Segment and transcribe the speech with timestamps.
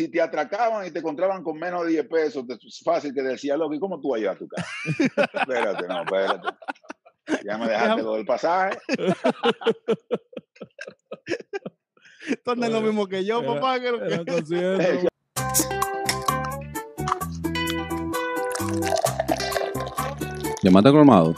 [0.00, 3.54] si te atracaban y te encontraban con menos de 10 pesos, es fácil que decía,
[3.56, 4.66] loco, ¿y cómo tú vas a tu casa?
[5.34, 6.48] espérate, no, espérate.
[7.44, 8.78] Ya me dejaste lo del pasaje.
[12.44, 13.78] Tú andas lo mismo que yo, papá.
[13.80, 15.06] Que lo que...
[20.62, 21.34] Llamate colmado.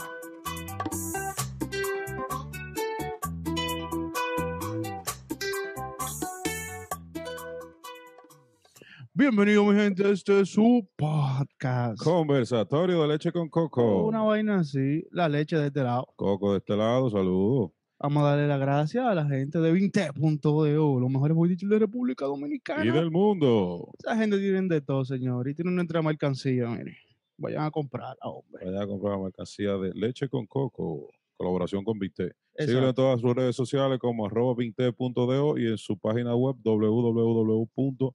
[9.23, 10.11] Bienvenido, mi gente.
[10.11, 12.03] Este es su podcast.
[12.03, 14.05] Conversatorio de leche con coco.
[14.05, 16.09] Una vaina así, la leche de este lado.
[16.17, 17.71] Coco de este lado, saludos.
[17.99, 22.25] Vamos a darle las gracias a la gente de 20.de, los mejores bollitos de República
[22.25, 22.83] Dominicana.
[22.83, 23.93] Y del mundo.
[23.97, 25.47] Esa gente tiene de todo, señor.
[25.47, 26.97] Y tienen nuestra mercancía, mire.
[27.37, 28.65] Vayan a comprarla, hombre.
[28.65, 32.33] Vayan a comprar la mercancía de leche con coco, colaboración con Vinte.
[32.57, 38.13] Síguelo en todas sus redes sociales como arroba vinte.do y en su página web www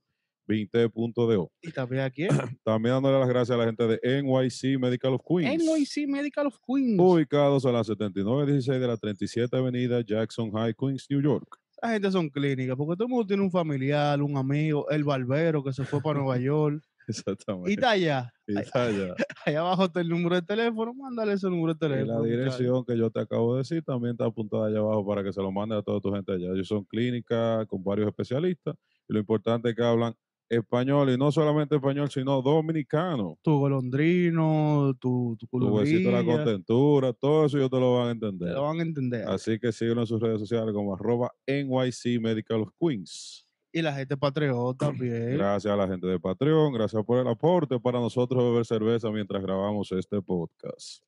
[0.48, 1.52] Vinte.do.
[1.60, 2.26] Y también aquí.
[2.64, 5.62] También dándole las gracias a la gente de NYC Medical of Queens.
[5.62, 6.98] NYC Medical of Queens.
[6.98, 11.58] Ubicados a la 7916 de la 37 Avenida Jackson High, Queens, New York.
[11.82, 15.62] La gente son clínicas, porque todo el mundo tiene un familiar, un amigo, el barbero
[15.62, 16.82] que se fue para Nueva York.
[17.08, 17.70] Exactamente.
[17.70, 18.32] Y está allá.
[18.46, 19.14] Y está allá.
[19.46, 22.26] Allá abajo está el número de teléfono, mándale ese número de teléfono.
[22.26, 25.22] Y la dirección que yo te acabo de decir también está apuntada allá abajo para
[25.22, 26.48] que se lo mande a toda tu gente allá.
[26.52, 28.74] Ellos son clínicas con varios especialistas
[29.08, 30.14] y lo importante es que hablan
[30.48, 33.38] español y no solamente español, sino dominicano.
[33.42, 38.10] Tu golondrino, tu tu, tu huesito la contentura, todo eso ellos te lo van a
[38.12, 38.48] entender.
[38.48, 39.28] Te lo van a entender.
[39.28, 43.46] Así que síguenos en sus redes sociales como arroba NYC Medical Queens.
[43.70, 45.36] Y la gente Patreon también.
[45.36, 49.42] Gracias a la gente de Patreon, gracias por el aporte para nosotros beber cerveza mientras
[49.42, 51.04] grabamos este podcast.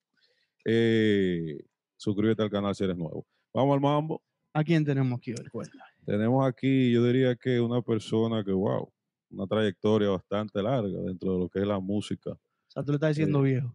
[0.64, 1.58] Eh,
[1.96, 3.26] suscríbete al canal si eres nuevo.
[3.54, 4.22] Vamos al mambo.
[4.52, 5.66] ¿A quién tenemos aquí hoy?
[6.04, 8.92] Tenemos aquí, yo diría que una persona que, wow,
[9.30, 12.30] una trayectoria bastante larga dentro de lo que es la música.
[12.32, 13.74] O sea, tú le estás diciendo viejo.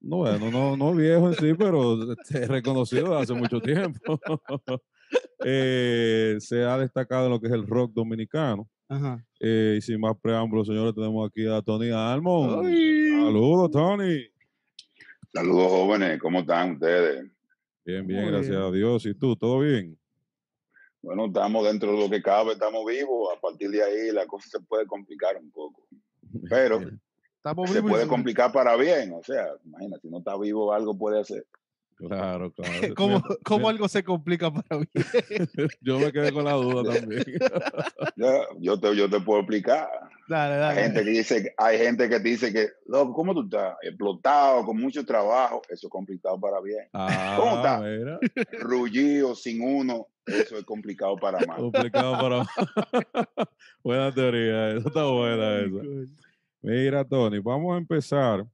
[0.00, 4.20] No, bueno, no, no viejo en sí, pero este, reconocido hace mucho tiempo.
[5.42, 8.68] Eh, se ha destacado en lo que es el rock dominicano.
[8.88, 9.24] Ajá.
[9.40, 12.64] Eh, y sin más preámbulos, señores, tenemos aquí a Tony Almond.
[13.24, 14.26] Saludos, Tony.
[15.32, 16.20] Saludos, jóvenes.
[16.20, 17.30] ¿Cómo están ustedes?
[17.86, 19.06] Bien, bien, gracias a Dios.
[19.06, 19.98] ¿Y tú, todo bien?
[21.08, 23.34] Bueno, estamos dentro de lo que cabe, estamos vivos.
[23.34, 25.82] A partir de ahí la cosa se puede complicar un poco.
[26.50, 26.80] Pero
[27.64, 29.14] se puede complicar para bien.
[29.14, 31.46] O sea, imagínate, si no está vivo, algo puede hacer.
[31.98, 32.94] Claro, claro.
[32.94, 34.88] ¿Cómo, cómo algo se complica para bien?
[35.80, 37.24] yo me quedé con la duda también.
[38.60, 39.88] yo, te, yo te puedo explicar.
[40.28, 40.78] Dale, dale.
[40.78, 43.76] Hay gente que dice, hay gente que dice que, loco, ¿cómo tú estás?
[43.82, 45.60] Explotado, con mucho trabajo.
[45.68, 46.86] Eso es complicado para bien.
[46.92, 48.60] Ah, ¿Cómo estás?
[48.60, 50.06] Rullido, sin uno.
[50.24, 51.58] Eso es complicado para más.
[51.58, 52.48] Complicado para más.
[53.82, 56.08] buena teoría, eso está buena esa.
[56.60, 58.46] Mira, Tony, vamos a empezar.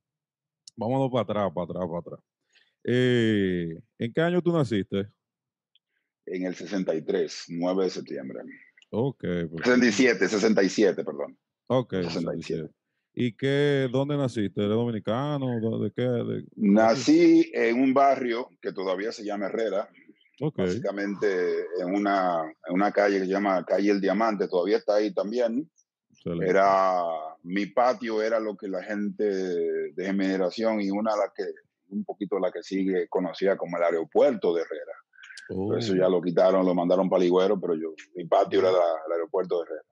[0.76, 2.33] Vámonos para atrás, para atrás, para atrás.
[2.84, 5.08] Eh, ¿En qué año tú naciste?
[6.26, 8.40] En el 63, 9 de septiembre.
[8.90, 9.24] Ok.
[9.56, 11.38] 67, 67, perdón.
[11.66, 12.70] Ok, 67.
[13.14, 14.60] ¿Y qué, dónde naciste?
[14.60, 15.80] ¿Eres dominicano?
[15.80, 16.44] ¿De qué?
[16.56, 19.88] Nací en un barrio que todavía se llama Herrera.
[20.56, 25.14] Básicamente en una, en una calle que se llama Calle El Diamante, todavía está ahí
[25.14, 25.70] también.
[26.42, 27.02] Era,
[27.42, 31.44] mi patio era lo que la gente de generación y una de las que
[31.94, 35.78] un poquito la que sigue conocida como el aeropuerto de Herrera.
[35.78, 36.10] eso ya oh.
[36.10, 39.82] lo quitaron, lo mandaron para Ligüero, pero yo, mi patio era el aeropuerto de Herrera.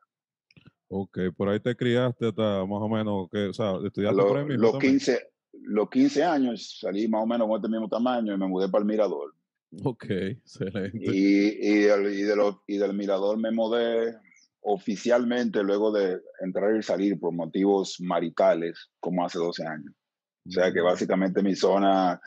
[0.88, 4.44] Ok, por ahí te criaste hasta más o menos, que, o sea, estudiaste por ahí
[4.44, 8.38] mismo Los 15, los 15 años salí más o menos con este mismo tamaño y
[8.38, 9.34] me mudé para el Mirador.
[9.84, 10.98] Ok, excelente.
[11.00, 14.14] Y, y, y, de los, y del Mirador me mudé
[14.60, 19.94] oficialmente luego de entrar y salir por motivos maritales como hace 12 años.
[20.46, 22.20] O sea que básicamente mi zona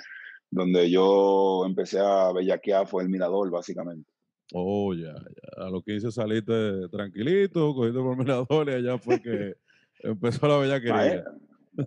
[0.49, 4.09] donde yo empecé a bellaquear fue el mirador, básicamente.
[4.53, 5.65] Oh, ya, ya.
[5.65, 9.55] A lo que hice saliste tranquilito, cogiste por mirador y allá fue que
[9.99, 11.25] empezó la bellaquería.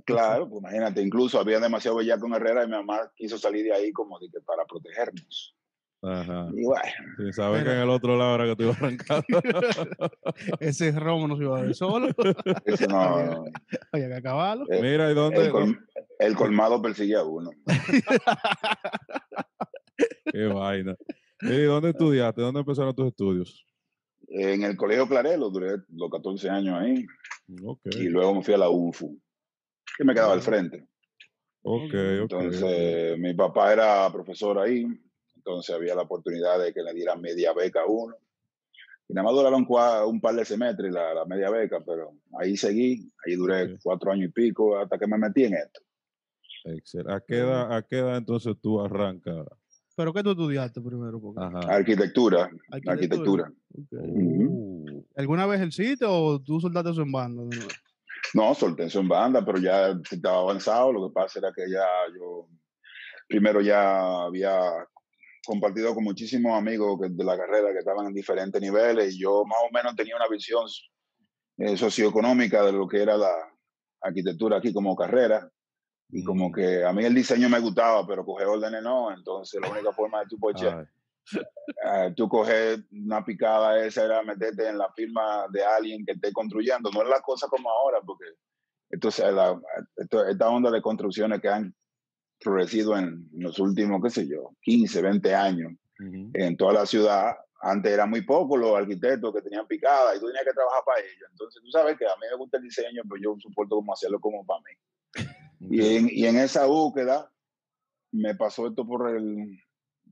[0.05, 3.73] Claro, pues imagínate, incluso había demasiado bellaco en Herrera y mi mamá quiso salir de
[3.73, 5.57] ahí como de que para protegernos.
[6.03, 6.49] Ajá.
[6.55, 6.83] Y bueno.
[7.17, 9.25] Sin saber que en el otro lado era que te iba a arrancar.
[10.61, 12.09] Ese romo no se iba a ver solo.
[12.65, 13.45] Ese no.
[13.93, 14.65] Había que acabarlo.
[14.71, 15.51] Eh, Mira, ¿y dónde?
[16.21, 17.51] El, colmado persigue a uno.
[20.33, 20.95] Qué vaina.
[21.41, 22.43] ¿Y dónde estudiaste?
[22.43, 23.67] ¿Dónde empezaron tus estudios?
[24.29, 27.05] En el Colegio Clarelo, duré los 14 años ahí.
[27.65, 28.03] Okay.
[28.03, 29.19] Y luego me fui a la UNFU,
[29.97, 30.87] que me quedaba al frente.
[31.63, 31.95] Ok, ok.
[31.95, 34.87] Entonces, mi papá era profesor ahí
[35.49, 38.15] entonces había la oportunidad de que le dieran media beca a uno.
[39.09, 39.67] Y nada más duraron
[40.07, 44.29] un par de semestres la, la media beca, pero ahí seguí, ahí duré cuatro años
[44.29, 45.81] y pico hasta que me metí en esto.
[46.65, 47.13] Excelente.
[47.15, 49.47] ¿A qué edad, a qué edad entonces tú arrancas?
[49.97, 51.19] ¿Pero qué tú estudiaste primero?
[51.67, 52.51] Arquitectura.
[52.87, 53.51] Arquitectura.
[53.91, 55.03] Uh.
[55.17, 57.43] ¿Alguna vez el sitio o tú soltaste eso en banda?
[58.35, 60.93] No, solté eso en banda, pero ya estaba avanzado.
[60.93, 62.47] Lo que pasa era que ya yo
[63.27, 64.87] primero ya había
[65.47, 69.59] compartido con muchísimos amigos de la carrera que estaban en diferentes niveles y yo más
[69.69, 70.65] o menos tenía una visión
[71.59, 73.35] eh, socioeconómica de lo que era la
[74.01, 75.51] arquitectura aquí como carrera.
[76.11, 76.53] Y como mm.
[76.53, 79.13] que a mí el diseño me gustaba, pero coger órdenes no.
[79.13, 84.69] Entonces la única forma de tú, poche, uh, tú coger una picada esa era meterte
[84.69, 86.91] en la firma de alguien que esté construyendo.
[86.91, 88.25] No es la cosa como ahora, porque
[88.91, 89.61] entonces la,
[89.97, 91.75] esta onda de construcciones que han
[92.41, 97.37] florecido en los últimos, qué sé yo, 15, 20 años en toda la ciudad.
[97.61, 101.01] Antes era muy poco los arquitectos que tenían picada y tú tenías que trabajar para
[101.01, 101.29] ellos.
[101.31, 104.21] Entonces tú sabes que a mí me gusta el diseño, pero yo soporto cómo hacerlo
[104.21, 105.25] como para mí.
[105.61, 107.33] Y en, y en esa búsqueda
[108.13, 109.59] me pasó esto por el,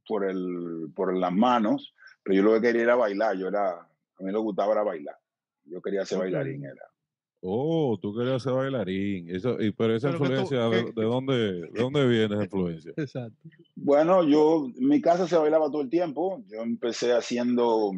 [0.08, 1.94] por el, por las manos,
[2.24, 3.36] pero yo lo que quería era bailar.
[3.36, 5.16] Yo era, a mí lo gustaba era bailar.
[5.64, 6.84] Yo quería ser bailarín, era.
[7.40, 9.30] Oh, tú querías ser bailarín.
[9.30, 11.34] Eso, y, pero esa influencia, de, dónde,
[11.70, 12.92] ¿de dónde viene esa influencia?
[12.96, 13.36] Exacto.
[13.74, 16.42] Bueno, yo, en mi casa se bailaba todo el tiempo.
[16.48, 17.92] Yo empecé haciendo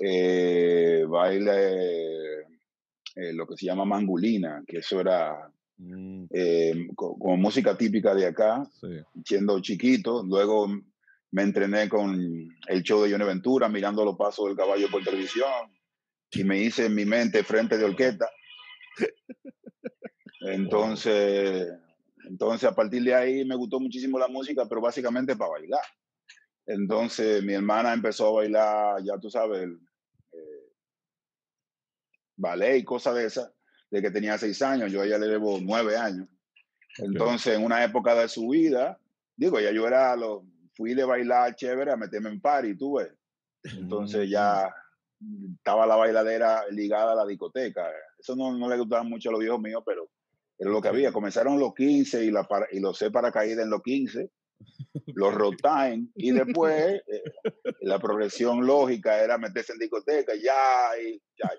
[0.00, 2.40] eh, baile,
[3.16, 6.24] eh, lo que se llama mangulina, que eso era Mm.
[6.30, 8.68] Eh, como música típica de acá,
[9.24, 10.24] siendo chiquito.
[10.24, 10.68] Luego
[11.30, 15.70] me entrené con el show de Johnny Ventura, mirando los pasos del caballo por televisión,
[16.32, 18.28] y me hice en mi mente frente de orquesta.
[20.40, 21.68] Entonces,
[22.28, 25.82] entonces a partir de ahí me gustó muchísimo la música, pero básicamente para bailar.
[26.66, 29.68] Entonces mi hermana empezó a bailar, ya tú sabes,
[30.32, 30.72] eh,
[32.36, 33.52] ballet y cosas de esas
[33.90, 36.28] de que tenía seis años, yo a ella le debo nueve años.
[36.98, 38.98] Entonces, en una época de su vida,
[39.36, 40.44] digo, ya yo era, lo,
[40.74, 43.12] fui de bailar chévere a meterme en party, tú ves.
[43.62, 44.87] Entonces ya mm.
[45.56, 47.90] Estaba la bailadera ligada a la discoteca.
[48.18, 50.10] Eso no, no le gustaba mucho a los viejos míos, pero
[50.58, 51.12] era lo que había.
[51.12, 54.30] Comenzaron los 15 y, la y los sé para caída en los 15,
[55.14, 57.22] los time, y después eh,
[57.82, 61.50] la progresión lógica era meterse en discoteca, ya, y ya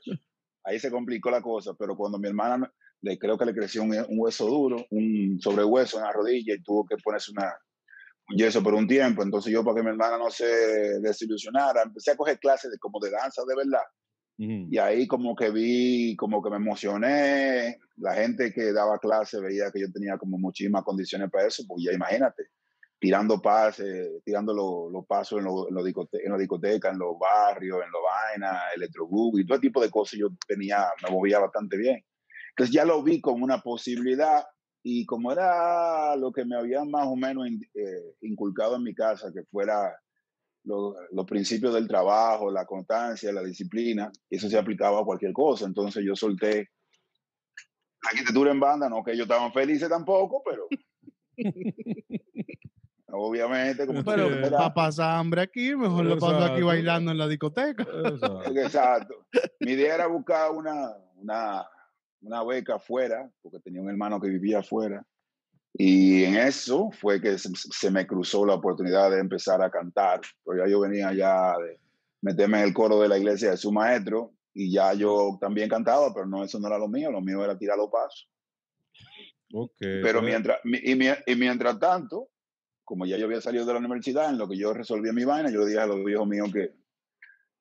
[0.64, 2.72] ahí se complicó la cosa, pero cuando mi hermana
[3.02, 6.86] le creo que le creció un, hueso duro, un sobrehueso en la rodilla y tuvo
[6.86, 7.69] que ponerse una, un
[8.36, 12.18] yeso por un tiempo, entonces yo para que mi hermana no se desilusionara, empecé a
[12.18, 13.84] coger clases de, como de danza de verdad.
[14.42, 19.70] Y ahí como que vi, como que me emocioné, la gente que daba clases veía
[19.70, 22.44] que yo tenía como muchísimas condiciones para eso, pues ya imagínate,
[23.00, 28.02] tirando pases, tirando los pasos en los en en discotecas, en los barrios, en los
[28.02, 30.18] vainas, electrobús y todo tipo de cosas.
[30.18, 32.02] Yo tenía, me movía bastante bien.
[32.52, 34.44] Entonces ya lo vi como una posibilidad
[34.84, 39.32] y como era lo que me habían más o menos eh, inculcado en mi casa,
[39.34, 39.96] que fuera
[40.64, 45.66] los principios del trabajo, la constancia, la disciplina, eso se aplicaba a cualquier cosa.
[45.66, 46.70] Entonces yo solté
[48.04, 50.68] la arquitectura en banda, no que ellos estaban felices tampoco, pero
[53.12, 57.84] Obviamente, como Pero para pasar hambre aquí, mejor lo paso aquí bailando en la discoteca.
[58.56, 59.26] Exacto.
[59.60, 61.68] Mi idea era buscar una, una,
[62.22, 65.06] una beca afuera, porque tenía un hermano que vivía afuera.
[65.74, 70.22] Y en eso fue que se, me cruzó la oportunidad de empezar a cantar.
[70.44, 71.80] Porque ya yo venía ya de
[72.22, 76.14] meterme en el coro de la iglesia de su maestro y ya yo también cantaba,
[76.14, 78.30] pero no, eso no era lo mío, lo mío era tirar los pasos.
[79.52, 82.30] Okay, pero mientras, y, y mientras tanto,
[82.84, 85.50] como ya yo había salido de la universidad, en lo que yo resolví mi vaina,
[85.50, 86.74] yo le dije a los viejos míos que,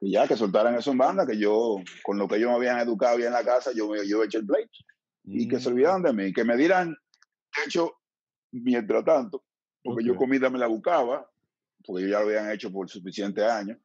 [0.01, 3.17] ya, que soltaran eso en banda, que yo, con lo que ellos me habían educado
[3.17, 4.71] bien en la casa, yo, yo eché el plate.
[5.25, 5.73] Y que se mm.
[5.73, 6.97] olvidaran de mí, que me dieran
[7.67, 7.93] hecho
[8.53, 9.45] mientras tanto,
[9.83, 11.29] porque yo comida me la buscaba,
[11.85, 13.79] porque ellos ya lo habían hecho por suficientes años.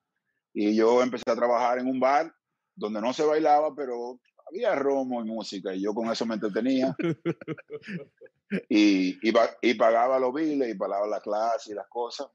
[0.53, 2.33] Y yo empecé a trabajar en un bar
[2.75, 6.95] donde no se bailaba, pero había romo y música, y yo con eso me entretenía.
[8.69, 12.27] y, y, pagaba los biles y pagaba la clase y las cosas,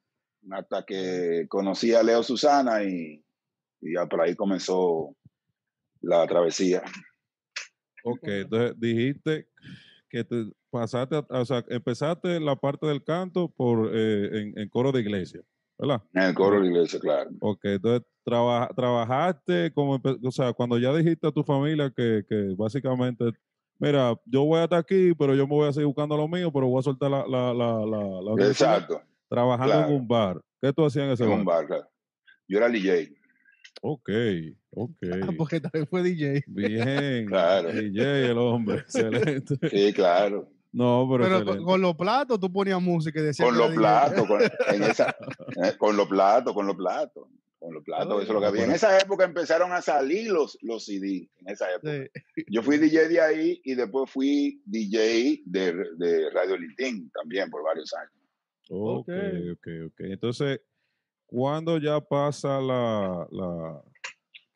[0.51, 3.25] hasta que conocí a Leo Susana y,
[3.81, 5.15] y por ahí comenzó
[6.01, 6.83] la travesía.
[8.05, 9.49] Ok, entonces dijiste
[10.09, 15.01] que te pasaste, o sea, empezaste la parte del canto por eh, en, coro de
[15.01, 15.43] iglesia,
[15.79, 16.03] ¿verdad?
[16.15, 17.31] En el coro de iglesia, claro.
[17.41, 23.33] Ok, entonces trabajaste como, o sea, cuando ya dijiste a tu familia que, que básicamente
[23.79, 26.67] mira, yo voy hasta aquí, pero yo me voy a seguir buscando lo mío, pero
[26.67, 29.01] voy a soltar la, la, la, la, Exacto.
[29.29, 30.41] Trabajando en un bar.
[30.61, 31.67] ¿Qué tú hacías en ese en un bar?
[31.67, 31.89] Claro.
[32.49, 33.15] Yo era DJ.
[33.83, 34.11] Ok,
[34.71, 34.97] ok.
[35.37, 36.45] Porque también fue DJ.
[36.47, 37.73] Bien, claro.
[37.73, 39.57] DJ el hombre, excelente.
[39.71, 40.51] Sí, claro.
[40.71, 43.49] No, pero, pero con, los platos tú ponías música y decías.
[43.49, 44.41] Con los platos, con,
[44.75, 45.17] en esa,
[45.65, 47.27] eh, con los platos, con los platos.
[47.59, 48.65] Con los platos, eso es lo que había.
[48.65, 51.29] En esa época empezaron a salir los, los CD.
[51.39, 52.09] En esa época.
[52.47, 57.65] Yo fui DJ de ahí y después fui DJ de, de Radio Litín también por
[57.65, 58.13] varios años.
[58.71, 59.09] Ok,
[59.55, 60.01] ok, ok.
[60.01, 60.61] Entonces,
[61.29, 63.83] ¿cuándo ya pasa la, la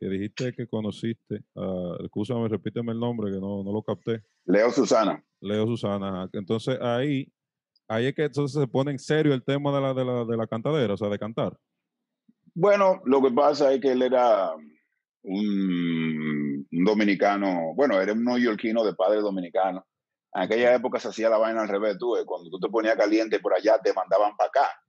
[0.00, 1.44] que dijiste que conociste?
[1.54, 4.24] Uh, escúchame, repíteme el nombre que no, no lo capté.
[4.46, 5.24] Leo Susana.
[5.40, 6.28] Leo Susana.
[6.32, 7.32] Entonces ahí,
[7.86, 10.36] ahí es que entonces se pone en serio el tema de la, de la, de
[10.36, 11.56] la cantadera, o sea, de cantar.
[12.54, 14.50] Bueno, lo que pasa es que él era
[15.22, 19.86] un, dominicano, bueno, era un neoyorquino de padre dominicano.
[20.34, 23.38] En aquella época se hacía la vaina al revés, tú, cuando tú te ponías caliente
[23.40, 24.81] por allá, te mandaban para acá.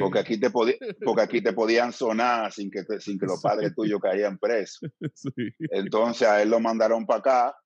[0.00, 0.50] Porque, aquí te
[1.04, 4.90] porque aquí te podían sonar sin que, sin que los padres tuyos caían presos.
[5.70, 7.56] Entonces a él lo mandaron para acá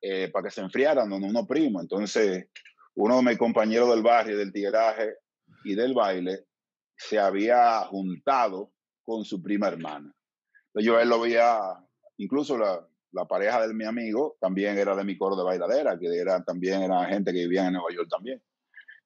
[0.00, 1.80] eh, para que se enfriaran donde uno primo.
[1.80, 2.46] Entonces,
[2.94, 5.14] uno de mis compañeros del barrio, del tigueraje
[5.64, 6.44] y del baile,
[6.96, 8.72] se había juntado
[9.02, 10.14] con su prima hermana.
[10.68, 11.58] Entonces, yo él lo veía,
[12.18, 16.06] incluso la, la, pareja de mi amigo también era de mi coro de bailadera, que
[16.06, 18.42] era, también era gente que vivía en Nueva York también.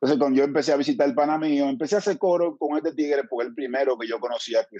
[0.00, 3.25] Entonces, cuando yo empecé a visitar el Panamío, empecé a hacer coro con este tigre,
[3.28, 4.78] porque el primero que yo conocía que,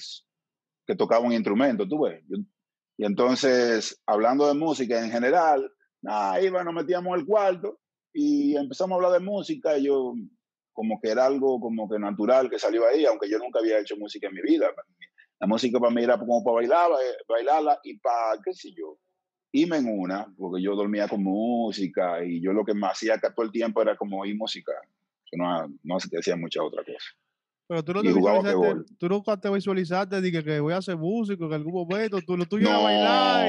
[0.87, 2.25] que tocaba un instrumento, tú ves.
[2.97, 7.81] y entonces, hablando de música en general, nada, iba, nos metíamos al cuarto
[8.15, 9.77] y empezamos a hablar de música.
[9.77, 10.15] Y yo,
[10.73, 13.99] como que era algo como que natural que salió ahí, aunque yo nunca había hecho
[13.99, 14.71] música en mi vida.
[15.39, 18.99] La música para mí era como para bailar, eh, bailarla y para, qué sé yo,
[19.53, 23.45] irme en una, porque yo dormía con música y yo lo que me hacía todo
[23.45, 24.73] el tiempo era como oír música.
[25.33, 26.99] No, no hacía mucha otra cosa.
[27.71, 31.47] Pero tú no, te visualizaste, tú nunca te visualizaste de que, voy a ser músico
[31.47, 33.47] en algún momento, tú lo tuyo no, bailar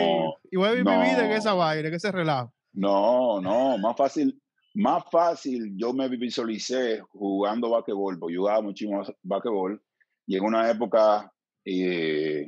[0.51, 2.53] y, voy a vivir mi vida en esa vaina, en ese relajo.
[2.71, 4.39] No, no, más fácil,
[4.75, 9.81] más fácil yo me visualicé jugando basquetbol, porque yo jugaba muchísimo basquetbol
[10.27, 11.33] y en una época
[11.65, 12.45] eh,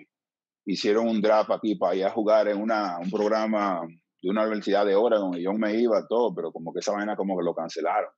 [0.66, 3.82] hicieron un draft aquí para ir a jugar en una, un programa
[4.22, 7.16] de una universidad de Oregon y yo me iba todo, pero como que esa vaina
[7.16, 8.12] como que lo cancelaron.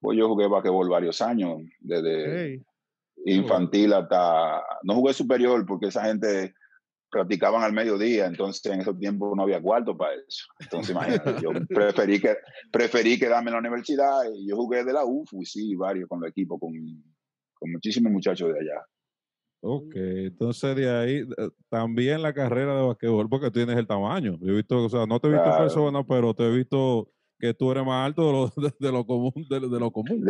[0.00, 2.62] Pues yo jugué basquetbol varios años, desde
[3.24, 4.62] infantil hasta...
[4.82, 6.54] No jugué superior porque esa gente
[7.10, 10.44] practicaban al mediodía, entonces en esos tiempos no había cuarto para eso.
[10.60, 12.36] Entonces imagínate, yo preferí, que,
[12.70, 16.30] preferí quedarme en la universidad y yo jugué de la UFU, sí, varios con el
[16.30, 16.72] equipo, con,
[17.54, 18.84] con muchísimos muchachos de allá.
[19.60, 24.38] Ok, entonces de ahí eh, también la carrera de basquetbol, porque tienes el tamaño.
[24.40, 27.10] Yo he visto, o sea, no te he visto en persona, pero te he visto
[27.38, 29.32] que tú eres más alto de lo, de, lo común.
[29.48, 30.24] De, lo común.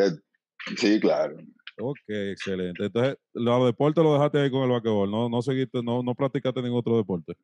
[0.76, 1.36] sí, claro.
[1.78, 2.86] Ok, excelente.
[2.86, 6.62] Entonces, los deportes lo dejaste ahí con el basquetbol, no, no seguiste, no, no practicaste
[6.62, 7.34] ningún otro deporte.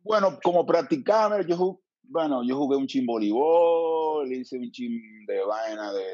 [0.00, 5.92] Bueno, como practicaba, yo, bueno, yo jugué un chin voleibol, hice un chin de vaina
[5.92, 6.04] de,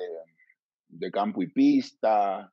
[0.89, 2.53] de campo y pista,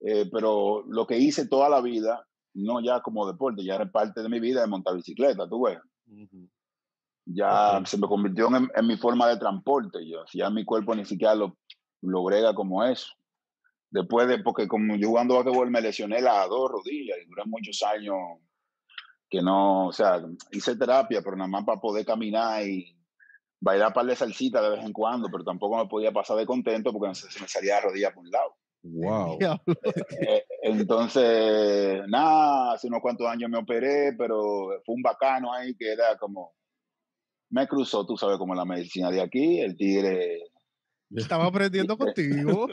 [0.00, 2.24] eh, pero lo que hice toda la vida,
[2.54, 5.78] no ya como deporte, ya era parte de mi vida de montar bicicleta, tú ves
[7.26, 10.06] ya se me convirtió en, mi forma de transporte.
[10.08, 11.56] Yo, ya mi cuerpo ni siquiera lo,
[12.02, 13.08] lo brega como eso.
[13.90, 17.82] Después de, porque como yo jugando basquetbol me lesioné las dos rodillas y duré muchos
[17.82, 18.16] años
[19.30, 22.96] que no, o sea, hice terapia, pero nada más para poder caminar y
[23.60, 26.92] bailar par de salsita de vez en cuando, pero tampoco me podía pasar de contento
[26.92, 28.54] porque se me salía la rodilla por un lado.
[28.82, 29.38] Wow.
[30.28, 35.92] Eh, entonces, nada, hace unos cuantos años me operé, pero fue un bacano ahí que
[35.92, 36.52] era como,
[37.54, 40.42] me cruzó, tú sabes, como la medicina de aquí, el tigre.
[41.14, 42.66] Estaba aprendiendo contigo.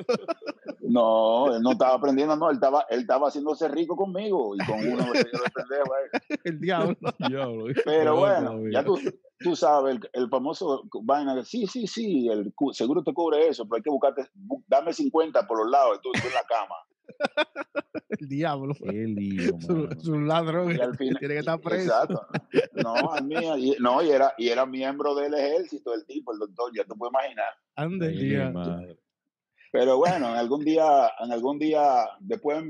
[0.82, 4.80] No, él no estaba aprendiendo, no, él estaba, él estaba haciéndose rico conmigo y con
[4.80, 5.94] uno de pendejo,
[6.44, 7.66] El diablo.
[7.86, 9.00] Pero bueno, ya tú,
[9.40, 13.84] tú sabes, el, famoso vaina, sí, sí, sí, el seguro te cubre eso, pero hay
[13.84, 14.32] que buscarte,
[14.68, 16.76] dame 50 por los lados, tú, tú en la cama.
[18.10, 18.74] El diablo.
[18.82, 19.58] Lío,
[19.98, 20.78] es un ladrón.
[20.98, 21.84] tiene que estar preso.
[21.84, 22.28] Exacto.
[22.84, 26.40] No, a mí, y, no, y era, y era miembro del ejército, el tipo, el
[26.40, 27.54] doctor, ya te puedes imaginar.
[27.76, 28.98] Ande,
[29.72, 32.64] Pero bueno, en algún día, en algún día, después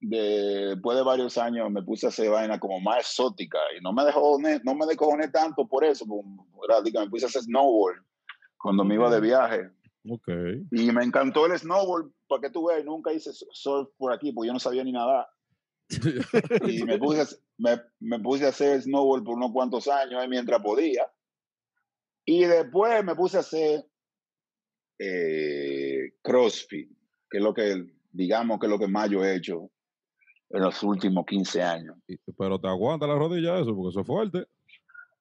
[0.00, 3.92] de, después de varios años me puse a hacer vaina como más exótica y no
[3.92, 8.02] me dejó, no me descojoné tanto por eso, me puse a hacer snowboard
[8.58, 9.70] cuando me iba de viaje.
[10.08, 10.64] Okay.
[10.70, 14.52] Y me encantó el snowboard, porque tú ves, nunca hice surf por aquí, porque yo
[14.52, 15.28] no sabía ni nada.
[16.66, 21.06] y me puse, me, me, puse a hacer snowboard por unos cuantos años mientras podía.
[22.24, 23.84] Y después me puse a hacer
[24.98, 26.90] eh, CrossFit,
[27.28, 29.70] que es lo que, digamos, que es lo que más yo he hecho
[30.50, 31.96] en los últimos 15 años.
[32.38, 34.46] Pero te aguanta la rodilla eso, porque eso es fuerte.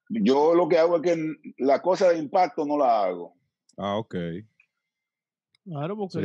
[0.09, 3.35] Yo lo que hago es que la cosa de impacto no la hago.
[3.77, 4.15] Ah, ok.
[5.69, 6.17] Claro, porque,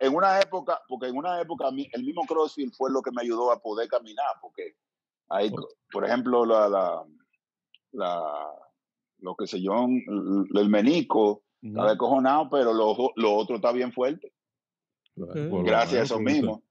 [0.00, 3.50] en una época, porque en una época el mismo CrossFit fue lo que me ayudó
[3.50, 4.76] a poder caminar, porque
[5.28, 5.50] hay,
[5.90, 7.04] por ejemplo, la, la,
[7.92, 8.22] la
[9.18, 9.88] lo que sé yo,
[10.54, 14.32] el menico está descojonado, pero lo, lo, otro está bien fuerte.
[15.16, 16.62] Gracias a eso mismo.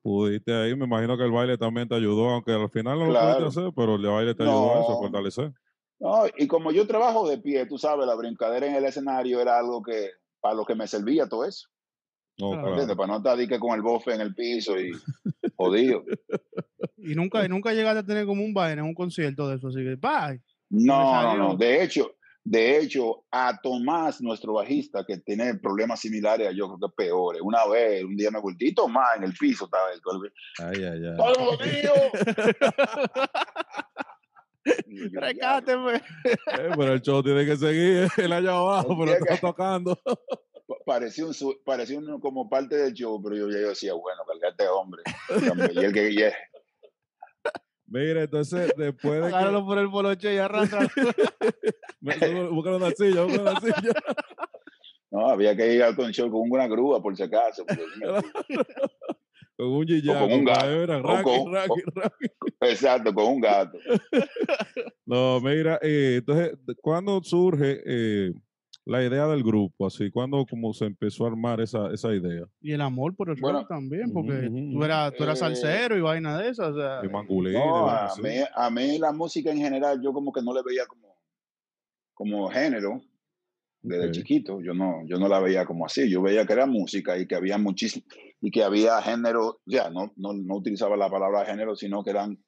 [0.00, 3.18] Pudiste ahí, me imagino que el baile también te ayudó, aunque al final no lo
[3.18, 5.52] pudiste hacer, pero el baile te ayudó a eso, a fortalecer.
[5.98, 9.58] No, y como yo trabajo de pie, tú sabes, la brincadera en el escenario era
[9.58, 10.10] algo que,
[10.40, 11.68] para lo que me servía todo eso.
[12.38, 14.90] No, Para no estar que con el bofe en el piso y
[15.56, 16.04] jodido.
[16.98, 19.68] Y nunca, y nunca llegaste a tener como un baile en un concierto de eso,
[19.68, 20.42] así que, bye.
[20.68, 21.56] No, no, no.
[21.56, 26.94] De hecho, de hecho, a Tomás, nuestro bajista, que tiene problemas similares, yo creo que
[26.96, 27.40] peores.
[27.42, 30.00] Una vez, un día me volví, Tomás en el piso estaba el
[30.58, 31.16] Ay, ay, ay.
[31.16, 31.92] ¡Todo mío!
[35.12, 36.00] Recáteme.
[36.22, 36.34] Pues.
[36.34, 39.98] Eh, pero el show tiene que seguir, él allá abajo, pero está tocando.
[40.84, 45.02] Parecía, un, parecía uno como parte del show, pero yo, yo decía, bueno, cargate hombre.
[45.72, 46.18] y el que, y
[47.88, 49.26] Mira, entonces después de.
[49.28, 50.88] Agárralo por el boloche y arranca.
[52.00, 53.92] Buscar una silla, buscar una silla.
[55.08, 57.64] No, había que ir al show con una grúa, por si acaso.
[59.56, 60.44] con un o con un
[61.52, 61.74] gato.
[62.60, 63.78] exacto, con un gato.
[65.06, 68.32] no, mira, eh, entonces, ¿cuándo surge eh,
[68.86, 72.44] la idea del grupo, así, cuando como se empezó a armar esa, esa idea.
[72.60, 76.00] Y el amor por el rock también, porque tú eras, tú eras eh, salsero y
[76.00, 76.68] vaina de esas.
[76.68, 77.08] O sea, y
[77.52, 80.86] no, a, mí, a mí la música en general, yo como que no le veía
[80.86, 81.16] como,
[82.14, 83.02] como género
[83.82, 84.60] desde chiquito.
[84.60, 86.08] Yo no, yo no la veía como así.
[86.08, 88.06] Yo veía que era música y que había muchísimo,
[88.40, 92.38] y que había género, ya, no, no, no utilizaba la palabra género, sino que eran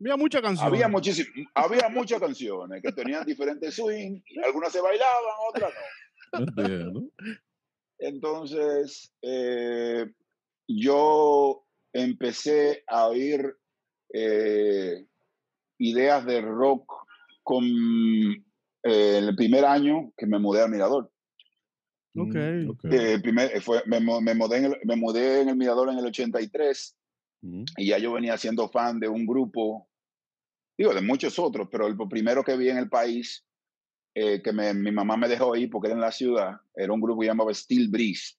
[0.00, 0.72] había muchas canciones.
[0.72, 5.72] Había, muchísimas, había muchas canciones que tenían diferentes swing, algunas se bailaban, otras
[6.92, 7.10] no.
[7.98, 10.06] Entonces, eh,
[10.66, 13.56] yo empecé a oír
[14.12, 15.06] eh,
[15.78, 16.92] ideas de rock
[17.42, 21.10] con eh, el primer año que me mudé a Mirador.
[22.16, 22.36] Ok.
[22.70, 23.18] okay.
[23.18, 26.96] primer, fue, me, me, mudé en el, me mudé en el Mirador en el 83
[27.76, 29.86] y ya yo venía siendo fan de un grupo,
[30.78, 33.44] digo, de muchos otros, pero el primero que vi en el país,
[34.14, 37.22] eh, que mi mamá me dejó ahí porque era en la ciudad, era un grupo
[37.22, 38.36] llamado Steel Breeze.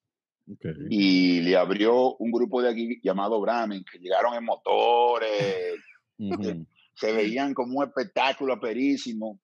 [0.90, 5.76] Y le abrió un grupo de aquí llamado Bramen, que llegaron en motores,
[6.96, 9.40] se veían como un espectáculo perísimo.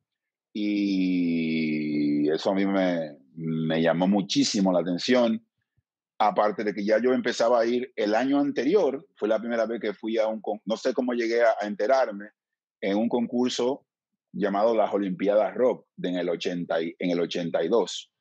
[0.53, 5.45] Y eso a mí me, me llamó muchísimo la atención.
[6.19, 9.81] Aparte de que ya yo empezaba a ir el año anterior, fue la primera vez
[9.81, 12.29] que fui a un, no sé cómo llegué a, enterarme,
[12.79, 13.85] en un concurso
[14.31, 18.11] llamado las Olimpiadas Rock en el, 80 en el 82.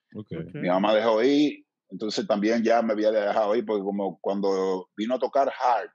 [0.54, 5.14] Mi mamá dejó ir, entonces también ya me había dejado ir, porque como cuando vino
[5.14, 5.90] a tocar Hart,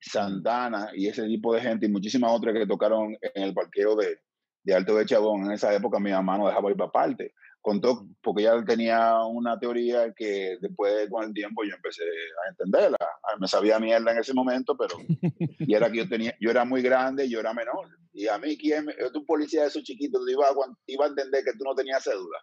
[0.00, 4.18] Santana y ese tipo de gente y muchísimas otras que tocaron en el parqueo de,
[4.64, 8.06] de Alto de Chabón, en esa época mi mamá no dejaba ir para parte contó,
[8.20, 12.98] porque ya tenía una teoría que después con el tiempo yo empecé a entenderla.
[13.00, 14.96] Ah, me sabía mierda en ese momento, pero
[15.60, 17.88] y era que yo tenía, yo era muy grande, yo era menor.
[18.12, 18.86] Y a mí, ¿quién?
[19.12, 20.52] Tu policía de esos chiquitos te iba, a,
[20.86, 22.38] iba a entender que tú no tenías cédula.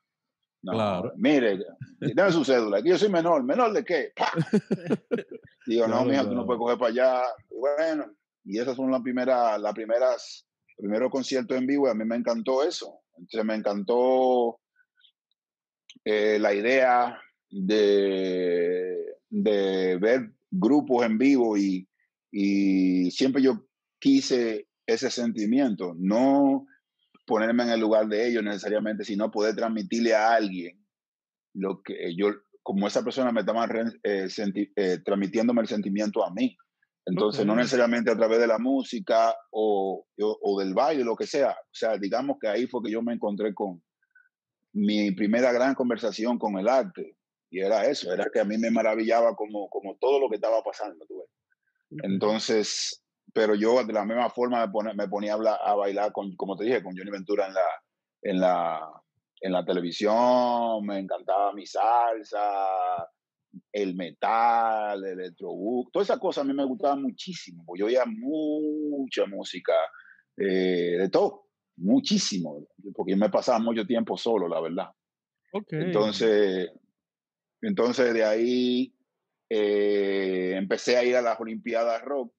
[0.62, 1.13] No, claro.
[1.15, 1.60] mire,
[2.15, 3.43] dame su cédula, que yo soy menor.
[3.43, 4.13] ¿Menor de qué?
[5.67, 7.23] Digo, no, mija, tú no puedes coger para allá.
[7.51, 8.12] Y bueno,
[8.45, 12.15] y esas son las primeras, las primeras, primeros conciertos en vivo y a mí me
[12.15, 13.01] encantó eso.
[13.17, 14.60] Entonces me encantó
[16.05, 18.95] eh, la idea de,
[19.29, 21.88] de, ver grupos en vivo y,
[22.31, 23.67] y siempre yo
[23.99, 26.65] quise ese sentimiento, no
[27.25, 30.83] ponerme en el lugar de ellos necesariamente, sino poder transmitirle a alguien
[31.53, 32.29] lo que yo,
[32.63, 33.67] como esa persona me estaba
[34.03, 34.27] eh,
[34.75, 36.55] eh, transmitiéndome el sentimiento a mí.
[37.05, 41.25] Entonces, no necesariamente a través de la música o, o, o, del baile, lo que
[41.25, 41.51] sea.
[41.51, 43.81] O sea, digamos que ahí fue que yo me encontré con,
[44.73, 47.15] mi primera gran conversación con el arte.
[47.49, 50.62] Y era eso, era que a mí me maravillaba como, como todo lo que estaba
[50.63, 51.05] pasando.
[52.03, 53.03] Entonces,
[53.34, 56.65] pero yo de la misma forma me, me ponía a, a, bailar, con, como te
[56.65, 57.62] dije, con Johnny Ventura en la,
[58.21, 59.01] en la,
[59.41, 62.67] en la televisión, me encantaba mi salsa,
[63.71, 68.03] el metal, el electrobook, todas esas cosas a mí me gustaban muchísimo, porque yo oía
[68.05, 69.73] mucha música
[70.38, 71.48] eh, de todo
[71.79, 74.89] muchísimo, porque yo me pasaba mucho tiempo solo, la verdad.
[75.71, 76.69] Entonces,
[77.61, 78.93] entonces de ahí
[79.49, 82.33] eh, empecé a ir a las Olimpiadas Rock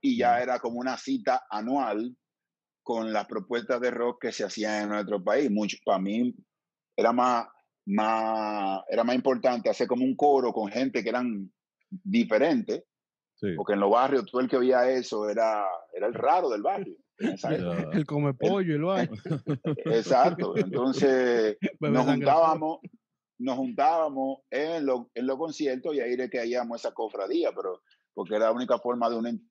[0.00, 2.16] y ya era como una cita anual
[2.82, 5.50] con las propuestas de rock que se hacían en nuestro país.
[5.50, 6.34] Mucho, para mí
[6.96, 7.46] era más,
[7.86, 11.52] más, era más importante hacer como un coro con gente que eran
[11.90, 12.84] diferentes,
[13.56, 16.96] porque en los barrios todo el que veía eso era, era el raro del barrio.
[17.18, 19.08] El come pollo y lo hay.
[19.86, 20.56] Exacto.
[20.56, 22.78] Entonces nos juntábamos,
[23.38, 27.82] nos juntábamos en los en lo conciertos y ahí era que hallamos esa cofradía, pero
[28.14, 29.48] porque era la única forma de un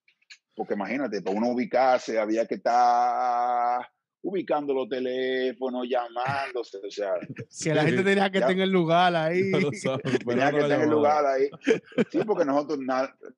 [0.56, 3.80] porque imagínate, para uno ubicarse había que estar
[4.23, 7.13] ubicando los teléfonos, llamándose, o sea.
[7.63, 9.51] Que la gente tenía que tener el lugar ahí.
[10.25, 11.49] tenía que tener el lugar ahí.
[12.12, 12.80] Sí, porque nosotros,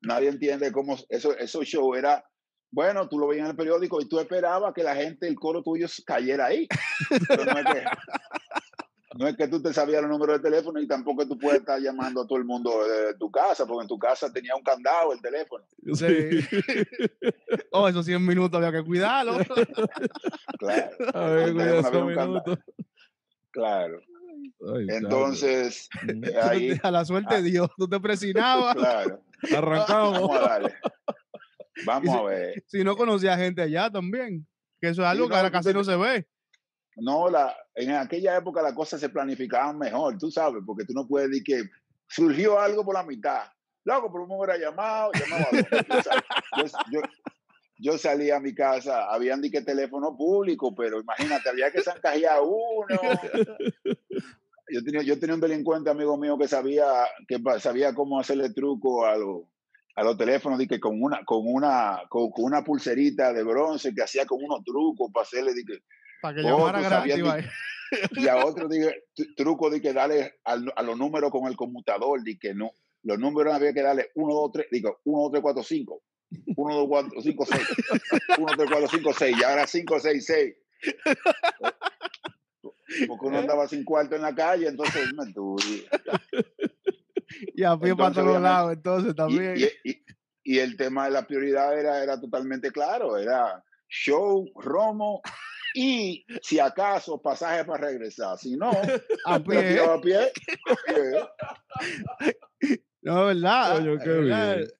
[0.02, 2.24] nadie entiende cómo eso, esos show era,
[2.70, 5.62] bueno, tú lo veías en el periódico y tú esperabas que la gente, el coro
[5.62, 6.68] tuyo cayera ahí.
[7.28, 7.84] Pero no es que,
[9.18, 11.80] no es que tú te sabías los números de teléfono y tampoco tú puedes estar
[11.80, 15.12] llamando a todo el mundo de tu casa, porque en tu casa tenía un candado
[15.12, 15.64] el teléfono.
[15.94, 16.40] Sí.
[17.72, 19.38] oh, esos 100 minutos había que cuidarlo.
[20.58, 20.96] claro.
[21.14, 21.54] A ver,
[23.52, 24.00] Claro.
[24.88, 25.88] Entonces,
[26.42, 28.76] ahí, a la suerte de Dios, tú te presionabas.
[28.76, 29.22] Claro.
[29.56, 30.12] Arrancamos.
[30.12, 30.74] Vamos a darle.
[31.84, 32.62] Vamos a ver.
[32.66, 34.46] Si no conocía gente allá también,
[34.80, 36.26] que eso es algo que ahora casi no se ve.
[36.96, 41.06] No, la, en aquella época las cosas se planificaban mejor, tú sabes, porque tú no
[41.06, 41.62] puedes decir que
[42.08, 43.44] surgió algo por la mitad.
[43.84, 45.46] Loco, por un momento era llamado, llamado
[46.92, 47.00] yo,
[47.78, 53.00] yo, salí a mi casa, habían dicho teléfono público, pero imagínate, había que zancajear uno.
[54.72, 56.86] Yo tenía, yo tenía un delincuente amigo mío que sabía,
[57.26, 59.42] que sabía cómo hacerle truco a, los
[60.00, 64.24] a los teléfonos, que con una, con una, con, una pulserita de bronce que hacía
[64.24, 65.52] con unos trucos para hacerle,
[66.22, 67.50] para que llamara gratis.
[68.12, 69.04] y a otro dije,
[69.36, 73.52] truco de que darle a los números con el conmutador, de que no, los números
[73.52, 76.02] había que darle 1, 2, 3, digo, 1, 2, 3, 4, 5.
[76.56, 77.60] 1, 2, 4, 5, 6.
[78.38, 79.36] 1, 3, 4, 5, 6.
[79.38, 80.54] Y ahora 5, 6, 6.
[83.06, 85.86] Porque uno andaba sin cuarto en la calle, entonces me tuve.
[87.54, 89.56] Y a pie para todos lados, entonces también.
[89.56, 90.04] Y, y,
[90.44, 95.20] y, el tema de la prioridad era, era totalmente claro, era show, romo
[95.74, 98.70] y si acaso pasaje para regresar, si no,
[99.26, 99.80] a pie.
[99.80, 100.32] A pie,
[103.02, 103.80] No, ¿verdad?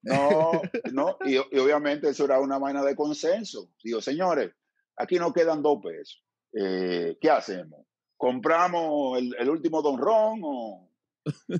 [0.02, 3.70] No, no, y, obviamente eso era una vaina de consenso.
[3.82, 4.50] Digo, señores,
[4.96, 6.22] aquí nos quedan dos pesos.
[6.52, 7.86] Eh, ¿Qué hacemos?
[8.16, 10.89] ¿Compramos el, último Don Ron o,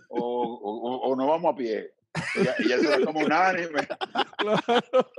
[0.09, 1.93] o, o, nos vamos a pie?
[2.35, 3.87] Y, y eso era como unánime.
[4.39, 4.61] Claro.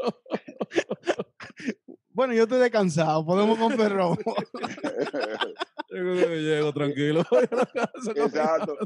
[2.13, 4.15] Bueno, yo estoy descansado, podemos con perro.
[5.89, 7.23] yo llego tranquilo.
[8.15, 8.77] Exacto.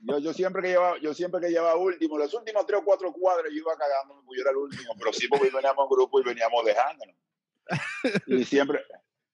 [0.00, 3.12] Yo, yo, siempre que llevaba, yo siempre que llevaba último, los últimos tres o cuatro
[3.12, 6.20] cuadros yo iba cagándome porque yo era el último, pero sí porque veníamos en grupo
[6.20, 7.16] y veníamos dejándonos.
[8.26, 8.80] Y siempre,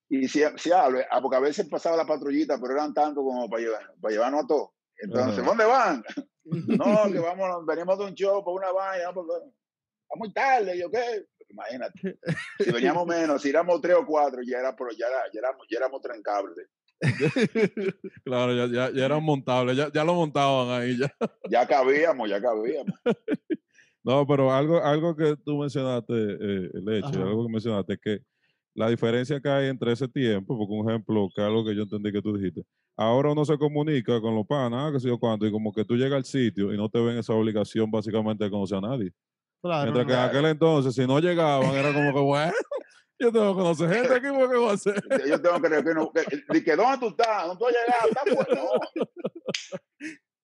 [0.08, 3.62] y si, si hablo, porque a veces pasaba la patrullita, pero eran tanto como para,
[3.62, 4.70] llevar, para llevarnos a todos.
[4.98, 6.04] Entonces, ¿dónde van?
[6.44, 9.26] no, que vamos, venimos de un show por una vaina, pues,
[10.10, 12.18] a muy tarde, yo qué imagínate.
[12.58, 15.78] Si veníamos menos, si éramos tres o cuatro, ya, era, pero ya, ya, éramos, ya
[15.78, 16.68] éramos trancables.
[18.24, 20.98] claro, ya, ya, ya eran montables, ya, ya lo montaban ahí.
[20.98, 21.12] Ya.
[21.50, 22.94] ya cabíamos, ya cabíamos.
[24.02, 28.18] No, pero algo, algo que tú mencionaste, eh, el hecho, algo que mencionaste, es que
[28.74, 32.12] la diferencia que hay entre ese tiempo, porque un ejemplo, que algo que yo entendí
[32.12, 32.62] que tú dijiste,
[32.96, 35.96] ahora uno se comunica con los panas, que sé yo cuánto, y como que tú
[35.96, 39.12] llegas al sitio y no te ven esa obligación básicamente de conocer a nadie.
[39.62, 42.52] Mientras que en aquel entonces, si no llegaban, era como que, bueno,
[43.18, 45.02] yo tengo que conocer gente aquí, ¿qué voy a hacer?
[45.28, 47.46] Yo tengo que, que, no, que, que ¿dónde tú estás?
[47.46, 48.08] ¿Dónde tú has llegado?
[48.08, 48.70] ¿Estás bueno?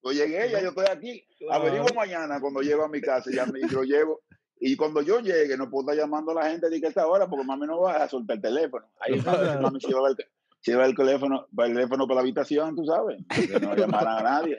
[0.04, 1.26] Yo llegué, ya yo estoy aquí.
[1.38, 1.62] Claro.
[1.62, 4.20] Averiguo mañana cuando llego a mi casa, ya me, lo llevo.
[4.60, 7.28] Y cuando yo llegue, no puedo estar llamando a la gente de que esta hora,
[7.28, 8.86] porque mami no va a soltar el teléfono.
[9.00, 10.16] Ahí está, mami se lleva el,
[10.64, 14.58] lleva el teléfono, el teléfono para la habitación, tú sabes, que no llamarán a nadie.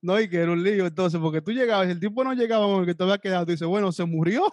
[0.00, 2.94] No, y que era un lío entonces, porque tú llegabas, el tipo no llegaba porque
[2.94, 4.46] te había quedado, tú dices, bueno, se murió.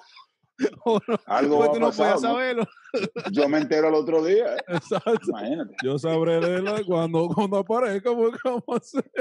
[1.26, 2.66] Algo va no saberlo.
[3.32, 4.56] Yo me entero el otro día.
[4.56, 4.64] ¿eh?
[4.68, 5.30] Exacto.
[5.30, 5.76] Imagínate.
[5.84, 9.12] Yo sabré de él cuando, cuando aparezca, porque vamos a hacer.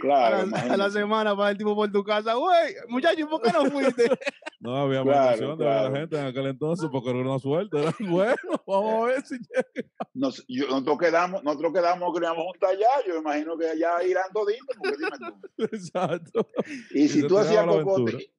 [0.00, 0.48] Claro.
[0.56, 4.04] A la, semana para el tipo por tu casa, güey, muchacho, ¿por qué no fuiste?
[4.60, 7.80] No había claro, de la gente en aquel entonces porque era una suerte.
[7.80, 8.34] Era, bueno,
[8.66, 9.88] vamos a ver si llega.
[10.14, 12.88] Nos, yo, nosotros quedamos, nosotros quedamos que íbamos juntos allá.
[13.06, 15.62] Yo imagino que allá irán toditos, porque dime tú.
[15.62, 16.48] Exacto.
[16.90, 18.32] Y si tú hacías cocote,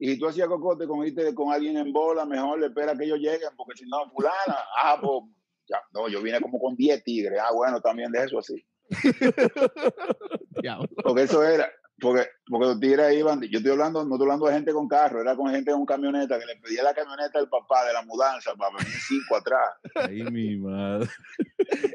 [0.00, 3.18] y si tú hacías cocote con, con alguien en bola, mejor le espera que ellos
[3.18, 5.22] lleguen, porque si no, fulana, ah, pues,
[5.68, 7.38] ya, no, yo vine como con 10 tigres.
[7.40, 8.66] Ah, bueno, también de eso así.
[11.02, 11.70] porque eso era,
[12.00, 15.20] porque, porque los tigres iban, yo estoy hablando, no estoy hablando de gente con carro,
[15.20, 18.54] era con gente con camioneta que le pedía la camioneta del papá de la mudanza
[18.54, 19.70] para venir cinco atrás.
[19.94, 21.08] Ay, mi madre.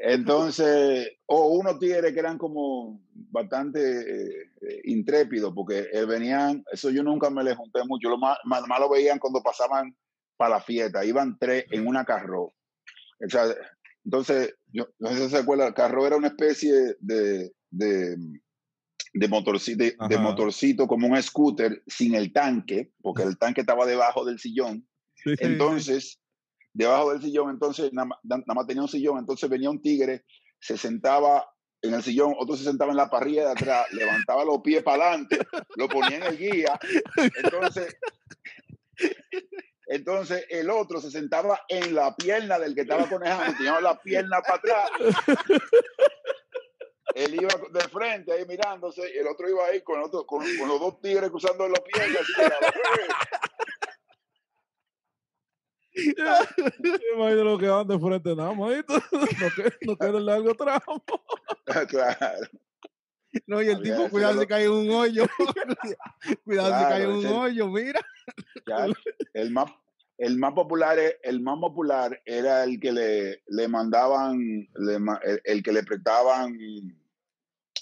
[0.02, 6.90] Entonces, o unos tigres que eran como bastante eh, eh, intrépidos, porque eh, venían, eso
[6.90, 9.94] yo nunca me les junté mucho, lo más, más, lo veían cuando pasaban
[10.36, 12.54] para la fiesta, iban tres en una carro.
[13.22, 13.44] O sea,
[14.04, 17.52] entonces, yo, no sé si se acuerdan, el carro era una especie de
[19.12, 24.24] de motorcito, de, motorcito como un scooter sin el tanque, porque el tanque estaba debajo
[24.24, 24.86] del sillón.
[25.24, 26.20] Entonces,
[26.72, 30.24] debajo del sillón, entonces nada, más tenía un sillón, entonces venía un tigre,
[30.60, 31.46] se sentaba
[31.82, 35.08] en el sillón, otro se sentaba en la parrilla de atrás, levantaba los pies para
[35.08, 35.38] adelante,
[35.76, 36.78] lo ponía en el guía,
[37.42, 37.96] entonces,
[39.90, 44.40] entonces el otro se sentaba en la pierna del que estaba conejando, tenía la pierna
[44.40, 44.90] para atrás
[47.14, 50.80] él iba de frente ahí mirándose y el otro iba ahí con, otro, con, los
[50.80, 52.22] dos tigres cruzando las piernas.
[57.14, 58.84] Imagino lo que van de frente nada más,
[59.82, 61.04] no, el largo tramo.
[61.88, 62.48] claro.
[63.46, 65.24] No, y el tipo, cuidado, se cae en un hoyo.
[66.44, 68.00] cuidado, se cae en un hoyo, mira.
[69.34, 69.70] El más,
[70.18, 75.72] el más popular, el más popular era el que le, le mandaban, el, el, que
[75.72, 76.58] le prestaban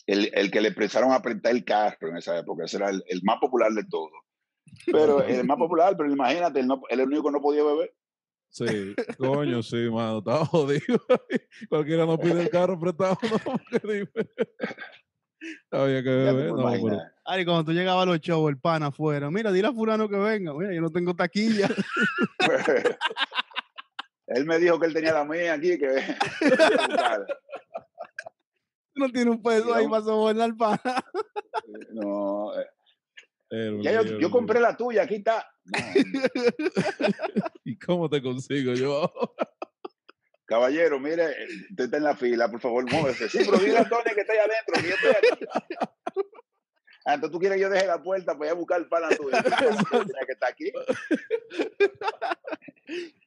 [0.09, 2.65] el, que le empezaron a apretar el carro en esa época.
[2.65, 4.11] Ese era el, más popular de todos.
[4.87, 7.95] Pero el más popular, pero imagínate, el, el único que no podía beber.
[8.51, 11.05] Sí, coño, sí, mano, estaba jodido.
[11.69, 13.39] Cualquiera no pide el carro prestado, no,
[15.71, 16.99] Había que beber, no, pero...
[17.25, 20.17] Ari, cuando tú llegabas a los shows, el pan afuera, mira, dile a fulano que
[20.17, 21.69] venga, mira, yo no tengo taquilla.
[24.29, 25.89] él me dijo que él tenía la mía aquí, que
[28.95, 30.81] no tiene un peso ahí para sobornar pana.
[31.93, 32.53] No.
[33.51, 33.79] Eh.
[33.83, 35.47] Ya yo, yo, compré la tuya, aquí está.
[37.65, 39.11] ¿Y cómo te consigo yo?
[40.49, 41.27] Caballero, mire,
[41.71, 43.29] usted está en la fila, por favor, muévese.
[43.29, 45.45] Sí, pero dile a Tony que está ahí adentro, que yo estoy aquí.
[47.05, 49.09] Ah, entonces tú quieres que yo deje la puerta para ir a buscar el pana
[49.11, 49.31] tuyo.
[49.91, 50.73] Tiene que estar aquí.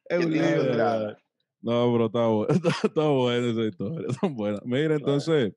[0.06, 1.16] Es un lío.
[1.60, 2.48] No, pero está, bueno,
[2.82, 4.60] está, buena esa historia, son buenas.
[4.64, 5.52] Mira, entonces,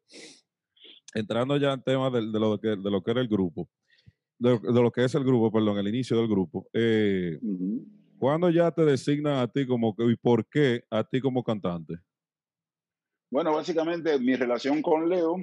[1.15, 3.67] entrando ya en tema de, lo que, de lo que era el grupo,
[4.37, 7.39] de, lo que es el grupo, perdón, el inicio del grupo, eh,
[8.17, 11.95] ¿cuándo ya te designan a ti como y por qué a ti como cantante?
[13.31, 15.37] Bueno, básicamente mi relación con Leo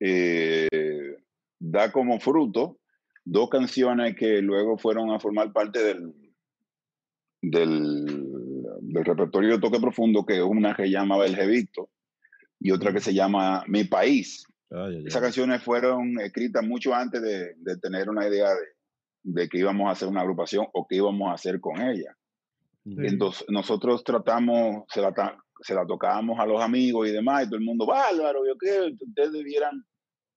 [0.00, 0.68] eh,
[1.58, 2.78] da como fruto
[3.24, 6.14] dos canciones que luego fueron a formar parte del,
[7.40, 8.32] del
[8.82, 11.90] del repertorio de Toque Profundo, que una que llamaba El Jevito
[12.58, 14.44] y otra que se llama Mi País.
[15.04, 18.60] Esas canciones fueron escritas mucho antes de, tener una idea de,
[19.50, 22.16] que íbamos a hacer una agrupación o que íbamos a hacer con ella.
[22.84, 25.12] Entonces, nosotros tratamos, se la,
[25.60, 28.86] se la tocábamos a los amigos y demás, y todo el mundo, bárbaro, yo creo
[28.86, 29.84] que ustedes debieran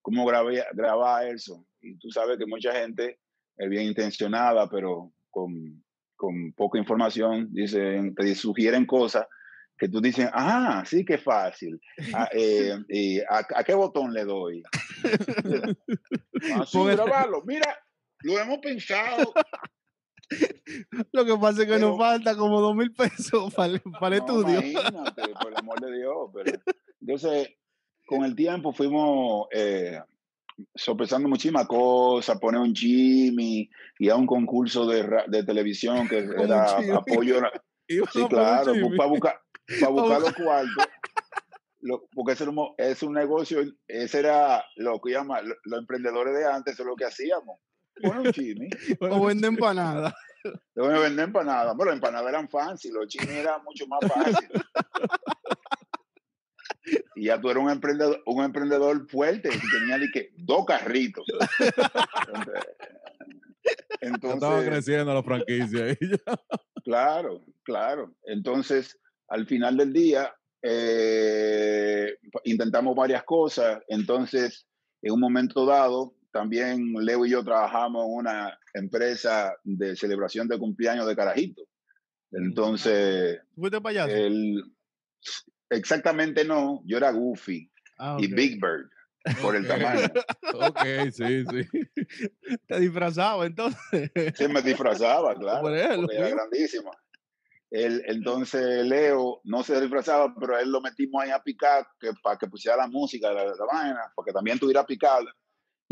[0.02, 1.66] cómo grabar eso.
[1.82, 3.20] Y tú sabes que mucha gente
[3.58, 5.84] es bien intencionada, pero con
[6.16, 9.28] con poca información, dicen, te sugieren cosas
[9.78, 11.80] que tú dices, ah, sí que fácil.
[12.14, 14.64] Ah, eh, y a, qué botón le doy?
[16.62, 17.44] Así, grabarlo.
[17.46, 17.78] Mira,
[18.26, 19.34] lo hemos pensado.
[21.12, 24.60] Lo que pasa es que nos falta como dos mil pesos para, el estudio.
[24.60, 26.32] Imagínate, por el amor de Dios.
[26.34, 26.60] Pero,
[27.02, 27.50] entonces,
[28.08, 30.02] con el tiempo fuimos eh,
[30.74, 36.80] sopesando muchísimas cosas, poner un Jimmy y a un concurso de, de televisión que era
[36.96, 37.42] apoyo.
[37.88, 39.40] sí, claro, para buscar,
[39.80, 40.88] para buscar los cuartos.
[42.16, 46.82] porque ese es un negocio, ese era lo que llama los emprendedores de antes, eso
[46.82, 47.60] es lo que hacíamos.
[48.02, 48.70] Poner un Jimmy.
[49.00, 50.14] o vender empanadas.
[50.76, 51.76] Yo me vender empanadas.
[51.76, 54.48] Bueno, las empanadas eran fancy, los chimis eran mucho más fácil
[57.16, 61.26] y ya tú eres un emprendedor, un emprendedor fuerte y tenía que dos carritos.
[64.02, 65.98] Entonces, estaba creciendo la franquicia.
[66.84, 68.14] claro, claro.
[68.26, 73.82] Entonces, al final del día, eh, intentamos varias cosas.
[73.88, 74.68] Entonces,
[75.02, 80.60] en un momento dado, también Leo y yo trabajamos en una empresa de celebración de
[80.60, 81.64] cumpleaños de Carajito.
[82.30, 84.14] Entonces, ¿Fuiste payaso?
[84.14, 84.62] El,
[85.70, 88.90] Exactamente no, yo era Goofy ah, y Big Bird
[89.42, 90.08] por el tamaño.
[90.54, 91.88] ok, sí, sí.
[92.68, 94.12] Te disfrazaba entonces.
[94.36, 95.70] Sí, me disfrazaba, claro.
[95.70, 96.92] era grandísimo.
[97.72, 102.38] Él, entonces Leo no se disfrazaba, pero él lo metimos ahí a picar que, para
[102.38, 105.26] que pusiera la música, la, la vaina, porque también tuviera picada.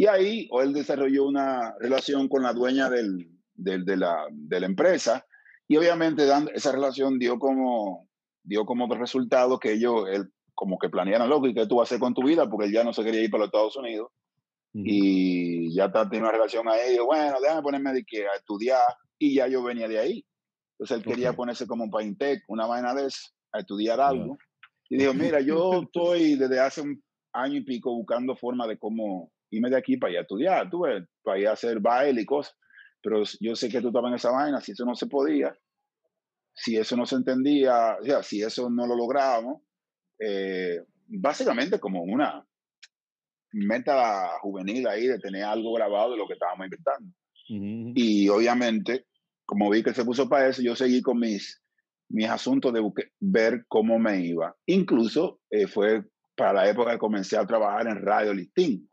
[0.03, 4.27] Y Y ahí o él desarrolló una relación con la dueña del, del, de, la,
[4.31, 5.25] de, la, empresa
[5.65, 8.09] y obviamente dando, esa relación dio como,
[8.43, 11.99] dio como resultado que ellos, él, como que planearon lo que tú vas a hacer
[12.01, 14.09] con tu vida porque él ya no se quería ir para los Estados Unidos
[14.73, 18.81] y ya está, tiene una relación ahí, bueno, déjame ponerme de que a estudiar
[19.17, 20.25] y ya yo venía de ahí.
[20.73, 24.37] Entonces él quería ponerse como un Paintec, una vaina de eso, a estudiar algo.
[24.89, 29.31] Y dijo, mira, yo estoy desde hace un año y pico buscando forma de cómo
[29.55, 32.25] irme de aquí para ir a estudiar, tú ves, para ir a hacer baile y
[32.25, 32.55] cosas.
[33.01, 35.55] Pero yo sé que tú estabas en esa vaina, si eso no se podía,
[36.53, 39.61] si eso no se entendía, o sea, si eso no lo lográbamos,
[40.19, 42.45] eh, básicamente como una
[43.51, 47.13] meta juvenil ahí de tener algo grabado de lo que estábamos inventando.
[47.95, 49.05] Y obviamente,
[49.45, 51.61] como vi que se puso para eso, yo seguí con mis,
[52.09, 52.81] mis asuntos de
[53.19, 54.55] ver cómo me iba.
[54.65, 56.03] Incluso eh, fue
[56.35, 58.89] para la época que comencé a trabajar en Radio Listín.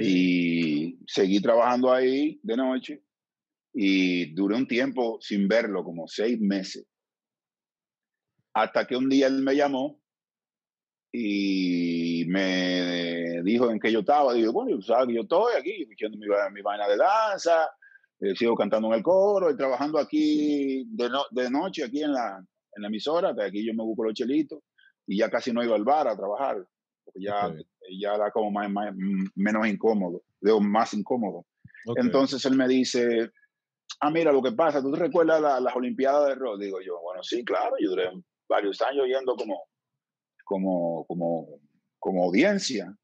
[0.00, 3.02] Y seguí trabajando ahí de noche
[3.72, 6.86] y duré un tiempo sin verlo, como seis meses.
[8.54, 10.00] Hasta que un día él me llamó
[11.12, 14.34] y me dijo en qué yo estaba.
[14.34, 17.70] Digo, bueno, sabes que yo estoy aquí, escuchando mi, mi vaina de danza,
[18.20, 22.44] eh, sigo cantando en el coro y trabajando aquí de, de noche, aquí en la,
[22.74, 24.60] en la emisora, de aquí yo me busco los chelitos
[25.06, 26.64] y ya casi no iba al bar a trabajar,
[27.04, 27.52] porque ya,
[27.98, 28.94] ya era como más,
[29.34, 31.46] menos incómodo, digo, más incómodo.
[31.96, 33.30] Entonces él me dice,
[34.00, 36.60] ah, mira, lo que pasa, ¿tú te recuerdas las Olimpiadas de rock?
[36.60, 38.10] Digo yo, bueno, sí, claro, yo duré
[38.48, 39.62] varios años yendo como,
[40.44, 41.46] como, como,
[41.98, 42.94] como audiencia.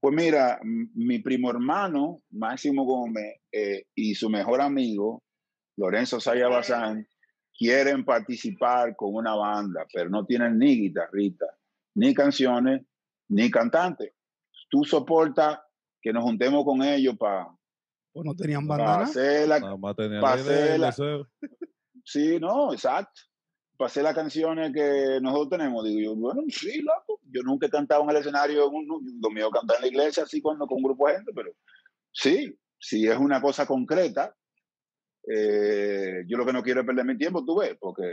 [0.00, 5.22] Pues mira, mi primo hermano, Máximo Gómez, eh, y su mejor amigo,
[5.76, 7.06] Lorenzo Saya Bazán,
[7.58, 11.46] quieren participar con una banda, pero no tienen ni guitarrita,
[11.94, 12.82] ni canciones,
[13.28, 14.14] ni cantante.
[14.76, 15.58] Tú soportas
[16.02, 17.48] que nos juntemos con ellos para...
[18.12, 19.02] Pues no tenían banda.
[19.02, 20.96] hacer la, la,
[22.04, 23.22] Sí, no, exacto
[23.76, 25.84] para hacer las canciones que nosotros tenemos.
[25.84, 27.20] Digo yo, bueno, sí, loco.
[27.30, 30.66] Yo nunca he cantado en el escenario, lo mío cantar en la iglesia, así cuando
[30.66, 31.52] con un grupo de gente, pero
[32.12, 34.34] sí, si es una cosa concreta,
[35.28, 38.04] eh, yo lo que no quiero es perder mi tiempo, tú ves, porque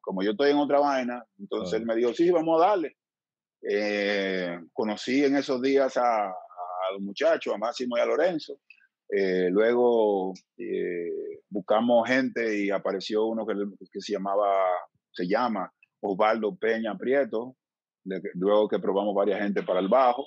[0.00, 2.96] como yo estoy en otra vaina, entonces él me dijo, sí, vamos a darle.
[3.68, 6.32] Eh, conocí en esos días a,
[6.92, 8.60] los muchachos, a Máximo y a Lorenzo.
[9.08, 10.32] Eh, luego
[11.48, 13.54] buscamos gente y apareció uno que,
[13.90, 14.48] que se llamaba
[15.12, 17.56] se llama Osvaldo Peña Prieto,
[18.34, 20.26] luego que probamos varias gente para el bajo.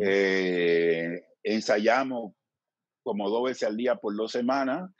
[0.00, 2.34] Eh, ensayamos
[3.02, 4.90] como dos veces al día por dos semanas,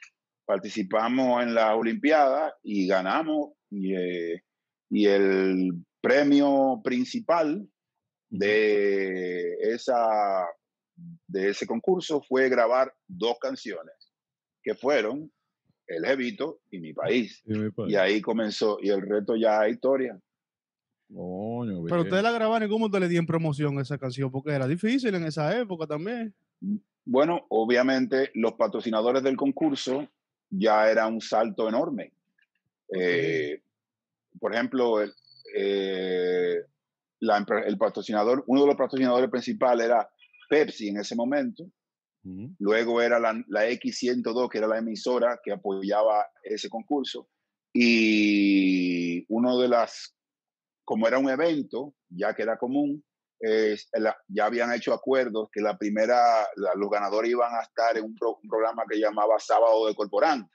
[0.47, 3.53] participamos en la Olimpiada y ganamos.
[3.71, 4.43] Y, eh,
[4.91, 7.67] y el premio principal
[8.31, 10.47] de, esa,
[11.27, 13.95] de ese concurso fue grabar dos canciones,
[14.63, 15.31] que fueron
[15.87, 17.43] el Jevito y mi país.
[17.87, 20.19] Y, ahí comenzó, y el reto ya es historia.
[21.09, 24.67] Pero ustedes la grabaron y cómo te le di en promoción esa canción, porque era
[24.67, 26.35] difícil en esa época también.
[27.07, 30.07] Bueno, obviamente los patrocinadores del concurso
[30.51, 32.13] ya era un salto enorme.
[32.95, 33.63] Eh,
[34.39, 35.13] por ejemplo, el,
[35.55, 36.63] eh,
[37.21, 40.09] el patrocinador, uno de los patrocinadores principales era
[40.49, 41.65] Pepsi en ese momento,
[42.59, 47.29] Luego era la, X102, que era la emisora que apoyaba ese concurso.
[47.73, 50.15] Y uno de las,
[50.85, 53.05] como era un evento, ya que era común,
[53.41, 58.85] ya habían hecho acuerdos que la primera, los ganadores iban a estar en un, programa
[58.89, 60.51] que llamaba Sábado de Corporán,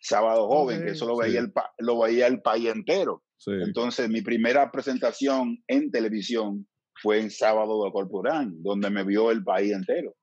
[0.00, 3.22] Sábado Joven, que eso lo veía, el, lo veía el país entero.
[3.46, 6.66] Entonces, mi primera presentación en televisión
[7.00, 10.14] fue en Sábado de Corporán, donde me vio el país entero.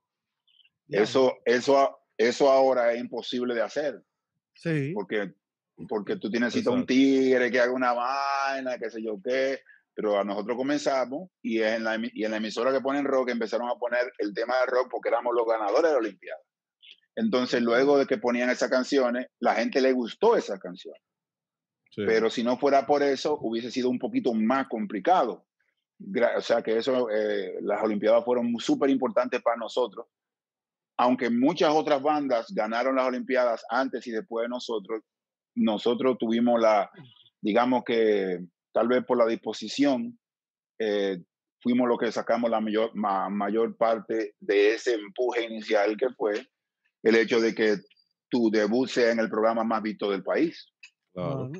[0.88, 4.01] Eso, eso, eso ahora es imposible de hacer.
[4.55, 4.91] Sí.
[4.93, 5.34] Porque,
[5.88, 9.60] porque tú tienes un tigre que haga una vaina, qué sé yo qué.
[9.93, 13.69] Pero a nosotros comenzamos y en, la, y en la emisora que ponen rock empezaron
[13.69, 16.41] a poner el tema de rock porque éramos los ganadores de la Olimpiada.
[17.15, 21.02] Entonces, luego de que ponían esas canciones, la gente le gustó esas canciones.
[22.06, 25.45] Pero si no fuera por eso, hubiese sido un poquito más complicado.
[26.37, 30.06] O sea que eso, eh, las Olimpiadas fueron súper importantes para nosotros
[31.00, 35.02] aunque muchas otras bandas ganaron las Olimpiadas antes y después de nosotros,
[35.56, 36.91] nosotros tuvimos la,
[37.39, 38.41] digamos que
[38.73, 40.19] tal vez por la disposición,
[40.77, 41.23] eh,
[41.62, 46.45] fuimos los que sacamos la mayor, mayor parte de ese empuje inicial que fue
[47.04, 47.77] el hecho de que
[48.29, 50.67] tu debut sea en el programa más visto del país.
[51.13, 51.51] Claro,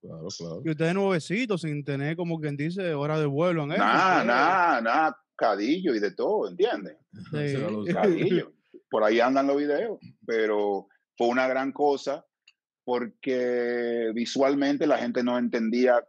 [0.00, 0.62] claro, claro.
[0.64, 3.66] Y ustedes nuevecitos, sin tener como quien dice hora de vuelo.
[3.66, 6.96] Nada, nada, nada cadillo y de todo, ¿entiendes?
[7.94, 8.52] Cadillo.
[8.90, 12.24] Por ahí andan los videos, pero fue una gran cosa
[12.84, 16.04] porque visualmente la gente no entendía,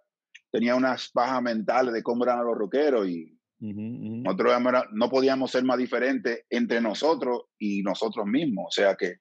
[0.52, 4.54] tenía unas pajas mentales de cómo eran los rockeros y nosotros
[4.92, 8.66] no podíamos ser más diferentes entre nosotros y nosotros mismos.
[8.70, 9.18] O sea que,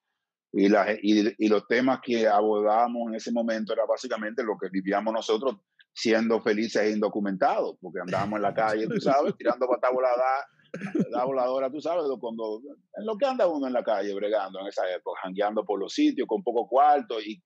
[0.52, 0.66] y,
[1.38, 5.56] y, los temas que abordábamos en ese momento era básicamente lo que vivíamos nosotros
[5.92, 10.46] siendo felices e indocumentados, porque andábamos en la calle, tú sabes, tirando patas voladas,
[11.10, 12.60] la voladora, tú sabes, cuando,
[12.96, 15.92] en lo que anda uno en la calle bregando en esa época, jangueando por los
[15.92, 17.42] sitios con poco cuarto y,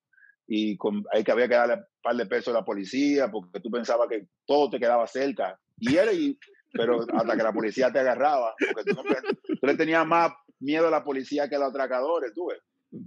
[0.46, 3.60] y con, hay que había que darle un par de pesos a la policía porque
[3.60, 5.58] tú pensabas que todo te quedaba cerca.
[5.78, 6.38] Y era, y,
[6.72, 10.90] pero hasta que la policía te agarraba, porque tú, no, le tenías más miedo a
[10.90, 12.58] la policía que a los atracadores, tú ves.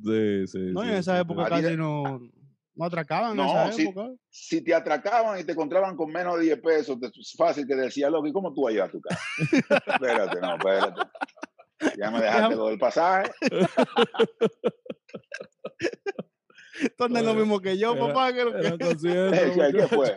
[0.04, 2.20] Sí, sí, no, en esa época casi no,
[2.76, 4.12] no atracaban en esa si, época.
[4.30, 8.10] Si te atracaban y te encontraban con menos de 10 pesos, es fácil que decía,
[8.10, 9.22] loco, ¿y cómo tú vas a llevar a tu casa?
[9.88, 11.02] espérate, no, espérate.
[11.98, 13.32] Ya me dejaste todo el pasaje.
[16.98, 18.34] Tú andas lo mismo que yo, papá.
[18.34, 18.78] Que lo que...
[19.72, 20.16] ¿Qué fue?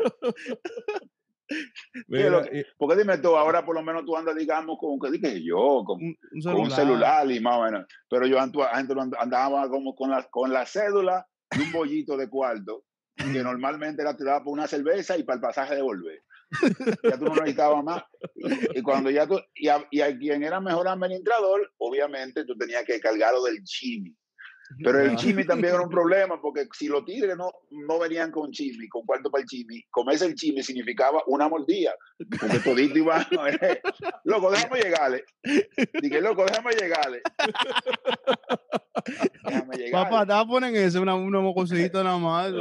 [2.79, 6.01] porque dime tú, ahora por lo menos tú andas, digamos, con, que dije yo, con
[6.01, 7.31] un, celular.
[7.31, 7.87] y más o menos.
[8.09, 11.27] Pero yo andaba como con la, con la cédula
[11.57, 12.85] y un bollito de cuarto,
[13.17, 16.23] que normalmente era tirada por una cerveza y para el pasaje de volver.
[17.03, 18.03] ya tú no necesitabas más.
[18.75, 22.85] Y, cuando ya tú, y a, y a, quien era mejor administrador, obviamente tú tenías
[22.85, 24.17] que cargarlo del chimi.
[24.83, 28.51] Pero el chimi también era un problema, porque si los tigres no, no venían con
[28.51, 31.95] chimi, con cuarto para el chimi, comerse el chimi significaba una mordida.
[32.39, 33.27] Porque todito iba,
[33.63, 33.81] eh,
[34.25, 35.25] loco, déjame llegarle.
[36.01, 37.23] Dije, loco, déjame llegarle.
[39.45, 39.91] Déjame llegarle.
[39.91, 42.53] Papá, estaba ponen eso, una, una mocosidita nada más.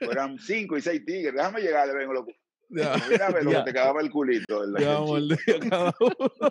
[0.00, 2.32] Eran cinco y seis tigres, déjame llegarle, vengo, loco.
[2.70, 4.62] Ya, Mira, lo que te quedaba el culito.
[4.78, 5.36] ya, mordía
[5.70, 6.50] cada uno.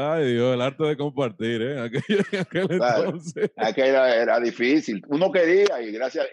[0.00, 1.80] Ay, Dios, el arte de compartir, ¿eh?
[1.80, 2.02] Aquel
[2.70, 3.50] entonces.
[3.56, 5.02] Aquello era, difícil.
[5.08, 6.28] Uno quería y gracias.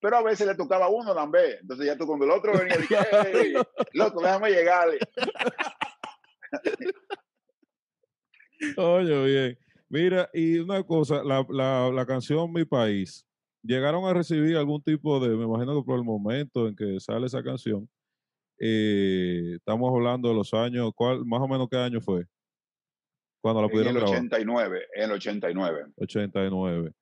[0.00, 1.58] pero a veces le tocaba a uno también.
[1.60, 2.96] Entonces ya tú cuando el otro venía, dije,
[3.34, 3.52] hey,
[3.92, 4.98] loco, déjame llegarle.
[8.78, 9.58] Oye, bien.
[9.90, 13.26] Mira, y una cosa, la, la, la, canción Mi País,
[13.62, 17.26] ¿llegaron a recibir algún tipo de, me imagino que por el momento en que sale
[17.26, 17.86] esa canción,
[18.58, 22.24] eh, estamos hablando de los años, ¿cuál, más o menos qué año fue?
[23.44, 25.84] Cuando la pudieron en el 89, en el 89.
[25.98, 26.92] 89.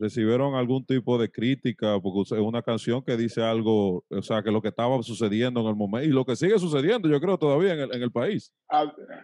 [0.00, 2.00] ¿Recibieron algún tipo de crítica?
[2.00, 5.68] Porque es una canción que dice algo, o sea, que lo que estaba sucediendo en
[5.68, 8.52] el momento y lo que sigue sucediendo, yo creo, todavía en el, país.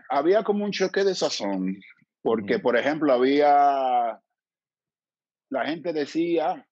[0.09, 1.75] Había como un choque de sazón,
[2.23, 4.21] porque, por ejemplo, había,
[5.51, 6.65] la gente decía,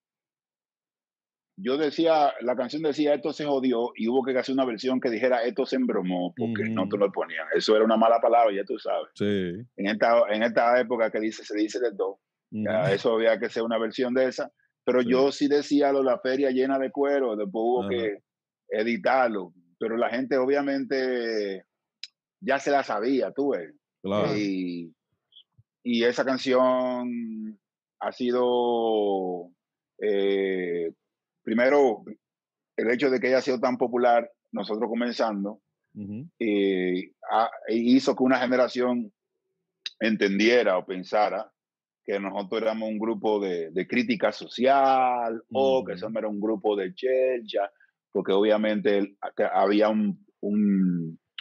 [1.59, 5.09] yo decía, la canción decía esto se jodió y hubo que hacer una versión que
[5.11, 7.46] dijera esto se embromó porque no te lo ponían.
[7.54, 9.09] Eso era una mala palabra, ya tú sabes.
[9.14, 9.66] Sí.
[9.76, 12.18] En esta, en esta época que dice, se dice de todo.
[12.90, 14.52] Eso había que ser una versión de esa.
[14.84, 18.18] Pero yo sí decía lo la feria llena de cuero, después hubo que
[18.68, 19.52] editarlo.
[19.78, 21.64] Pero la gente obviamente
[22.40, 23.74] ya se la sabía, tú ves.
[24.02, 24.36] Claro.
[24.36, 24.94] Y,
[25.82, 27.59] y esa canción
[27.98, 29.50] ha sido
[29.98, 30.92] eh,
[31.47, 32.03] primero,
[32.76, 35.61] el hecho de que haya sido tan popular, nosotros comenzando,
[36.40, 37.12] eh,
[37.68, 39.12] hizo que una generación
[40.01, 41.51] entendiera o pensara
[42.05, 46.92] que nosotros éramos un grupo de, crítica social o que somos era un grupo de
[46.94, 47.70] chelcha,
[48.11, 49.16] porque obviamente
[49.55, 50.18] había un,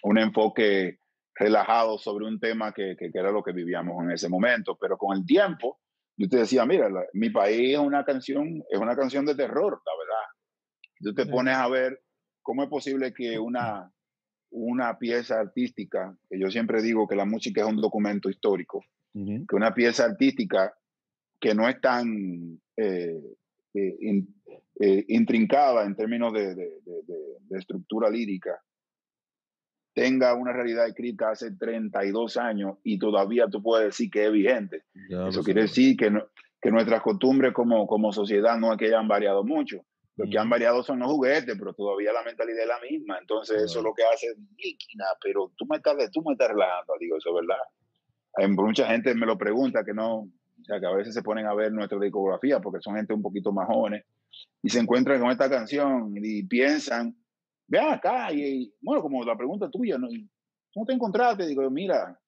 [0.01, 0.99] enfoque
[1.34, 5.18] relajado sobre un tema que, que, era lo que vivíamos en ese momento, pero con
[5.18, 5.80] el tiempo
[6.18, 9.91] yo te decía, mira, mi país es una canción, es una canción de terror, la
[9.97, 10.26] verdad.
[11.01, 12.01] Tú te pones a ver
[12.41, 13.91] cómo es posible que una,
[14.51, 19.55] una pieza artística, que yo siempre digo que la música es un documento histórico, que
[19.55, 20.74] una pieza artística
[21.39, 23.22] que no es tan eh,
[23.74, 24.24] eh,
[24.80, 28.61] eh, intrincada en términos de, de, de, estructura lírica,
[29.96, 34.84] tenga una realidad escrita hace 32 años y todavía tú puedes decir que es vigente.
[35.30, 36.12] Eso quiere decir que,
[36.62, 39.86] que nuestras costumbres como, como sociedad no es que hayan variado mucho.
[40.18, 43.18] Lo que han variado son los juguetes, pero todavía la mentalidad es la misma.
[43.20, 44.28] Entonces, eso es lo que hace
[44.58, 47.64] líquida, pero tú me estás, tú me estás relajando, digo, eso es verdad.
[48.36, 51.46] Hay mucha gente me lo pregunta que no, o sea, que a veces se ponen
[51.46, 54.06] a ver nuestra discografía porque son gente un poquito más jóvenes
[54.62, 57.16] y se encuentran con esta canción y piensan
[57.68, 60.07] vean acá, y, bueno, como la pregunta tuya, ¿no?
[60.74, 61.45] ¿cómo te encontraste?
[61.45, 62.20] Digo, mira,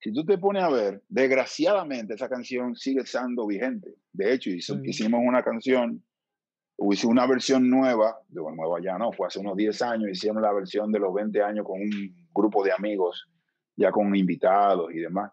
[0.00, 3.94] si tú te pones a ver, desgraciadamente esa canción sigue siendo vigente.
[4.12, 6.02] De hecho, hicimos una canción
[6.90, 10.52] hice una versión nueva, digo, nueva ya no, fue hace unos 10 años, hicimos la
[10.52, 11.90] versión de los 20 años con un
[12.34, 13.28] grupo de amigos,
[13.76, 15.30] ya con invitados y demás.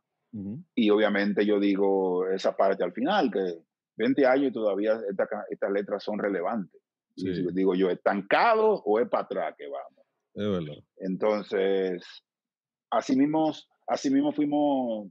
[0.76, 3.40] Y obviamente yo digo esa parte al final, que
[3.96, 5.00] 20 años y todavía
[5.50, 6.80] estas letras son relevantes.
[7.18, 10.06] Digo yo, ¿estancado o es para atrás que vamos?
[10.34, 10.84] Es verdad.
[10.98, 12.04] Entonces,
[12.90, 13.54] así mismo,
[13.88, 15.10] así mismo fuimos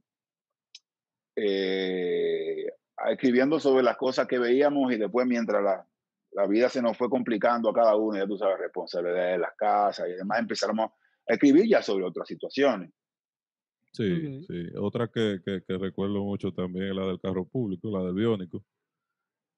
[1.37, 2.67] eh,
[3.09, 5.87] escribiendo sobre las cosas que veíamos y después mientras la,
[6.33, 9.55] la vida se nos fue complicando a cada uno, ya tú sabes, responsabilidades de las
[9.57, 10.91] casas y demás, empezamos
[11.29, 12.91] a escribir ya sobre otras situaciones.
[13.93, 14.67] Sí, sí.
[14.79, 18.63] Otra que, que, recuerdo mucho también es la del carro público, la del biónico.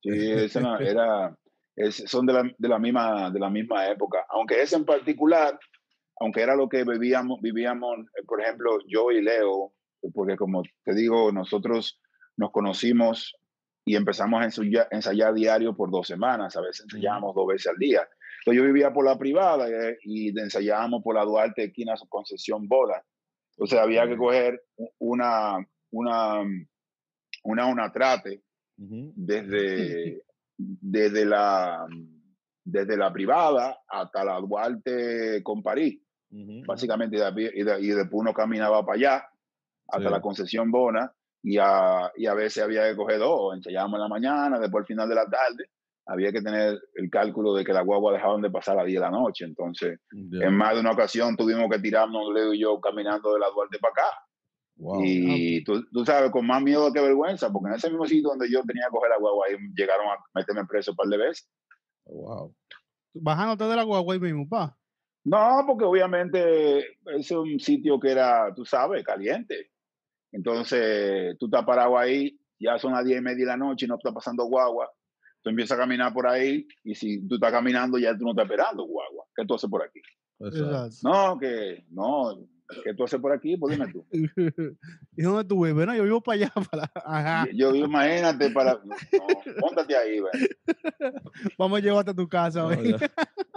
[0.00, 1.36] Sí, esa era,
[1.90, 4.24] son de la, de la, misma, de la misma época.
[4.30, 5.58] Aunque ese en particular,
[6.20, 9.72] aunque era lo que vivíamos, vivíamos, eh, por ejemplo, yo y Leo,
[10.14, 12.00] porque como te digo, nosotros
[12.36, 13.34] nos conocimos
[13.84, 17.78] y empezamos a ensayar, ensayar diario por dos semanas, a veces ensayábamos dos veces al
[17.78, 18.08] día.
[18.40, 23.04] Entonces yo vivía por la privada eh, y ensayábamos por la Duarte, esquina Concesión Bola.
[23.56, 24.62] Entonces había que coger
[24.98, 25.56] una,
[25.90, 26.42] una,
[27.42, 28.42] una, una trate
[28.76, 30.22] desde,
[30.58, 31.86] desde, la,
[32.64, 36.00] desde la privada hasta la Duarte con París.
[36.66, 39.28] Básicamente, y, de, y, después uno caminaba para allá,
[39.88, 41.10] hasta la concesión Bona,
[41.42, 44.86] y a, y a veces había que coger dos, ensayábamos en la mañana, después al
[44.86, 45.70] final de la tarde,
[46.08, 48.96] había que tener el cálculo de que la guagua dejaban de pasar a las 10
[48.96, 49.44] de la noche.
[49.44, 53.50] Entonces, en más de una ocasión tuvimos que tirarnos, Leo y yo, caminando de la
[53.50, 54.27] Duarte para acá.
[55.02, 58.50] Y tú, tú, sabes, con más miedo que vergüenza, porque en ese mismo sitio donde
[58.50, 61.50] yo tenía que coger la guagua, ahí llegaron a meterme preso un par de veces.
[62.06, 62.54] Wow.
[63.14, 64.76] Bajándote de la guagua ahí mismo, pa.
[65.24, 69.72] No, porque obviamente es un sitio que era, tú sabes, caliente.
[70.32, 73.88] Entonces, tú estás parado ahí, ya son las 10 y media de la noche y
[73.88, 74.90] no está pasando guagua.
[75.42, 78.44] Tú empiezas a caminar por ahí y si tú estás caminando ya tú no estás
[78.44, 79.24] esperando guagua.
[79.34, 80.00] ¿Qué tú haces por aquí?
[81.02, 82.48] No, que no,
[82.84, 83.56] ¿Qué tú haces por aquí?
[83.56, 84.06] Pues dime tú.
[85.16, 85.74] ¿Y dónde tú vives?
[85.74, 86.52] Bueno, yo vivo para allá.
[86.70, 86.90] Para...
[86.94, 87.48] Ajá.
[87.54, 88.74] Yo, vivo, imagínate, para.
[88.84, 88.94] No,
[89.60, 90.20] póntate ahí,
[91.58, 92.68] Vamos a llevarte a tu casa.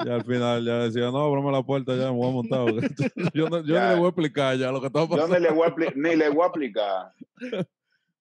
[0.05, 2.65] Y al final ya decía, no, abrame la puerta, ya me voy a montar.
[3.33, 5.27] yo no, yo le voy a explicar ya lo que está pasando.
[5.27, 7.11] Yo ni le voy a, ni le voy a explicar.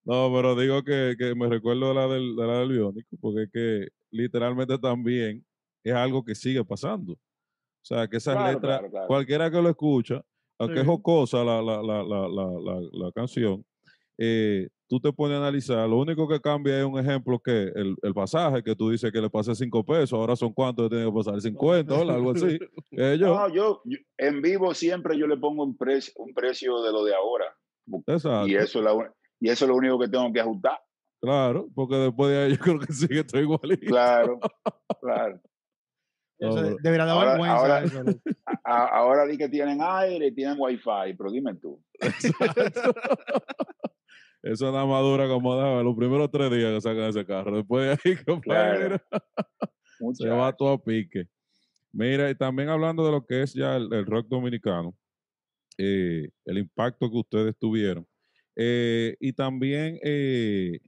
[0.04, 3.42] No, pero digo que, que me recuerdo de la del, de la del biónico, porque
[3.44, 5.44] es que literalmente también
[5.84, 7.12] es algo que sigue pasando.
[7.12, 10.22] O sea, que esas letras, cualquiera que lo escucha,
[10.60, 13.64] aunque es jocosa la, la, la, la canción,
[14.18, 17.96] eh, tú te pones a analizar, lo único que cambia es un ejemplo que el,
[18.02, 21.12] el pasaje que tú dices que le pasé cinco pesos, ahora son cuántos tiene que
[21.12, 22.58] pasar, 50 o algo así.
[22.90, 23.48] yo.
[23.48, 23.82] yo,
[24.18, 27.46] en vivo siempre yo le pongo un, precio un precio de lo de ahora.
[28.06, 28.48] Exacto.
[28.48, 30.78] Y eso, es la, y eso es lo único que tengo que ajustar.
[31.22, 33.86] Claro, porque después de ahí yo creo que sigue todo igualito.
[33.86, 34.38] Claro,
[35.00, 35.40] claro.
[36.40, 37.56] Eso debería dar vergüenza.
[37.56, 38.02] Ahora, eso,
[38.64, 41.82] ahora di que tienen aire y tienen wifi, pero dime tú.
[44.42, 47.56] Eso es una madura como daba los primeros tres días que sacan ese carro.
[47.56, 49.00] Después de ahí, compadre,
[50.14, 51.26] se va todo a pique.
[51.92, 54.94] Mira, y también hablando de lo que es ya el, rock dominicano,
[55.76, 58.06] eh, el impacto que ustedes tuvieron.
[58.56, 60.78] Eh, y también, eh,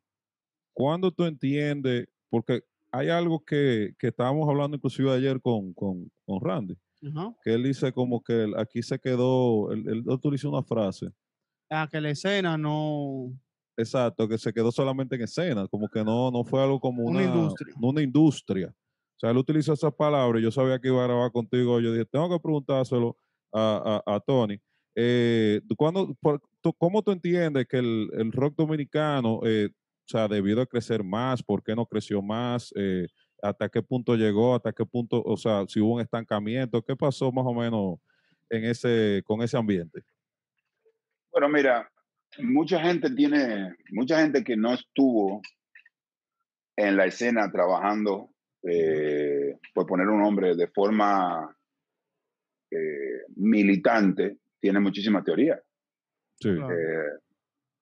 [0.73, 6.40] cuando tú entiendes, porque hay algo que, que estábamos hablando inclusive ayer con, con, con
[6.40, 6.76] Randy,
[7.43, 11.09] que él dice como que aquí se quedó, él, él utilizó una frase.
[11.70, 13.32] Ah, que la escena no...
[13.78, 17.24] Exacto, que se quedó solamente en escena, como que no, no fue algo como una,
[17.24, 17.74] industria.
[17.80, 18.68] Una industria.
[18.68, 22.05] O sea, él utilizó esas palabras, yo sabía que iba a grabar contigo, yo dije,
[22.05, 23.16] tengo que preguntárselo
[23.51, 24.61] a, a, a Tony.
[24.95, 26.14] Eh, ¿cuándo,
[26.76, 29.70] ¿Cómo tú entiendes que el, el rock dominicano eh,
[30.05, 32.73] o sea, debido a crecer más, ¿por qué no creció más?
[32.77, 33.07] Eh,
[33.41, 34.55] ¿Hasta qué punto llegó?
[34.55, 36.83] ¿Hasta qué punto, o sea, si hubo un estancamiento?
[36.83, 37.99] ¿Qué pasó más o menos
[38.51, 40.03] en ese, con ese ambiente?
[41.31, 41.91] Bueno, mira,
[42.39, 45.41] mucha gente tiene, mucha gente que no estuvo
[46.77, 48.31] en la escena trabajando,
[48.65, 51.57] eh, por poner un nombre, de forma
[52.71, 55.61] eh, militante, tiene muchísimas teorías.
[56.41, 56.51] Sí.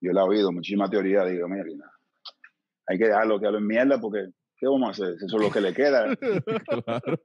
[0.01, 1.65] yo la he oído, muchísimas teorías, digo, mira,
[2.91, 5.15] hay que dejarlo que en mierda porque ¿qué vamos a hacer?
[5.25, 6.07] Eso es lo que le queda.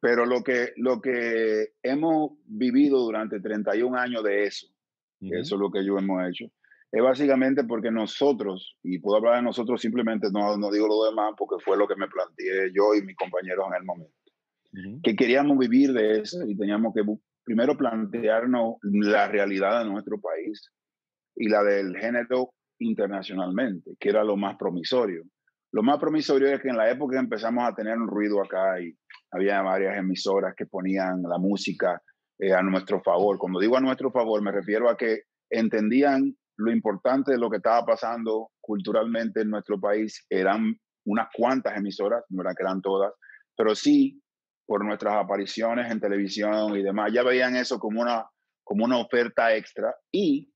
[0.00, 4.66] Pero lo que, lo que hemos vivido durante 31 años de eso,
[5.20, 6.46] eso es lo que yo hemos hecho,
[6.90, 11.32] es básicamente porque nosotros, y puedo hablar de nosotros simplemente, no, no digo lo demás
[11.38, 14.12] porque fue lo que me planteé yo y mis compañeros en el momento,
[15.02, 17.02] que queríamos vivir de eso y teníamos que
[17.44, 20.70] primero plantearnos la realidad de nuestro país
[21.36, 22.52] y la del género
[22.82, 25.24] internacionalmente, que era lo más promisorio.
[25.74, 28.94] lo más promisorio es que en la época empezamos a tener un ruido acá y
[29.30, 32.00] había varias emisoras que ponían la música
[32.38, 33.38] eh, a nuestro favor.
[33.38, 37.56] Cuando digo a nuestro favor, me refiero a que entendían lo importante de lo que
[37.56, 40.26] estaba pasando culturalmente en nuestro país.
[40.28, 40.76] Eran
[41.06, 43.12] unas cuantas emisoras, no eran que eran todas,
[43.56, 44.20] pero sí
[44.66, 48.26] por nuestras apariciones en televisión y demás, ya veían eso como una,
[48.64, 50.52] como una oferta extra y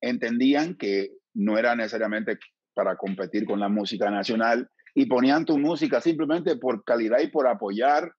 [0.00, 2.38] entendían que no era necesariamente
[2.74, 7.46] para competir con la música nacional y ponían tu música simplemente por calidad y por
[7.46, 8.12] apoyar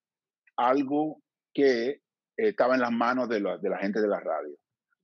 [0.56, 2.00] algo que
[2.36, 4.54] estaba en las manos de, de la gente de la radio.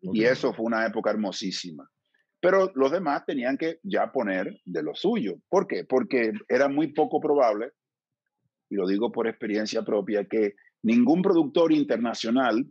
[0.01, 1.89] Y eso fue una época hermosísima.
[2.41, 5.37] Pero los demás tenían que ya poner de lo suyo.
[5.49, 5.85] ¿Por qué?
[5.85, 7.71] Porque era muy poco probable,
[8.69, 12.67] y lo digo por experiencia propia, que ningún productor internacional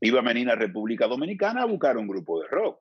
[0.00, 2.80] iba a venir a República Dominicana a buscar un grupo de rock.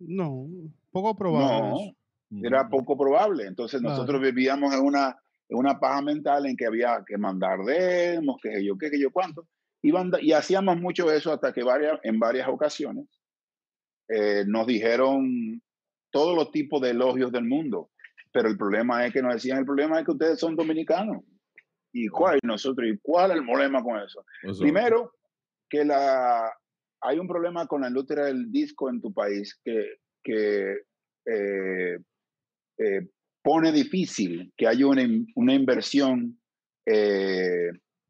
[0.00, 0.48] No,
[0.94, 1.96] poco probable.
[2.30, 3.46] No, era poco probable.
[3.46, 5.18] Entonces nosotros vivíamos en una,
[5.48, 9.10] en una paja mental en que había que mandar demos, que yo, qué, que yo,
[9.10, 9.48] cuánto.
[9.82, 9.92] Y,
[10.22, 13.06] y hacíamos mucho eso hasta que varias, en varias ocasiones
[14.08, 15.60] eh, nos dijeron
[16.10, 17.90] todos los tipos de elogios del mundo,
[18.32, 21.24] pero el problema es que nos decían, el problema es que ustedes son dominicanos.
[21.92, 22.38] ¿Y cuál?
[22.42, 24.24] nosotros, ¿y cuál es el problema con eso?
[24.58, 25.12] Primero,
[25.68, 26.52] que la,
[27.00, 30.78] hay un problema con la industria del disco en tu país que, que
[31.26, 31.98] eh,
[32.78, 33.08] eh,
[33.42, 35.06] pone difícil que haya una,
[35.36, 36.40] una inversión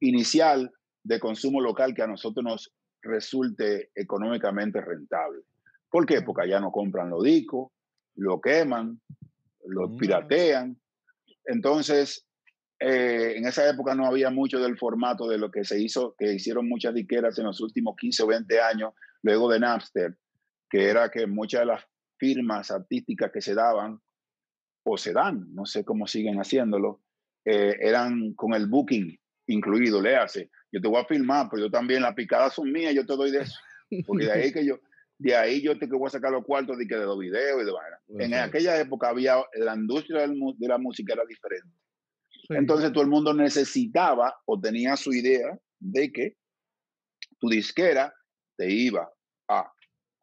[0.01, 0.73] inicial
[1.05, 5.43] de consumo local que a nosotros nos resulte económicamente rentable.
[5.89, 6.23] ¿Por qué?
[6.23, 7.71] Porque allá no compran los discos,
[8.17, 9.01] lo queman,
[9.67, 9.97] lo mm.
[9.97, 10.77] piratean.
[11.45, 12.27] Entonces,
[12.81, 16.35] eh, en esa época no había mucho del formato de lo que se hizo, que
[16.35, 18.93] hicieron muchas disqueras en los últimos 15 o 20 años,
[19.23, 20.17] luego de Napster,
[20.69, 21.85] que era que muchas de las
[22.25, 24.01] firmas artísticas que se daban,
[24.83, 27.03] o se dan, no sé cómo siguen haciéndolo,
[27.45, 31.71] eh, eran con el booking incluido, le hace, yo te voy a filmar, pero yo
[31.71, 33.59] también, las picadas son mías, yo te doy de eso.
[34.07, 34.79] Porque de ahí que yo,
[35.19, 37.63] de ahí yo te que voy a sacar los cuartos de, que de los videos
[37.63, 37.99] y de vaina.
[38.27, 41.77] En aquella época había, la industria de la música era diferente.
[42.49, 46.37] Entonces todo el mundo necesitaba o tenía su idea de que
[47.39, 48.15] tu disquera
[48.57, 49.11] te iba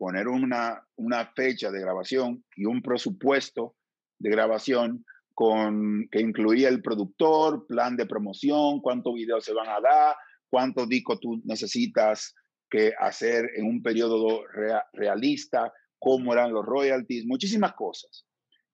[0.02, 3.76] poner una, una fecha de grabación y un presupuesto
[4.18, 9.80] de grabación con, que incluía el productor, plan de promoción, cuántos videos se van a
[9.80, 10.16] dar,
[10.50, 12.34] cuántos discos tú necesitas
[12.68, 14.42] que hacer en un periodo
[14.92, 18.26] realista, cómo eran los royalties, muchísimas cosas.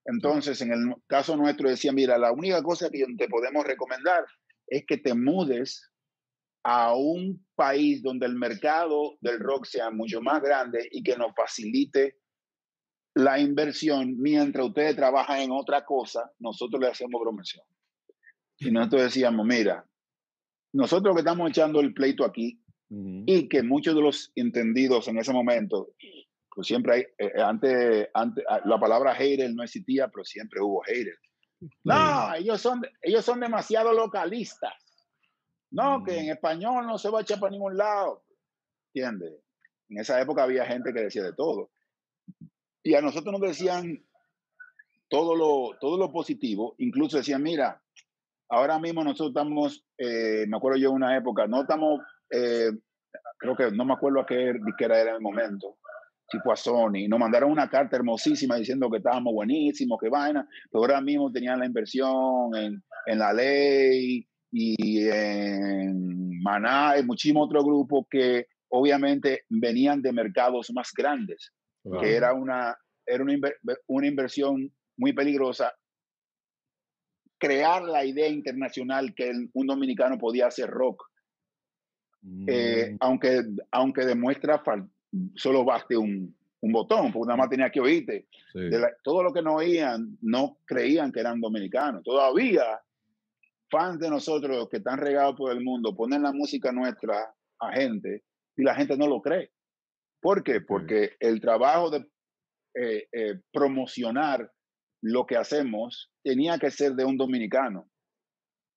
[0.06, 4.24] Entonces, en el caso nuestro decía, mira, la única cosa que te podemos recomendar
[4.66, 5.92] es que te mudes
[6.70, 11.34] a un país donde el mercado del rock sea mucho más grande y que nos
[11.34, 12.18] facilite
[13.16, 17.64] la inversión mientras ustedes trabajan en otra cosa, nosotros le hacemos promoción.
[18.58, 19.88] Y nosotros decíamos, mira,
[20.74, 25.32] nosotros que estamos echando el pleito aquí y que muchos de los entendidos en ese
[25.32, 25.94] momento,
[26.54, 30.60] pues siempre hay, eh, eh, antes, antes, ah, la palabra hater no existía, pero siempre
[30.60, 31.18] hubo hater.
[31.86, 34.74] No, ellos son, ellos son demasiado localistas.
[35.72, 38.24] No, que en español no se va a echar para ningún lado.
[38.94, 39.34] ¿Entiendes?
[39.90, 41.72] En esa época había gente que decía de todo.
[42.84, 44.06] Y a nosotros nos decían
[45.10, 46.76] todo lo, todo lo positivo.
[46.78, 47.82] Incluso decían, mira,
[48.50, 52.72] ahora mismo nosotros estamos, eh, me acuerdo yo una época, no estamos eh,
[53.38, 55.78] creo que no me acuerdo a qué disquera era en el momento,
[56.30, 60.48] si fue a Sony, nos mandaron una carta hermosísima diciendo que estábamos buenísimos, que vaina,
[60.70, 67.48] pero ahora mismo tenían la inversión en, en la ley y en Maná y muchísimos
[67.48, 71.52] otros grupos que obviamente venían de mercados más grandes,
[72.00, 72.76] que era una,
[73.06, 73.38] era una,
[73.88, 75.74] una inversión muy peligrosa
[77.40, 81.04] crear la idea internacional que un dominicano podía hacer rock
[82.48, 82.98] eh, mm.
[83.00, 84.62] aunque, aunque demuestra
[85.36, 88.28] solo baste un, un, botón, porque nada más tenía que oírte.
[89.04, 92.04] todo lo que no oían, no creían que eran dominicanos.
[92.04, 92.80] Todavía,
[93.70, 98.24] fans de nosotros que están regados por el mundo ponen la música nuestra a gente
[98.56, 99.52] y la gente no lo cree.
[100.22, 100.62] ¿Por qué?
[100.62, 102.06] Porque el trabajo de
[102.76, 104.52] eh, eh, promocionar
[105.02, 107.90] lo que hacemos tenía que ser de un dominicano.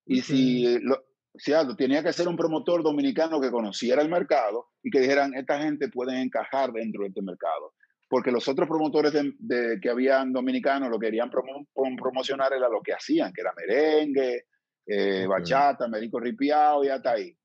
[0.07, 1.05] Y si lo,
[1.36, 5.61] Cierto, tenía que ser un promotor dominicano que conociera el mercado y que dijeran, esta
[5.61, 7.74] gente puede encajar dentro de este mercado.
[8.09, 13.32] Porque los otros promotores de, que habían dominicanos lo querían promocionar era lo que hacían,
[13.32, 14.47] que era merengue,
[14.87, 17.37] eh, bachata, médico ripiado y hasta ahí.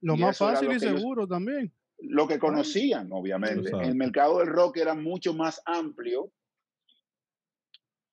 [0.00, 1.72] Lo más fácil y seguro también.
[1.98, 3.70] Lo que conocían, obviamente.
[3.80, 6.32] El mercado del rock era mucho más amplio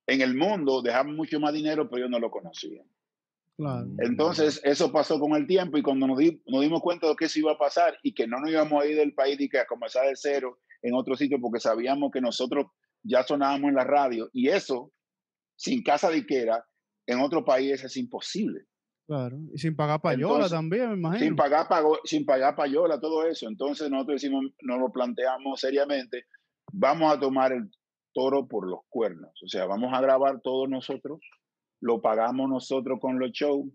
[0.10, 2.86] en el mundo dejaban mucho más dinero, pero ellos no lo conocían.
[4.00, 7.52] Entonces, eso pasó con el tiempo y cuando nos, dimos cuenta de que eso iba
[7.52, 10.08] a pasar y que no nos íbamos a ir del país y que a comenzar
[10.08, 12.68] de cero en otro sitio porque sabíamos que nosotros
[13.04, 14.94] ya sonábamos en la radio y eso,
[15.58, 16.66] sin casa de Iquera,
[17.06, 18.62] en otro país es imposible.
[19.10, 21.26] Claro, y sin pagar payola también, me imagino.
[21.26, 23.47] Sin pagar, pago, sin pagar payola, todo eso.
[23.47, 26.26] Entonces nosotros decimos, nos lo planteamos seriamente,
[26.72, 27.72] vamos a tomar el
[28.14, 29.32] toro por los cuernos.
[29.43, 31.22] O sea, vamos a grabar todos nosotros,
[31.82, 33.66] lo pagamos nosotros con los shows,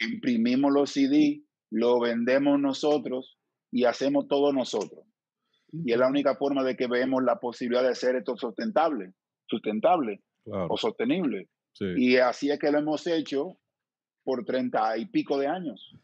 [0.00, 3.38] imprimimos los CD, lo vendemos nosotros
[3.70, 5.06] y hacemos todo nosotros.
[5.70, 9.12] Y es la única forma de que vemos la posibilidad de hacer esto sustentable,
[9.46, 11.50] sustentable o sostenible.
[11.96, 13.58] Y así es que lo hemos hecho
[14.24, 15.94] por treinta y pico de años,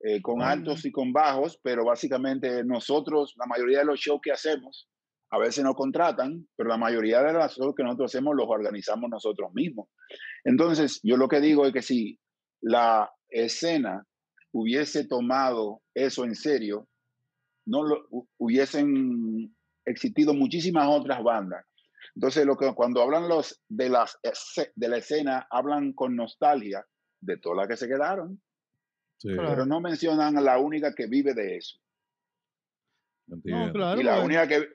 [0.00, 4.32] eh, con altos y con bajos, pero básicamente nosotros, la mayoría de los shows que
[4.32, 4.88] hacemos,
[5.30, 9.10] a veces nos contratan, pero la mayoría de las cosas que nosotros hacemos los organizamos
[9.10, 9.88] nosotros mismos.
[10.44, 12.20] Entonces, yo lo que digo es que si
[12.60, 14.06] la escena
[14.52, 16.86] hubiese tomado eso en serio,
[17.66, 18.06] no lo,
[18.38, 19.56] hubiesen
[19.86, 21.64] existido muchísimas otras bandas.
[22.14, 24.18] Entonces, lo que, cuando hablan los de, las,
[24.76, 26.84] de la escena, hablan con nostalgia
[27.24, 28.40] de todas las que se quedaron,
[29.22, 31.78] pero no mencionan a la única que vive de eso.
[33.44, 34.68] y la única que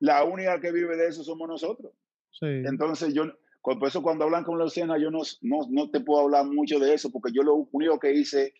[0.00, 1.92] la única que vive de eso somos nosotros.
[2.40, 3.24] Entonces, yo,
[3.60, 6.78] por eso cuando hablan con la escena, yo no, no, no, te puedo hablar mucho
[6.78, 8.54] de eso, porque yo lo único que hice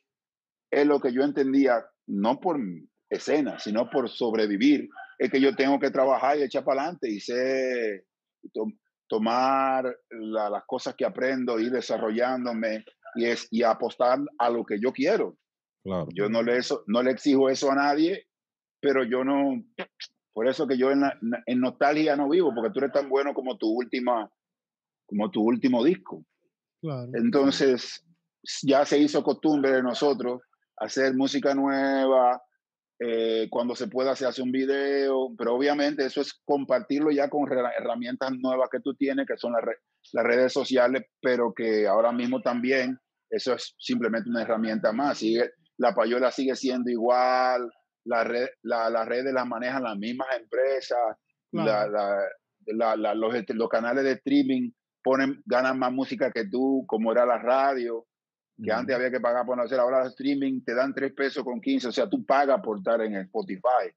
[0.70, 2.58] es lo que yo entendía, no por
[3.08, 4.88] escena, sino por sobrevivir,
[5.18, 8.04] es que yo tengo que trabajar y echar para adelante y sé
[9.08, 12.84] tomar las cosas que aprendo, ir desarrollándome
[13.14, 15.36] y, es, y apostar a lo que yo quiero.
[15.82, 16.08] Claro.
[16.14, 18.26] Yo no le, eso, no le exijo eso a nadie,
[18.80, 19.62] pero yo no,
[20.32, 21.02] por eso que yo en,
[21.46, 24.30] en, nostalgia no vivo, porque tú eres tan bueno como tu última,
[25.06, 26.24] como tu último disco.
[27.12, 28.04] Entonces,
[28.62, 30.40] ya se hizo costumbre de nosotros
[30.78, 32.42] hacer música nueva,
[32.98, 37.50] eh, cuando se pueda se hace un video, pero obviamente eso es compartirlo ya con
[37.50, 39.62] herramientas nuevas que tú tienes, que son las,
[40.12, 42.98] las redes sociales, pero que ahora mismo también
[43.30, 45.18] eso es simplemente una herramienta más.
[45.18, 47.70] Sigue, la payola sigue siendo igual,
[48.04, 50.98] la red, la, la redes las manejan las mismas empresas,
[51.52, 51.86] la,
[52.66, 54.70] los, los, canales de streaming
[55.02, 58.06] ponen, ganan más música que tú, como era la radio,
[58.62, 61.44] que antes había que pagar por no hacer, ahora el streaming te dan 3 pesos
[61.44, 63.88] con 15, o sea, tú pagas por estar en Spotify.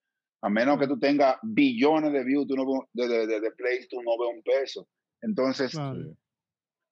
[0.41, 4.01] A menos que tú tengas billones de views tú no, de, de, de, plays, tú
[4.01, 4.87] no ves un peso.
[5.23, 5.73] Entonces,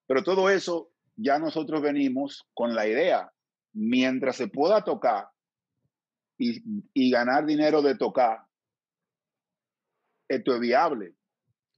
[0.08, 3.32] pero todo eso ya nosotros venimos con la idea,
[3.74, 5.28] mientras se pueda tocar,
[6.40, 8.40] y, ganar dinero de tocar,
[10.28, 11.14] esto es viable.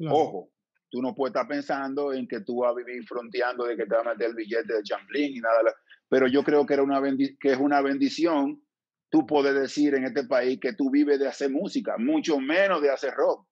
[0.09, 0.51] Ojo,
[0.89, 3.95] tú no puedes estar pensando en que tú vas a vivir fronteando de que te
[3.95, 5.73] va a meter el billete de Champlin y nada.
[6.07, 8.63] Pero yo creo que, era una que es una bendición
[9.13, 12.89] tú puedes decir en este país que tú vives de hacer música, mucho menos de
[12.89, 13.47] hacer rock.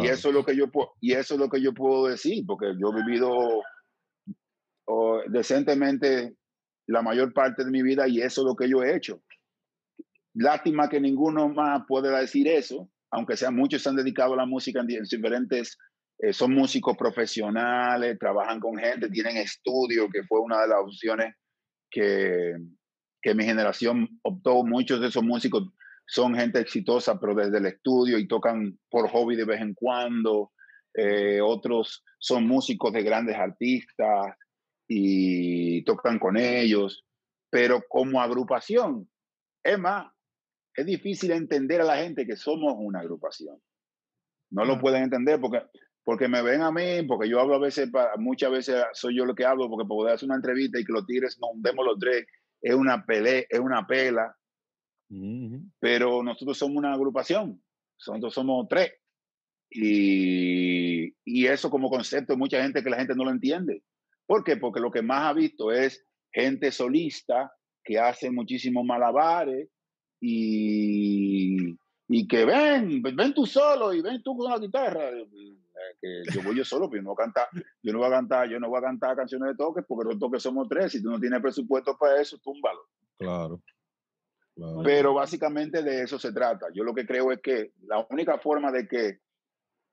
[0.00, 0.66] Y eso es lo que yo
[1.00, 3.62] y eso es lo que yo puedo decir, porque yo he vivido
[5.28, 6.36] decentemente
[6.86, 9.22] la mayor parte de mi vida y eso es lo que yo he hecho.
[10.34, 14.46] Lástima que ninguno más puede decir eso, aunque sea muchos se han dedicado a la
[14.46, 15.78] música en diferentes,
[16.18, 21.34] eh, son músicos profesionales, trabajan con gente, tienen estudio, que fue una de las opciones
[21.90, 22.54] que,
[23.22, 24.64] que mi generación optó.
[24.64, 25.68] Muchos de esos músicos
[26.06, 30.52] son gente exitosa, pero desde el estudio y tocan por hobby de vez en cuando.
[30.94, 34.36] Eh, otros son músicos de grandes artistas
[34.86, 37.04] y tocan con ellos,
[37.50, 39.08] pero como agrupación,
[39.64, 40.12] es más,
[40.76, 43.60] es difícil entender a la gente que somos una agrupación.
[44.50, 45.62] No lo pueden entender porque,
[46.04, 49.34] porque me ven a mí, porque yo hablo a veces, muchas veces soy yo lo
[49.34, 52.26] que hablo, porque poder hacer una entrevista y que los tigres nos demos los tres,
[52.60, 54.36] es una pelea, es una pela.
[55.78, 57.62] Pero nosotros somos una agrupación,
[57.98, 58.92] nosotros somos tres.
[59.70, 63.82] Y, y eso como concepto, mucha gente que la gente no lo entiende.
[64.26, 64.56] ¿Por qué?
[64.56, 67.52] Porque lo que más ha visto es gente solista
[67.82, 69.68] que hace muchísimos malabares,
[70.26, 71.76] y,
[72.08, 75.10] y que ven, ven tú solo y ven tú con la guitarra.
[75.10, 75.24] Eh,
[76.00, 77.48] que yo voy yo solo, pero yo no voy a cantar,
[77.82, 80.18] yo no voy a cantar, yo no voy a cantar canciones de toques porque los
[80.18, 80.92] toques somos tres.
[80.92, 82.80] Si tú no tienes presupuesto para eso, túmbalo.
[83.18, 83.60] Claro.
[84.84, 86.66] Pero básicamente de eso se trata.
[86.72, 89.20] Yo lo que creo es que la única forma de que,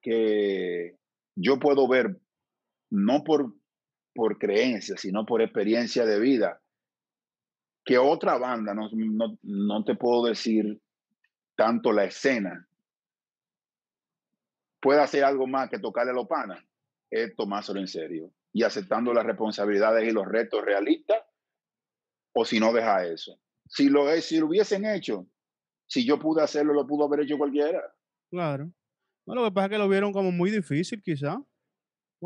[0.02, 0.98] que
[1.36, 2.20] yo puedo ver,
[2.92, 3.56] no por,
[4.14, 6.62] por creencia, sino por experiencia de vida,
[7.84, 8.90] que otra banda, no,
[9.42, 10.80] no, te puedo decir
[11.56, 12.68] tanto la escena,
[14.80, 16.64] puede hacer algo más que tocarle a los panas,
[17.10, 18.32] es tomárselo en serio.
[18.54, 21.24] y aceptando las responsabilidades y los retos realistas,
[22.34, 23.40] o si no deja eso.
[23.72, 25.26] Si lo, si lo hubiesen hecho,
[25.88, 27.82] si yo pude hacerlo, lo pudo haber hecho cualquiera.
[28.30, 28.72] Claro.
[29.26, 31.42] Bueno, lo que pasa es que lo vieron como muy difícil, quizá.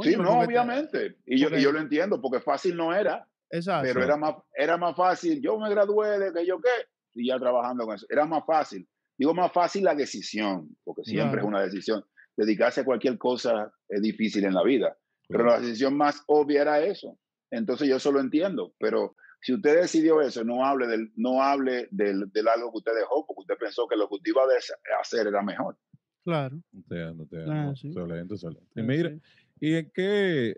[0.01, 1.17] sí, no, obviamente.
[1.25, 3.27] Y yo, yo lo entiendo, porque fácil no era.
[3.51, 3.87] Exacto.
[3.87, 5.39] Pero era más, era más fácil.
[5.39, 8.07] Yo me gradué de que yo qué, y ya trabajando con eso.
[8.09, 8.87] Era más fácil.
[9.17, 12.03] Digo más fácil la decisión, porque siempre es una decisión.
[12.35, 14.97] Dedicarse a cualquier cosa es difícil en la vida.
[15.27, 17.17] Pero la decisión más obvia era eso.
[17.51, 18.73] Entonces yo solo entiendo.
[18.77, 22.95] Pero si usted decidió eso, no hable del, no hable del, del algo que usted
[22.95, 25.77] dejó, porque usted pensó que lo que usted iba a hacer era mejor.
[26.23, 26.59] Claro.
[26.73, 28.67] Entiendo, ah, Excelente, excelente.
[28.75, 29.19] Y mire,
[29.59, 30.55] ¿y en qué,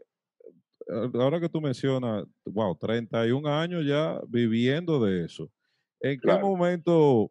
[1.13, 5.51] ahora que tú mencionas, wow, 31 años ya viviendo de eso,
[5.99, 7.29] ¿en qué momento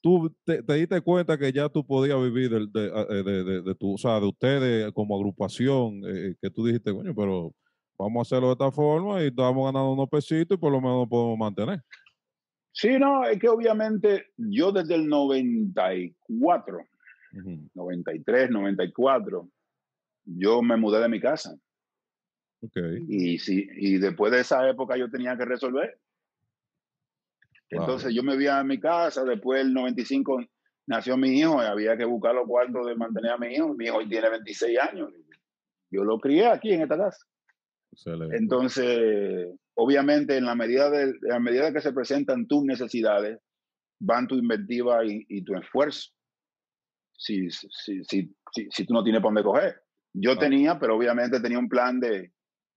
[0.00, 3.74] tú te, diste cuenta que ya tú podías vivir de, ah, eh, de, de, de,
[3.74, 7.54] tu, o sea, de ustedes como agrupación, eh, que tú dijiste, coño, pero
[7.98, 11.08] vamos a hacerlo de esta forma y estamos ganando unos pesitos y por lo menos
[11.08, 11.82] podemos mantener?
[12.72, 16.78] Sí, no, es que obviamente yo desde el 94,
[17.74, 19.48] 93, 94,
[20.24, 21.56] yo me mudé de mi casa.
[22.60, 23.04] Okay.
[23.08, 25.98] Y, si, y después de esa época yo tenía que resolver.
[27.70, 30.40] Entonces yo me vi a mi casa, después del 95
[30.86, 33.74] nació mi hijo y había que buscar los cuartos de mantener a mi hijo.
[33.74, 35.12] Mi hijo tiene 26 años.
[35.90, 37.26] Yo lo crié aquí en esta casa.
[38.32, 43.40] Entonces, obviamente, en la medida de, en la medida que se presentan tus necesidades,
[44.00, 46.10] van tu inventiva y, tu esfuerzo.
[47.16, 48.30] Si, si, si,
[48.70, 49.82] si, tú no tienes para dónde coger.
[50.12, 52.32] Yo tenía, pero obviamente tenía un plan de,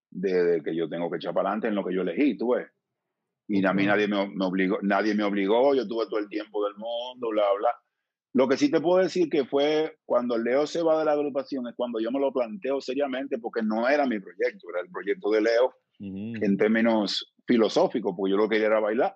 [0.09, 2.68] de, que yo tengo que echar para adelante en lo que yo elegí, tú ves.
[3.47, 6.76] Y a mí nadie me, obligó, nadie me obligó, yo tuve todo el tiempo del
[6.76, 7.70] mundo, bla, bla.
[8.34, 11.68] Lo que sí te puedo decir que fue cuando Leo se va de la agrupación,
[11.68, 15.32] es cuando yo me lo planteo seriamente, porque no era mi proyecto, era el proyecto
[15.32, 19.16] de Leo en términos filosóficos, porque yo lo quería era bailar.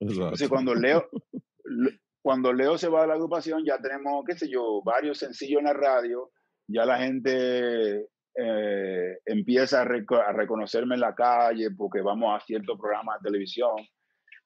[0.00, 1.08] Entonces, cuando Leo,
[2.22, 5.66] cuando Leo se va de la agrupación, ya tenemos, qué sé yo, varios sencillos en
[5.66, 6.30] la radio,
[6.66, 9.84] ya la gente eh, empieza a,
[10.32, 13.76] reconocerme en la calle porque vamos a ciertos programas de televisión.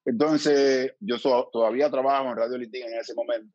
[0.05, 1.17] Entonces, yo
[1.53, 3.55] todavía trabajo en Radio Litín en ese momento.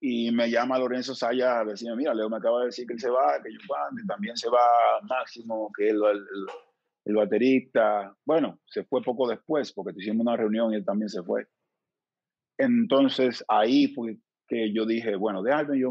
[0.00, 3.00] Y me llama Lorenzo Saya a decirme, mira, Leo me acaba de decir que él
[3.00, 4.60] se va, que yo y también se va
[5.02, 6.02] Máximo, que es el,
[7.04, 8.14] el, baterista.
[8.24, 11.46] Bueno, se fue poco después porque hicimos una reunión y él también se fue.
[12.58, 15.90] Entonces ahí fue que yo dije, bueno, déjame yo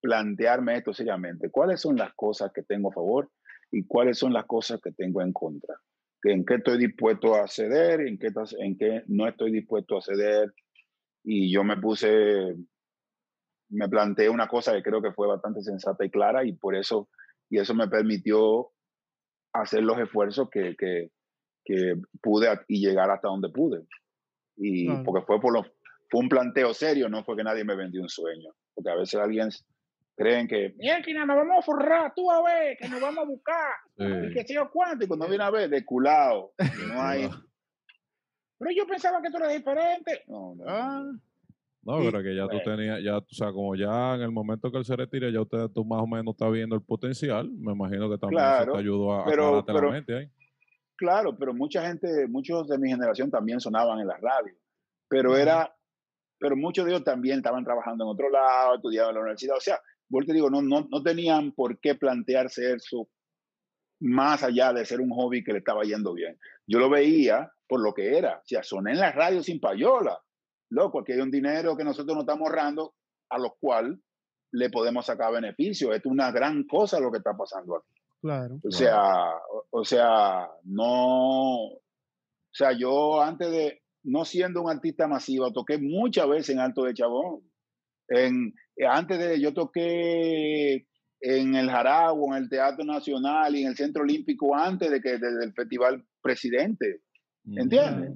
[0.00, 1.50] plantearme esto seriamente.
[1.50, 3.30] ¿Cuáles son las cosas que tengo a favor
[3.70, 5.74] y cuáles son las cosas que tengo en contra?
[6.24, 8.00] ¿En qué estoy dispuesto a ceder?
[8.00, 8.28] ¿En qué,
[8.58, 10.52] en qué no estoy dispuesto a ceder?
[11.24, 12.54] Y yo me puse,
[13.70, 17.08] me planteé una cosa que creo que fue bastante sensata y clara y por eso,
[17.48, 18.70] y eso me permitió
[19.52, 21.10] hacer los esfuerzos que, que,
[21.64, 23.86] que pude y llegar hasta donde pude.
[24.56, 25.64] Y porque fue por lo,
[26.10, 28.52] fue un planteo serio, no fue que nadie me vendió un sueño.
[28.74, 29.48] Porque a veces alguien
[30.16, 33.72] creen que, mira, nos vamos a forrar, tú a ver, que nos vamos a buscar,
[33.96, 36.52] y que sé yo cuánto, y cuando viene a ver, de culado,
[36.88, 37.28] no hay...
[38.64, 40.22] Pero yo pensaba que tú eras diferente.
[40.26, 40.64] No, no.
[40.66, 41.12] Ah.
[41.82, 44.78] No, pero que ya tú tenías, ya, o sea, como ya en el momento que
[44.78, 47.50] él se retire, ya usted, tú más o menos estás viendo el potencial.
[47.50, 50.30] Me imagino que también eso te ayudó a, pero, la mente ahí.
[50.96, 54.54] Claro, pero mucha gente, muchos de mi generación también sonaban en la radio.
[55.08, 55.76] Pero era,
[56.38, 59.58] pero muchos de ellos también estaban trabajando en otro lado, estudiaban en la universidad.
[59.58, 59.78] O sea,
[60.26, 63.10] te digo, no, no, no tenían por qué plantearse eso
[64.00, 66.38] más allá de ser un hobby que le estaba yendo bien.
[66.66, 68.38] Yo lo veía por lo que era.
[68.38, 70.18] O sea, soné en la radio sin payola.
[70.70, 72.94] Loco, aquí hay un dinero que nosotros nos estamos ahorrando
[73.30, 74.00] a lo cual
[74.52, 75.92] le podemos sacar beneficio.
[75.92, 77.94] Esto es una gran cosa lo que está pasando aquí.
[78.20, 78.58] Claro.
[78.64, 79.32] O sea,
[79.70, 81.64] o, sea, no.
[81.66, 81.80] O
[82.52, 86.94] sea, yo antes de, no siendo un artista masivo, toqué muchas veces en Alto de
[86.94, 87.42] Chabón.
[88.08, 88.54] En,
[88.88, 90.86] antes de, yo toqué
[91.20, 95.12] en el Jaragua, en el Teatro Nacional y en el Centro Olímpico antes de que
[95.12, 97.02] desde el Festival Presidente.
[97.46, 98.12] ¿Entiendes?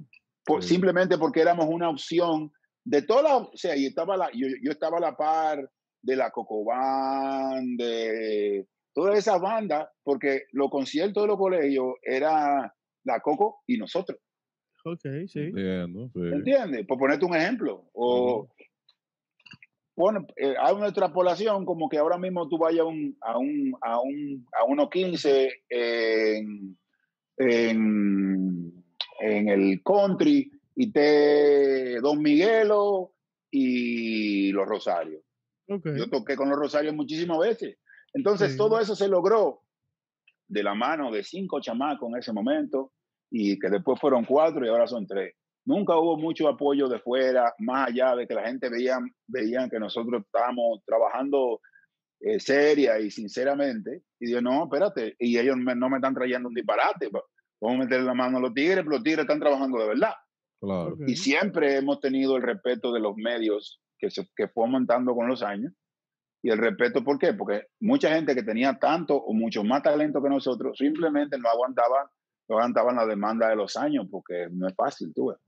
[0.61, 2.51] Simplemente porque éramos una opción
[2.85, 5.70] de toda la, o sea, y estaba la, yo, yo estaba a la par
[6.01, 12.74] de la Cocobán, de todas esas bandas, porque los conciertos de los colegios era
[13.05, 14.18] la Coco y nosotros.
[14.85, 15.41] Ok, sí.
[15.41, 16.87] Entiendo, ¿Entiendes?
[16.87, 17.91] Por ponerte un ejemplo.
[17.93, 18.49] O,
[19.97, 23.72] bueno, eh, hay una extrapolación como que ahora mismo tú vayas a un, a un,
[23.83, 26.79] a un, a 1.15 en,
[27.37, 28.78] en,
[29.19, 33.12] en, el country y te Don Miguelo
[33.51, 35.23] y los Rosarios.
[35.66, 37.77] Yo toqué con los Rosarios muchísimas veces.
[38.14, 39.62] Entonces todo eso se logró
[40.47, 42.93] de la mano de cinco chamacos en ese momento
[43.31, 45.35] y que después fueron cuatro y ahora son tres.
[45.66, 49.79] Nunca hubo mucho apoyo de fuera, más allá de que la gente veía, veían que
[49.79, 51.61] nosotros estábamos trabajando
[52.21, 54.03] eh, seria y sinceramente.
[54.19, 57.11] Y yo, no, espérate, y ellos no me están trayendo un disparate.
[57.61, 60.15] Vamos a meterle la mano a los tigres, pero los tigres están trabajando de verdad.
[61.07, 65.29] Y siempre hemos tenido el respeto de los medios que, se, que fue aumentando con
[65.29, 65.73] los años.
[66.43, 67.35] Y el respeto, ¿por qué?
[67.35, 72.11] Porque mucha gente que tenía tanto o mucho más talento que nosotros simplemente no aguantaba,
[72.49, 75.39] no aguantaban la demanda de los años, porque no es fácil, tú ves.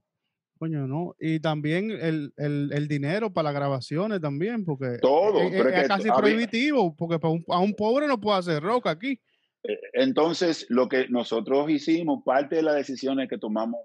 [0.59, 1.15] Coño, ¿no?
[1.19, 6.95] Y también el, el, el, dinero para las grabaciones también, porque todo es, casi prohibitivo,
[6.95, 9.19] porque a un pobre no puede hacer rock aquí.
[9.63, 13.81] Eh, entonces, lo que nosotros hicimos, parte de las decisiones que tomamos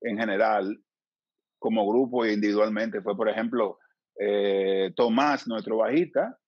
[0.00, 0.80] en general,
[1.58, 3.78] como grupo e individualmente, fue, por ejemplo,
[4.18, 6.38] eh, Tomás, nuestro bajista,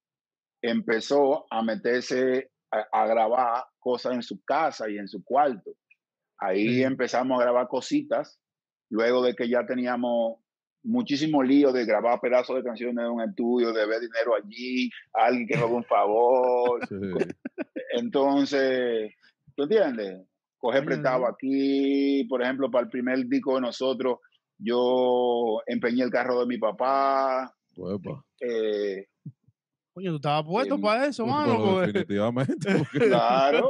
[0.63, 5.73] empezó a meterse a, grabar cosas en su casa y en su cuarto.
[6.39, 8.39] Ahí empezamos a grabar cositas,
[8.91, 10.39] luego de que ya teníamos
[10.83, 15.47] muchísimo lío de grabar pedazos de canciones en un estudio, de ver dinero allí, alguien
[15.47, 16.81] que nos un favor.
[17.93, 19.13] Entonces,
[19.57, 20.27] ¿tú entiendes?
[20.59, 24.19] Coger prestado aquí, por ejemplo, para el primer disco de nosotros,
[24.59, 27.55] yo empeñé el carro de mi papá,
[28.41, 29.07] eh,
[29.93, 31.81] Coño, tú estabas puesto para eso, mano.
[31.81, 32.69] definitivamente.
[32.93, 33.69] Claro.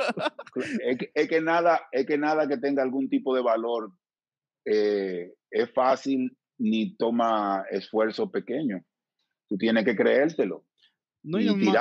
[1.15, 3.93] es, que, nada, es que nada que tenga algún tipo de valor
[4.67, 8.85] eh, es fácil ni toma esfuerzo pequeño.
[9.49, 10.65] Tú tienes que creértelo.
[11.23, 11.73] y, Y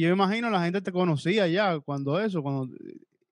[0.00, 2.68] yo imagino la gente te conocía ya cuando eso, cuando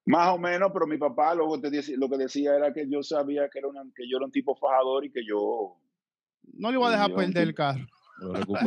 [0.06, 3.48] más o menos, pero mi papá lo que, lo que decía era que yo sabía
[3.48, 5.76] que, era que yo era un tipo fajador y que yo...
[6.54, 7.86] No le iba a dejar perder el carro.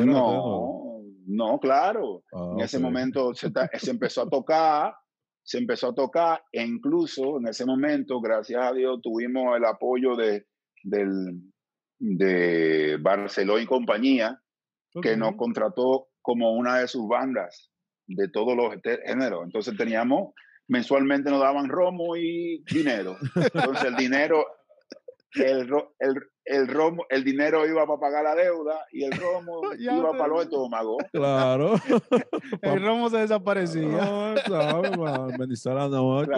[0.05, 2.23] No, no, claro.
[2.33, 3.51] Ah, en ese momento se,
[3.89, 4.95] empezó a tocar,
[5.43, 10.15] se empezó a tocar e incluso en ese momento, gracias a Dios, tuvimos el apoyo
[10.15, 10.45] de,
[10.83, 11.41] del,
[11.99, 14.39] de Barceló y compañía,
[15.01, 17.72] que nos contrató como una de sus bandas
[18.07, 18.73] de todos los
[19.05, 19.43] géneros.
[19.43, 20.33] Entonces teníamos,
[20.67, 23.17] mensualmente nos daban romo y dinero.
[23.35, 24.45] Entonces el dinero,
[25.35, 30.11] el, el, el romo, el dinero iba para pagar la deuda y el romo iba
[30.11, 30.97] para los estómagos.
[31.11, 31.75] Claro.
[32.61, 33.87] el romo se desaparecía.
[33.87, 36.31] No, amenizar la noche,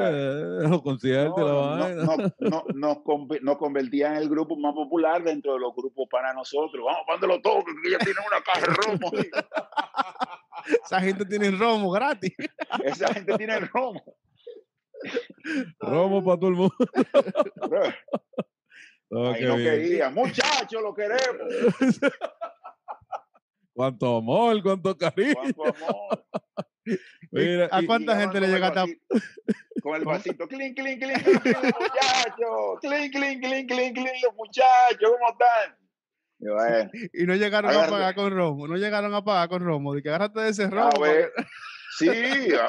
[0.69, 2.03] los conciertos, no, la vaina.
[2.39, 2.97] No, nos,
[3.41, 6.83] nos convertía en el grupo más popular dentro de los grupos para nosotros.
[6.85, 9.11] Vamos, cuando lo toque, que ya tienen una caja de romo.
[10.85, 12.33] Esa gente tiene romo gratis.
[12.83, 14.01] Esa gente tiene romo.
[15.79, 16.75] Romo para todo el mundo.
[19.11, 20.09] Ahí no quería.
[20.09, 21.21] Muchachos, lo queremos.
[23.73, 25.35] cuánto amor, cuánto cariño.
[25.35, 26.25] Cuánto amor.
[27.31, 28.85] Mira, ¿A cuánta gente le llega a
[29.81, 35.11] Con el vasito, clink, clink, clink, clink, muchachos, clink, clink, clink, clink, clink, los muchachos,
[35.11, 35.75] ¿cómo están?
[36.39, 39.93] Y, bueno, y no llegaron a pagar con Romo, no llegaron a pagar con Romo,
[39.93, 40.99] de que agárrate de ese Romo.
[40.99, 41.31] Ver,
[41.97, 42.09] sí,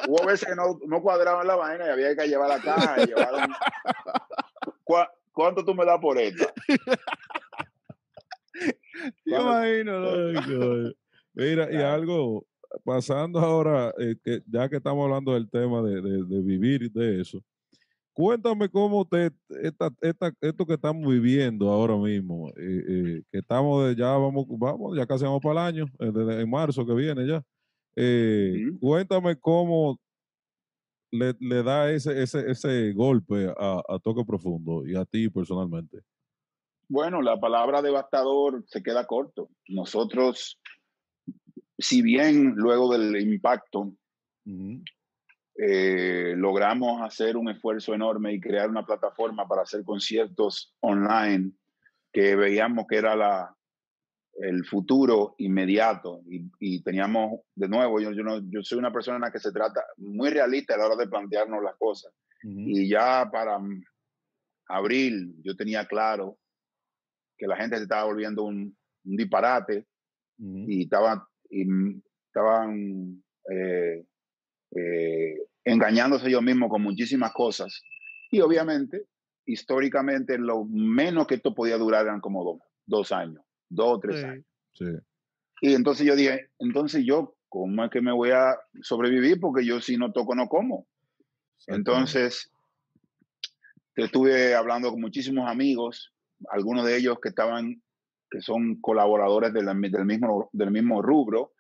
[0.08, 3.34] hubo veces que no, no cuadraban la vaina y había que llevar la caja, llevar
[3.34, 3.54] un...
[5.36, 6.50] ¿Cuánto tú me das por esta?
[9.26, 10.94] imagino.
[11.34, 12.46] Mira, y algo,
[12.84, 17.42] pasando ahora, eh, que ya que estamos hablando del tema de, de, vivir de eso,
[18.16, 19.30] cuéntame cómo te,
[19.62, 24.96] esta, esta, esto que estamos viviendo ahora mismo, eh, eh, que estamos ya vamos, vamos,
[24.96, 27.42] ya casi vamos para el año, en marzo que viene ya.
[28.80, 29.98] Cuéntame cómo
[31.10, 36.00] le, le da ese, ese, ese golpe a, a, Toque Profundo y a ti personalmente?
[36.88, 39.50] Bueno, la palabra devastador se queda corto.
[39.68, 40.58] Nosotros,
[41.78, 43.92] si bien luego del impacto
[45.58, 51.52] eh, logramos hacer un esfuerzo enorme y crear una plataforma para hacer conciertos online
[52.12, 53.56] que veíamos que era la,
[54.38, 56.22] el futuro inmediato.
[56.60, 60.30] Y, teníamos, de nuevo, yo, yo, no, yo soy una persona que se trata muy
[60.30, 62.12] realista a la hora de plantearnos las cosas.
[62.42, 63.58] Y ya para
[64.68, 66.38] abril yo tenía claro
[67.36, 69.86] que la gente se estaba volviendo un, disparate
[70.38, 71.66] y, estaba, y
[72.28, 74.04] estaban eh,
[74.76, 77.82] eh, engañándose ellos mismos con muchísimas cosas.
[78.30, 79.06] Y obviamente,
[79.44, 84.44] históricamente, lo menos que esto podía durar eran como dos años dos o tres años.
[85.60, 89.40] Y entonces yo dije, entonces yo, ¿cómo es que me voy a sobrevivir?
[89.40, 90.86] Porque yo si no toco, no como.
[91.66, 92.52] Entonces,
[93.94, 96.12] estuve hablando con muchísimos amigos,
[96.50, 97.82] algunos de ellos que estaban,
[98.30, 101.52] que son colaboradores del, del, mismo, del mismo rubro,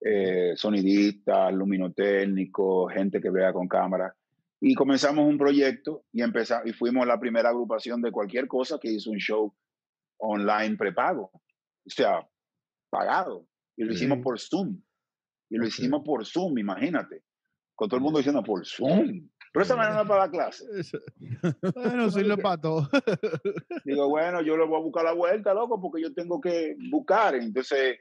[0.00, 4.14] eh, sonidistas, luminotécnicos, gente que vea con cámara.
[4.60, 8.90] Y comenzamos un proyecto y, empezamos, y fuimos la primera agrupación de cualquier cosa que
[8.90, 9.54] hizo un show
[10.18, 11.30] online prepago.
[11.32, 12.26] O sea,
[12.90, 13.46] pagado.
[13.76, 14.80] Y lo hicimos por Zoom.
[15.50, 17.22] Y lo hicimos por Zoom, imagínate.
[17.74, 19.28] Con todo el mundo diciendo por Zoom.
[19.52, 20.64] Pero esa manera no para la clase.
[21.74, 22.88] bueno, sí lo pato.
[23.84, 27.34] Digo, bueno, yo le voy a buscar la vuelta, loco, porque yo tengo que buscar.
[27.36, 27.98] Entonces,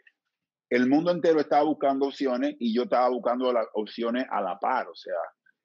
[0.75, 4.87] el mundo entero estaba buscando opciones y yo estaba buscando las opciones a la par.
[4.89, 5.13] O sea,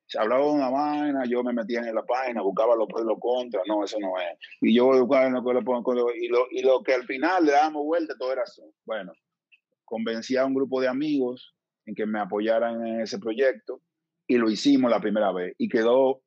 [0.06, 3.06] se hablaba de una vaina, yo me metía en la página, buscaba los pros y
[3.06, 3.64] los contras.
[3.66, 4.38] No, eso no es.
[4.60, 8.32] Y yo buscaba lo y lo, y lo que al final le dábamos vuelta, todo
[8.32, 8.62] era eso.
[8.84, 9.12] Bueno,
[9.84, 11.54] convencí a un grupo de amigos
[11.86, 13.80] en que me apoyaran en ese proyecto
[14.26, 16.22] y lo hicimos la primera vez y quedó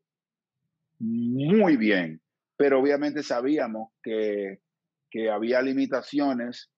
[0.99, 2.21] muy bien,
[2.57, 4.59] pero obviamente sabíamos que,
[5.09, 6.69] que había limitaciones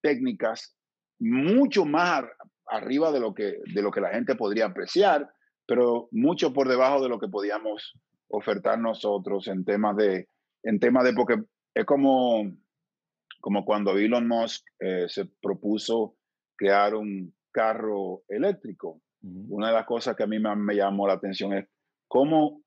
[0.00, 0.75] técnicas
[1.18, 2.24] mucho más
[2.66, 5.30] arriba de lo, que, de lo que la gente podría apreciar,
[5.66, 7.94] pero mucho por debajo de lo que podíamos
[8.28, 10.28] ofertar nosotros en temas de,
[10.62, 11.42] en temas de, porque
[11.74, 12.50] es como,
[13.40, 16.16] como cuando Elon Musk eh, se propuso
[16.56, 19.00] crear un carro eléctrico.
[19.22, 21.66] Una de las cosas que a mí me, llamó la atención es
[22.08, 22.62] cómo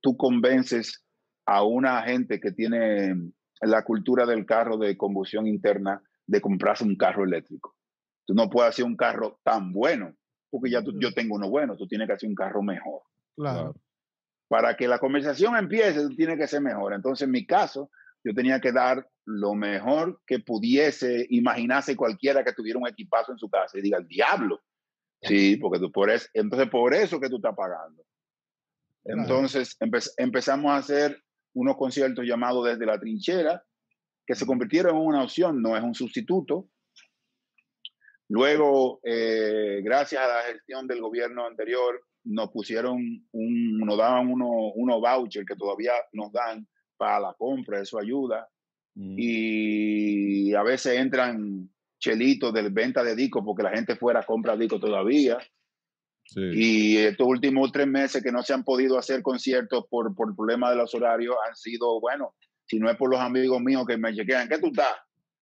[0.00, 1.04] tú convences
[1.46, 3.14] a una gente que tiene
[3.60, 7.74] la cultura del carro de combustión interna de comprarse un carro eléctrico.
[8.24, 10.14] Tú no puedes hacer un carro tan bueno,
[10.50, 13.02] porque ya yo tengo uno bueno, tú tienes que hacer un carro mejor.
[13.34, 13.74] Claro.
[14.46, 16.92] Para que la conversación empiece, tú tienes que ser mejor.
[16.92, 17.90] Entonces, en mi caso,
[18.22, 23.38] yo tenía que dar lo mejor que pudiese imaginarse cualquiera que tuviera un equipazo en
[23.38, 24.62] su casa y diga, el diablo,
[25.22, 28.04] Sí, porque tú por eso, entonces por eso que tú estás pagando.
[29.04, 29.76] Entonces
[30.16, 31.22] empezamos a hacer
[31.54, 33.64] unos conciertos llamados desde la trinchera,
[34.28, 36.68] que se convirtieron en una opción, no es un sustituto.
[38.28, 42.98] Luego, eh, gracias a la gestión del gobierno anterior, nos pusieron,
[43.32, 46.68] un, nos daban unos uno vouchers que todavía nos dan
[46.98, 48.46] para la compra, eso ayuda.
[48.96, 49.14] Mm.
[49.16, 54.58] Y a veces entran chelito de venta de discos porque la gente fuera a comprar
[54.58, 55.38] discos todavía.
[56.36, 60.36] Y estos últimos tres meses que no se han podido hacer conciertos por, por el
[60.36, 62.34] problema de los horarios han sido, bueno,
[62.68, 64.94] si no es por los amigos míos que me chequean, ¿qué tú estás?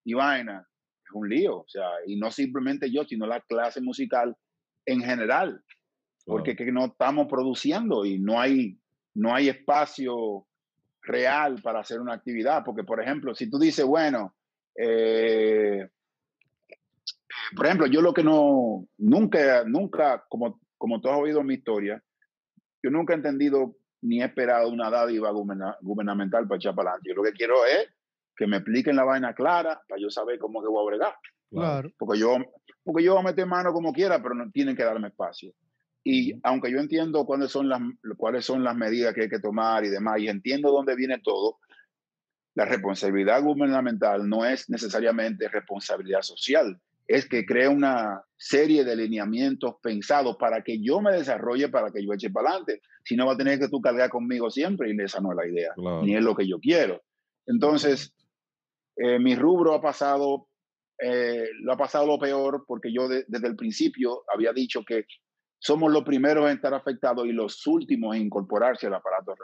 [0.05, 0.65] Y vaina,
[1.05, 1.59] es un lío.
[1.59, 4.37] O sea, y no simplemente yo, sino la clase musical
[4.87, 5.61] en general.
[6.25, 8.79] Porque que no estamos produciendo y no hay,
[9.15, 10.47] no hay espacio
[11.03, 12.65] real para hacer una actividad.
[12.65, 14.37] Porque, por ejemplo, si tú dices, bueno,
[14.79, 15.89] eh,
[17.57, 22.03] por ejemplo, yo lo que no, nunca, nunca, como, como tú has oído mi historia,
[22.83, 27.11] yo nunca he entendido ni he esperado una dádiva gubernamental para echar para adelante.
[27.11, 27.89] Yo lo que quiero es
[28.37, 31.15] que me expliquen la vaina clara para yo saber cómo que voy a bregar.
[31.51, 31.91] Claro.
[31.99, 32.37] Porque yo,
[32.85, 35.53] porque yo voy a meter mano como quiera, pero no tienen que darme espacio.
[36.05, 37.81] Y aunque yo entiendo cuáles son las,
[38.17, 41.59] cuáles son las medidas que hay que tomar y demás, y entiendo dónde viene todo,
[42.55, 49.77] la responsabilidad gubernamental no es necesariamente responsabilidad social es que crea una serie de lineamientos
[49.83, 52.81] pensados para que yo me desarrolle, para que yo eche para adelante.
[53.05, 55.47] Si no, va a tener que tú cargar conmigo siempre y esa no es la
[55.47, 57.03] idea, ni es lo que yo quiero.
[57.47, 58.15] Entonces,
[58.97, 60.49] eh, mi rubro ha pasado,
[60.99, 65.05] eh, lo ha pasado lo peor porque yo desde el principio había dicho que
[65.59, 69.35] somos los primeros en estar afectados y los últimos en incorporarse al aparato,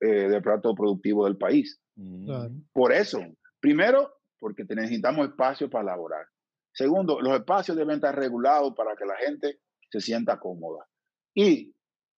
[0.00, 1.80] eh, aparato productivo del país.
[1.96, 2.62] Mm.
[2.72, 3.20] Por eso,
[3.60, 6.26] primero, porque necesitamos espacio para laborar.
[6.72, 9.60] Segundo, los espacios deben estar regulados para que la gente
[9.90, 10.86] se sienta cómoda.
[11.34, 11.74] Y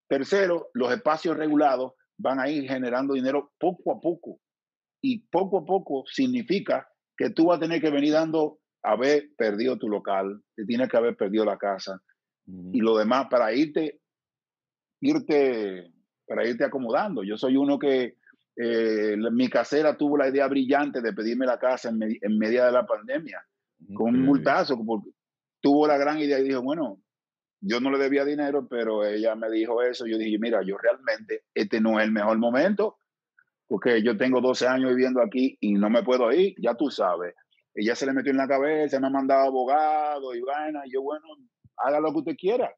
[0.09, 4.41] tercero, los espacios regulados van a ir generando dinero poco a poco.
[5.01, 9.79] Y poco a poco significa que tú vas a tener que venir dando haber perdido
[9.79, 12.03] tu local, te tienes que haber perdido la casa
[12.45, 14.01] y lo demás para irte,
[15.01, 15.93] irte,
[16.27, 17.23] para irte acomodando.
[17.23, 18.16] Yo soy uno que
[18.57, 22.73] eh, mi casera tuvo la idea brillante de pedirme la casa en, en media de
[22.73, 23.41] la pandemia
[23.95, 25.11] con un multazo, porque
[25.61, 27.01] tuvo la gran idea y dijo, bueno,
[27.61, 30.07] yo no le debía dinero, pero ella me dijo eso.
[30.07, 32.99] Yo dije, mira, yo realmente, este no es el mejor momento,
[33.69, 37.35] porque yo tengo 12 años viviendo aquí y no me puedo ir, ya tú sabes.
[37.75, 40.83] Ella se le metió en la cabeza, me ha mandado abogado y vaina.
[40.85, 41.25] Y yo, bueno,
[41.77, 42.75] haga lo que usted quiera.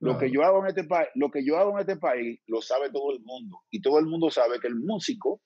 [0.00, 2.60] Lo que yo hago en este país, lo que yo hago en este país, lo
[2.60, 3.58] sabe todo el mundo.
[3.70, 5.40] Y todo el mundo sabe que el músico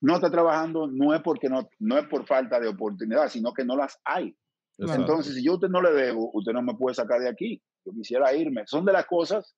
[0.00, 3.64] no está trabajando, no es porque no, no es por falta de oportunidad, sino que
[3.64, 4.34] no las hay.
[4.80, 7.62] Entonces, si yo a usted no le debo, usted no me puede sacar de aquí.
[7.84, 8.62] Yo quisiera irme.
[8.66, 9.54] Son de las cosas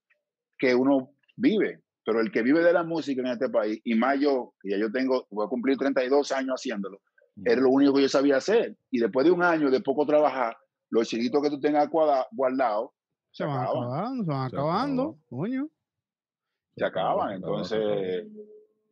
[0.59, 4.19] que uno vive, pero el que vive de la música en este país, y más
[4.19, 7.01] yo, que ya yo tengo, voy a cumplir 32 años haciéndolo,
[7.45, 8.77] era lo único que yo sabía hacer.
[8.91, 10.57] Y después de un año de poco trabajar,
[10.91, 12.91] los chilitos que tú tengas guardados
[13.33, 15.69] se van acabando, se van acabando, coño.
[16.77, 17.33] se acaban.
[17.33, 18.27] Entonces.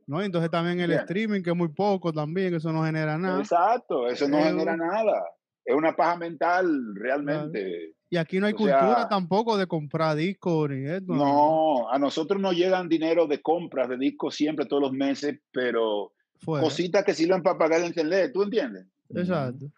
[0.06, 3.38] No, entonces también el streaming, que es muy poco también, eso no genera nada.
[3.38, 5.22] Exacto, eso no genera nada.
[5.64, 7.94] Es una paja mental realmente.
[8.08, 11.12] Y aquí no hay cultura tampoco de comprar discos ni esto.
[11.12, 16.12] No, a nosotros nos llegan dinero de compras de discos siempre, todos los meses, pero
[16.44, 18.86] cositas que sirven para pagar el internet, ¿tú entiendes?
[19.10, 19.70] Exacto.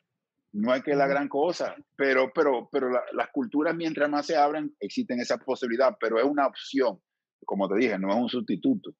[0.53, 4.75] No hay que la gran cosa, pero, pero, pero las culturas mientras más se abren,
[4.81, 6.99] existen esa posibilidad, pero es una opción.
[7.45, 8.95] Como te dije, no es un sustituto.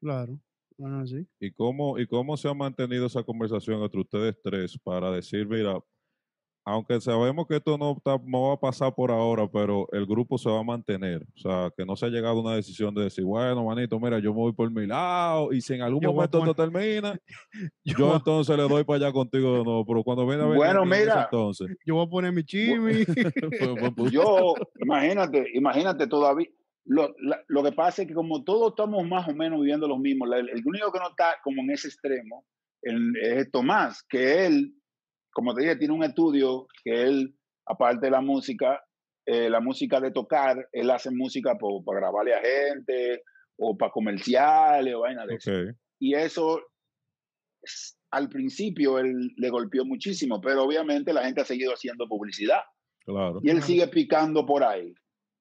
[0.00, 0.38] Claro.
[0.76, 1.26] Bueno, sí.
[1.38, 5.78] ¿Y cómo, ¿Y cómo se ha mantenido esa conversación entre ustedes tres para decir, mira,
[6.66, 10.60] aunque sabemos que esto no, va a pasar por ahora, pero el grupo se va
[10.60, 11.22] a mantener.
[11.36, 14.18] O sea, que no se ha llegado a una decisión de decir, bueno, manito, mira,
[14.18, 17.18] yo me voy por mi lado y si en algún momento esto termina,
[17.84, 19.84] yo, entonces le doy para allá contigo de nuevo.
[19.84, 21.68] Pero cuando viene a ver, bueno, mira, entonces.
[21.84, 23.04] Yo voy a poner mi chimi.
[24.10, 26.48] yo, imagínate, imagínate todavía.
[26.86, 27.14] Lo,
[27.48, 30.50] lo, que pasa es que como todos estamos más o menos viviendo los mismos, el,
[30.50, 32.44] el único que no está como en ese extremo
[32.82, 34.74] es Tomás, que él
[35.34, 37.34] como te dije, tiene un estudio que él,
[37.66, 38.82] aparte de la música,
[39.26, 43.22] eh, la música de tocar, él hace música para grabarle a gente
[43.58, 45.50] o para comerciales o vaina de eso.
[45.98, 46.60] Y eso,
[48.10, 52.60] al principio, él le golpeó muchísimo, pero obviamente la gente ha seguido haciendo publicidad.
[53.04, 53.40] Claro.
[53.42, 54.94] Y él sigue picando por ahí.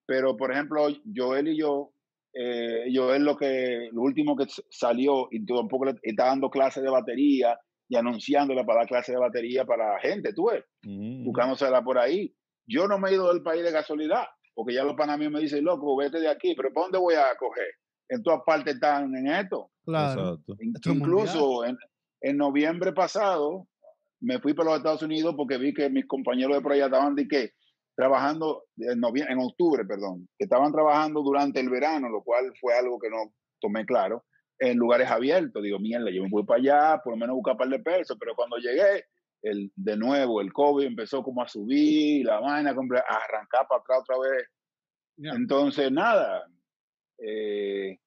[0.05, 1.93] Pero, por ejemplo, Joel y yo,
[2.33, 7.57] eh, Joel lo que, lo último que salió, y tampoco está dando clases de batería
[7.89, 11.25] y anunciándola para dar clase de batería para la gente, tú ves, mm.
[11.25, 12.33] buscándosela por ahí.
[12.65, 14.23] Yo no me he ido del país de casualidad,
[14.53, 17.35] porque ya los panameños me dicen, loco, vete de aquí, pero ¿para dónde voy a
[17.37, 17.67] coger?
[18.09, 19.71] En todas partes están en esto.
[19.85, 20.39] Claro.
[20.85, 21.77] Incluso en,
[22.21, 23.67] en, noviembre pasado
[24.21, 27.15] me fui para los Estados Unidos porque vi que mis compañeros de por allá estaban
[27.15, 27.51] de que
[27.95, 32.97] trabajando en, en octubre, perdón, que estaban trabajando durante el verano, lo cual fue algo
[32.97, 34.23] que no tomé claro
[34.63, 35.61] en lugares abiertos.
[35.61, 38.17] Digo, mierda, yo me voy para allá, por lo menos buscar un par de pesos,
[38.19, 39.05] pero cuando llegué,
[39.41, 43.99] el, de nuevo, el COVID empezó como a subir, la vaina, a arrancar para atrás
[44.01, 44.47] otra vez.
[45.17, 46.47] Entonces, nada,
[47.19, 47.97] eh,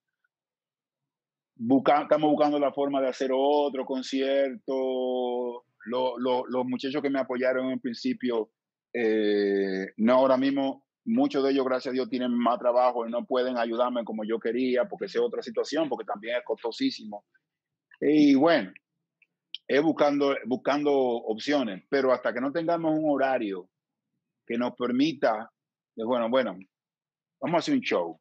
[1.58, 5.64] estamos buscando la forma de hacer otro concierto.
[5.84, 8.50] los muchachos que me apoyaron en principio,
[8.94, 13.24] eh, no ahora mismo Muchos de ellos, gracias a Dios, tienen más trabajo y no
[13.24, 17.24] pueden ayudarme como yo quería, porque es otra situación, porque también es costosísimo.
[18.00, 18.72] Y bueno,
[19.68, 23.70] es buscando, buscando opciones, pero hasta que no tengamos un horario
[24.44, 25.48] que nos permita,
[25.94, 26.58] bueno, bueno,
[27.40, 28.18] vamos a hacer un show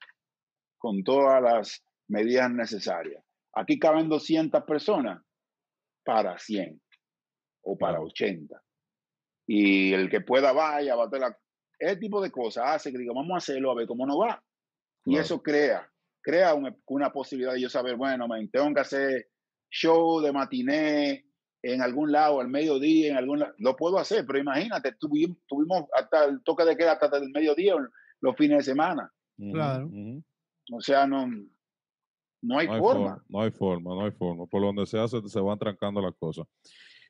[0.78, 3.24] con todas las medidas necesarias.
[3.53, 5.24] Aquí caben 200 personas
[6.03, 6.80] para 100
[7.64, 8.62] o para 80.
[9.48, 11.38] Y el que pueda vaya, va a tener la
[11.80, 14.41] ese tipo de cosas hace que diga, vamos a hacerlo a ver cómo nos va.
[15.06, 15.88] Y eso crea,
[16.22, 19.27] crea una, posibilidad de yo saber, bueno, me tengo que hacer
[19.69, 21.26] show de matiné
[21.61, 23.53] en algún lado, al mediodía, en algún lado.
[23.60, 27.76] Lo puedo hacer, pero imagínate, tuvimos, tuvimos hasta el toque de queda hasta el mediodía
[28.22, 29.11] los fines de semana.
[29.38, 29.89] Claro.
[30.72, 31.27] O sea, no,
[32.41, 33.23] no hay, forma.
[33.30, 34.45] No hay forma, no hay forma.
[34.47, 36.45] Por donde se hace, se van trancando las cosas.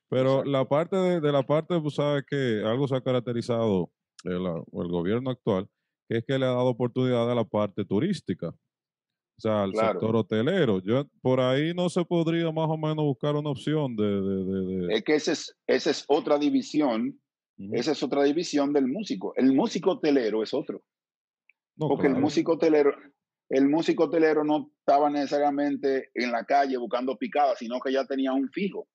[0.09, 3.89] Pero la parte de, de, la parte, pues sabes que algo se ha caracterizado
[4.25, 5.67] el, el gobierno actual,
[6.09, 10.15] que es que le ha dado oportunidad a la parte turística, o sea, al sector
[10.15, 10.81] hotelero.
[10.81, 14.05] Yo, por ahí no se podría más o menos buscar una opción de...
[14.05, 17.19] de, Es que esa es, esa es otra división,
[17.71, 19.33] esa es otra división del músico.
[19.35, 20.83] El músico hotelero es otro.
[21.77, 22.93] Porque el músico hotelero,
[23.49, 28.31] el músico hotelero no estaba necesariamente en la calle buscando picadas, sino que ya tenía
[28.31, 28.87] un fijo.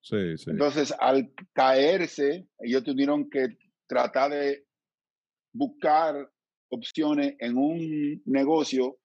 [0.00, 0.50] Sí, sí.
[0.50, 4.66] Entonces, al caerse, ellos tuvieron que tratar de
[5.52, 6.30] buscar
[6.68, 8.98] opciones en un negocio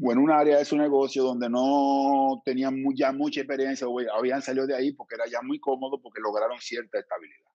[0.00, 4.42] o en un área de su negocio donde no tenían ya mucha experiencia o habían
[4.42, 7.50] salido de ahí porque era ya muy cómodo porque lograron cierta estabilidad.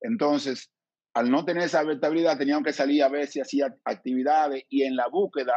[0.00, 0.70] Entonces,
[1.14, 4.96] al no tener esa estabilidad, tenían que salir a ver si hacía actividades y en
[4.96, 5.54] la búsqueda,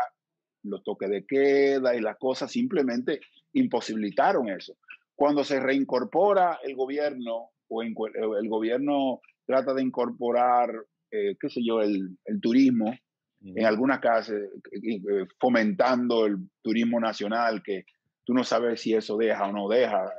[0.64, 3.22] los toques de queda y las cosas simplemente
[3.54, 4.78] imposibilitaron eso.
[5.16, 10.70] Cuando se reincorpora el gobierno o el gobierno trata de incorporar,
[11.10, 12.94] eh, qué sé yo, el, turismo
[13.42, 14.50] en algunas casas, eh,
[14.84, 17.86] eh, fomentando el turismo nacional, que
[18.26, 20.12] tú no sabes si eso deja o no deja,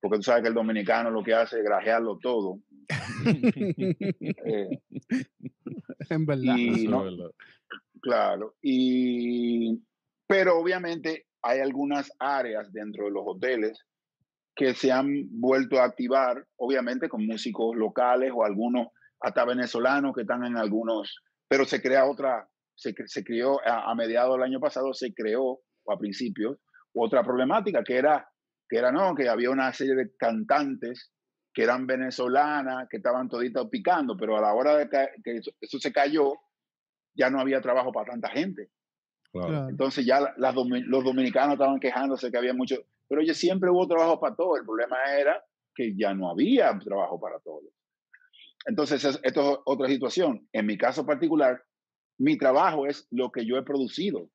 [0.00, 2.60] porque tú sabes que el dominicano lo que hace es grajearlo todo.
[6.08, 6.56] en verdad.
[8.00, 9.80] Claro, y,
[10.26, 13.84] pero obviamente hay algunas áreas dentro de los hoteles
[14.54, 18.88] que se han vuelto a activar, obviamente con músicos locales o algunos
[19.20, 24.34] hasta venezolanos que están en algunos, pero se crea otra, se, se creó a, mediados
[24.34, 26.58] del año pasado, se creó, o a principios,
[26.94, 28.28] otra problemática que era,
[28.68, 31.12] que era, no, que había una serie de cantantes
[31.54, 35.92] que eran venezolanas, que estaban toditas picando, pero a la hora de que, eso, se
[35.92, 36.32] cayó,
[37.14, 38.70] ya no había trabajo para tanta gente.
[39.68, 42.76] Entonces ya las, los dominicanos estaban quejándose que había mucho,
[43.08, 44.58] pero oye, siempre hubo trabajo para todos.
[44.58, 45.42] El problema era
[45.74, 47.72] que ya no había trabajo para todos.
[48.66, 50.48] Entonces, esto es otra situación.
[50.52, 51.62] En mi caso particular,
[52.18, 54.30] mi trabajo es lo que yo he producido.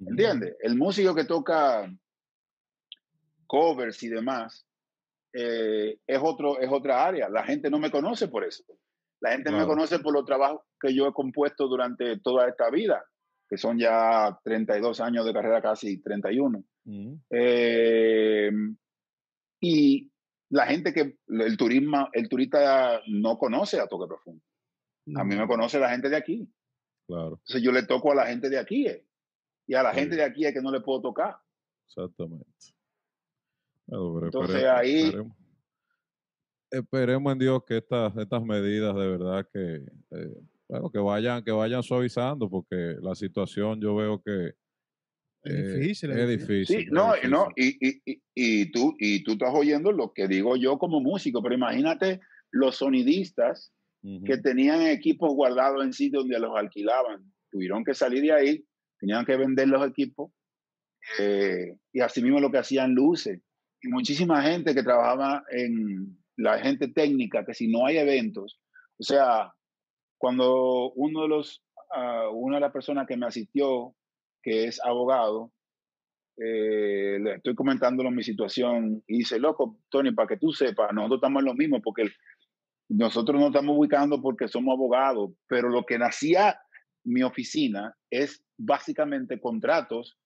[0.00, 0.56] ¿Entiendes?
[0.60, 1.88] El músico que toca
[3.46, 4.66] covers y demás
[5.32, 7.28] eh, es, otro, es otra área.
[7.28, 8.64] La gente no me conoce por eso.
[9.20, 13.04] La gente me conoce por los trabajos que yo he compuesto durante toda esta vida,
[13.48, 16.64] que son ya 32 años de carrera, casi 31.
[17.30, 18.50] Eh,
[19.60, 20.12] y
[20.50, 24.42] la gente que el turismo, el turista no conoce a Toque Profundo.
[25.16, 26.48] A mí me conoce la gente de aquí.
[27.06, 27.40] Claro.
[27.40, 28.86] Entonces yo le toco a la gente de aquí.
[28.86, 29.06] Eh,
[29.66, 31.36] y a la gente de aquí es que no le puedo tocar.
[31.86, 32.46] Exactamente.
[33.86, 35.12] Entonces ahí.
[36.70, 39.74] Esperemos, en Dios que estas, estas medidas de verdad que,
[40.10, 44.54] eh, bueno, que vayan, que vayan suavizando, porque la situación yo veo que
[45.44, 46.10] es difícil.
[46.12, 46.80] Es, difícil.
[46.80, 50.78] Sí, no, no, y, y, y, tú, y tú estás oyendo lo que digo yo
[50.78, 52.20] como músico, pero imagínate
[52.50, 53.72] los sonidistas
[54.24, 57.24] que tenían equipos guardados en sitios donde los alquilaban.
[57.50, 58.64] Tuvieron que salir de ahí,
[58.98, 60.32] tenían que vender los equipos,
[61.20, 63.40] eh, y así mismo lo que hacían luces.
[63.80, 68.60] Y muchísima gente que trabajaba en la gente técnica, que si no hay eventos,
[68.98, 69.52] o sea,
[70.18, 71.62] cuando uno de los,
[71.96, 73.94] uh, una de las personas que me asistió
[74.42, 75.52] que es abogado,
[76.36, 81.18] eh, le estoy comentándolo mi situación y dice, loco, Tony, para que tú sepas, nosotros
[81.18, 82.10] estamos en lo mismo porque
[82.88, 86.58] nosotros no estamos ubicando porque somos abogados, pero lo que nacía
[87.04, 90.18] mi oficina es básicamente contratos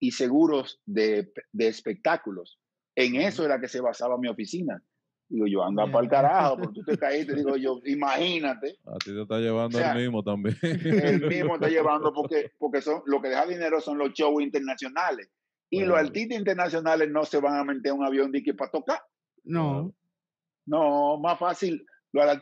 [0.00, 2.58] y seguros de, de espectáculos.
[2.96, 4.82] En eso era que se basaba mi oficina.
[5.30, 7.34] Digo yo, anda para el carajo, porque tú te caíste.
[7.34, 8.78] Digo yo, imagínate.
[8.86, 10.56] A ti te está llevando el mismo también.
[10.62, 15.30] El mismo está llevando porque, porque son, lo que deja dinero son los shows internacionales.
[15.70, 19.02] Y los artistas internacionales no se van a meter un avión de que para tocar.
[19.44, 19.92] No.
[20.64, 21.84] No, más fácil.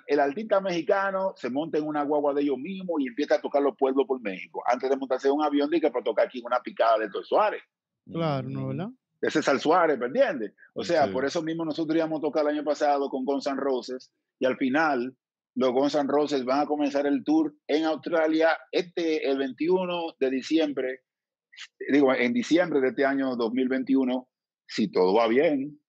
[0.07, 3.63] El artista mexicano se monta en una guagua de ellos mismos y empieza a tocar
[3.63, 4.63] los pueblos por México.
[4.65, 7.25] Antes de montarse en un avión de que para tocar aquí una picada de Toy
[7.25, 7.63] Suárez.
[8.09, 8.91] Claro, ¿no, verdad?
[9.21, 10.53] Ese es Suárez, ¿me entiendes?
[10.75, 13.57] O sea, por eso mismo nosotros íbamos a tocar el año pasado con Guns N'
[13.57, 15.17] Roses y al final
[15.55, 20.31] los Guns N' Roses van a comenzar el tour en Australia este el 21 de
[20.31, 21.01] diciembre,
[21.91, 24.29] digo, en diciembre de este año 2021,
[24.67, 25.81] si todo va bien.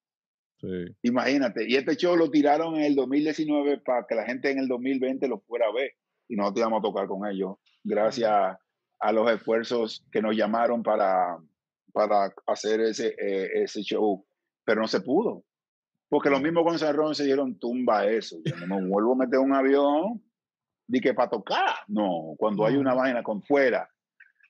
[0.59, 0.95] Sí.
[1.03, 4.67] Imagínate, y este show lo tiraron en el 2019 para que la gente en el
[4.67, 5.91] 2020 lo fuera a ver
[6.27, 8.57] y nosotros íbamos a tocar con ellos, gracias
[8.99, 11.37] a los esfuerzos que nos llamaron para
[11.91, 14.25] para hacer ese, eh, ese show,
[14.65, 15.43] pero no se pudo.
[16.09, 18.37] Porque los mismos Gonzalo se dieron tumba eso.
[18.45, 20.21] Yo no me vuelvo a meter un avión
[20.87, 21.75] di que para tocar.
[21.87, 23.89] No, cuando hay una vaina con fuera.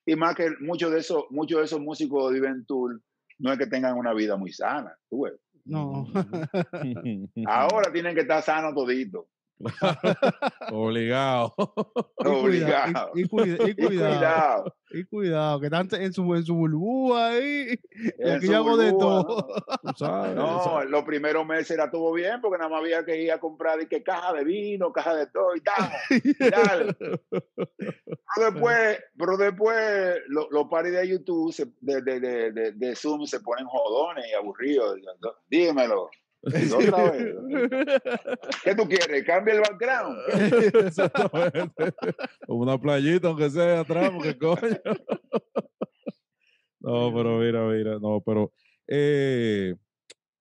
[0.06, 2.96] Y más que muchos de esos, muchos de esos músicos de Ventura
[3.38, 4.96] no es que tengan una vida muy sana.
[5.10, 5.34] ¿tú ves?
[5.64, 6.06] No.
[7.46, 9.26] Ahora tienen que estar sanos toditos.
[10.72, 11.54] Obligado.
[12.16, 13.10] Obligado.
[13.14, 14.74] Y, cuidado.
[14.90, 15.60] Y cuidado.
[15.60, 17.78] que están en su, en su burbuja ahí.
[18.18, 19.48] Y aquí yo hago de todo.
[20.34, 23.80] No, los primeros meses era todo bien porque nada más había que ir a comprar
[23.82, 25.90] y que caja de vino, caja de todo y tal.
[28.34, 33.66] pero después, pero después los paris de YouTube, de, de, de, de, Zoom, se ponen
[33.66, 34.98] jodones y aburridos.
[35.48, 36.10] Dímelo.
[36.42, 36.72] Vez.
[38.64, 39.24] ¿Qué tú quieres?
[39.24, 40.18] ¿Cambia el background?
[40.86, 41.94] Exactamente.
[42.46, 44.78] Una playita, aunque sea atrás, porque coño.
[46.80, 48.52] No, pero mira, mira, no, pero
[48.86, 49.74] eh,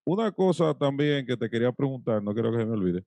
[0.05, 3.03] una cosa también que te quería preguntar, no quiero que se me olvide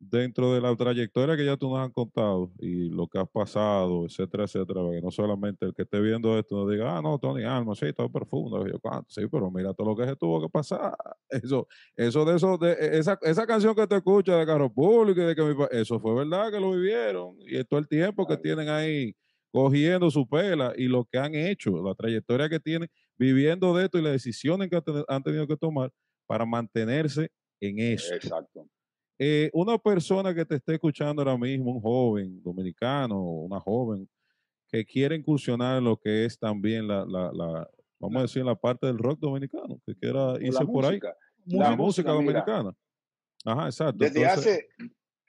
[0.00, 4.06] dentro de la trayectoria que ya tú nos has contado y lo que has pasado,
[4.06, 7.44] etcétera, etcétera, que no solamente el que esté viendo esto nos diga, ah, no, Tony
[7.44, 10.96] Alma, sí, está profundo, yo, sí, pero mira todo lo que se tuvo que pasar.
[11.30, 15.20] Eso, eso de eso, de e, esa, esa canción que te escucha de Carro Público,
[15.20, 19.14] de que eso fue verdad que lo vivieron y todo el tiempo que tienen ahí
[19.52, 22.88] cogiendo su pela y lo que han hecho, la trayectoria que tienen
[23.18, 25.92] viviendo de esto y las decisiones que han tenido que tomar
[26.26, 27.30] para mantenerse
[27.60, 28.14] en eso.
[28.14, 28.66] Exacto.
[29.18, 34.08] Eh, una persona que te esté escuchando ahora mismo, un joven dominicano, una joven
[34.70, 37.68] que quiere incursionar en lo que es también la, la, la
[37.98, 41.00] vamos a decir, la parte del rock dominicano, que quiera irse por ahí.
[41.46, 42.74] La, música, dominicana.
[43.44, 44.04] Ajá, exacto.
[44.04, 44.68] Desde hace,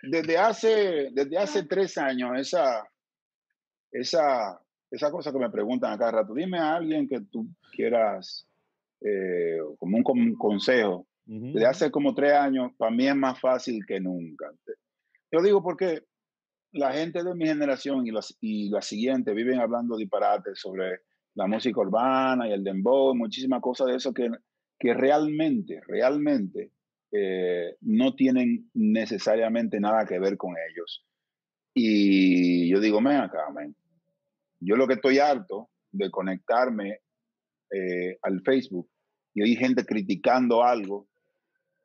[0.04, 2.86] desde hace, desde hace tres años, esa,
[3.92, 4.62] esa,
[4.92, 8.46] esa cosa que me preguntan acá rato, dime a alguien que tú quieras
[9.02, 11.08] eh, como un, consejo.
[11.32, 14.50] De hace como tres años, para mí es más fácil que nunca.
[15.32, 16.04] Yo digo porque
[16.72, 21.02] la gente de mi generación y, las, y la siguiente viven hablando disparates sobre
[21.36, 24.28] la música urbana y el dembow, muchísimas cosas de eso que,
[24.80, 26.72] que realmente, realmente
[27.12, 31.06] eh, no tienen necesariamente nada que ver con ellos.
[31.76, 33.46] Y yo digo, ven acá,
[34.60, 37.02] Yo lo que estoy harto de conectarme
[37.72, 38.90] eh, al Facebook
[39.36, 41.09] y hay gente criticando algo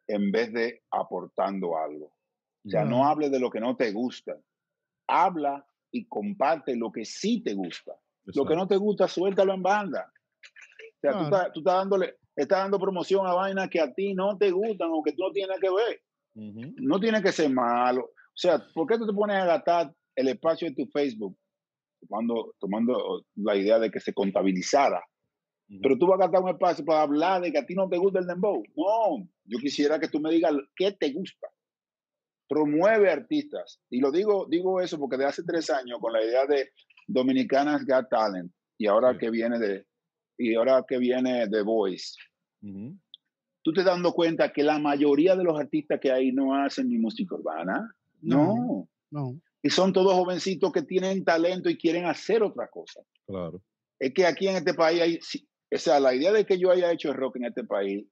[0.06, 2.14] en vez de aportando algo.
[2.66, 4.36] O sea, no hable de lo que no te gusta.
[5.06, 7.92] Habla y comparte lo que sí te gusta.
[8.24, 10.10] Lo que no te gusta, suéltalo en banda.
[10.10, 14.14] O sea, tú, estás, tú estás, dándole, estás dando promoción a vainas que a ti
[14.14, 16.00] no te gustan o que tú no tienes que ver.
[16.34, 18.04] No tiene que ser malo.
[18.04, 21.36] O sea, ¿por qué tú te pones a gastar el espacio de tu Facebook
[22.00, 25.04] tomando, tomando la idea de que se contabilizara?
[25.82, 27.96] Pero tú vas a gastar un espacio para hablar de que a ti no te
[27.96, 28.62] gusta el dembow.
[28.76, 31.48] No, yo quisiera que tú me digas qué te gusta.
[32.48, 33.80] Promueve artistas.
[33.90, 36.70] Y lo digo, digo eso porque de hace tres años con la idea de
[37.06, 39.86] Dominicanas Got Talent y ahora que viene de
[40.36, 42.16] y ahora que viene The Voice,
[43.62, 46.98] tú te dando cuenta que la mayoría de los artistas que hay no hacen ni
[46.98, 47.94] música urbana.
[48.20, 48.88] No.
[49.10, 49.40] No.
[49.62, 53.00] Y son todos jovencitos que tienen talento y quieren hacer otra cosa.
[53.26, 53.62] Claro.
[53.98, 55.18] Es que aquí en este país hay,
[55.74, 58.06] o sea, la idea de que yo haya hecho rock en este país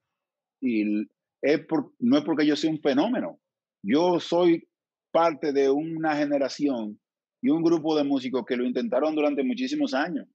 [0.60, 1.02] y
[1.42, 1.60] es
[1.98, 3.40] no es porque yo sea un fenómeno.
[3.82, 4.68] Yo soy
[5.12, 7.00] parte de una generación
[7.40, 10.26] y un grupo de músicos que lo intentaron durante muchísimos años.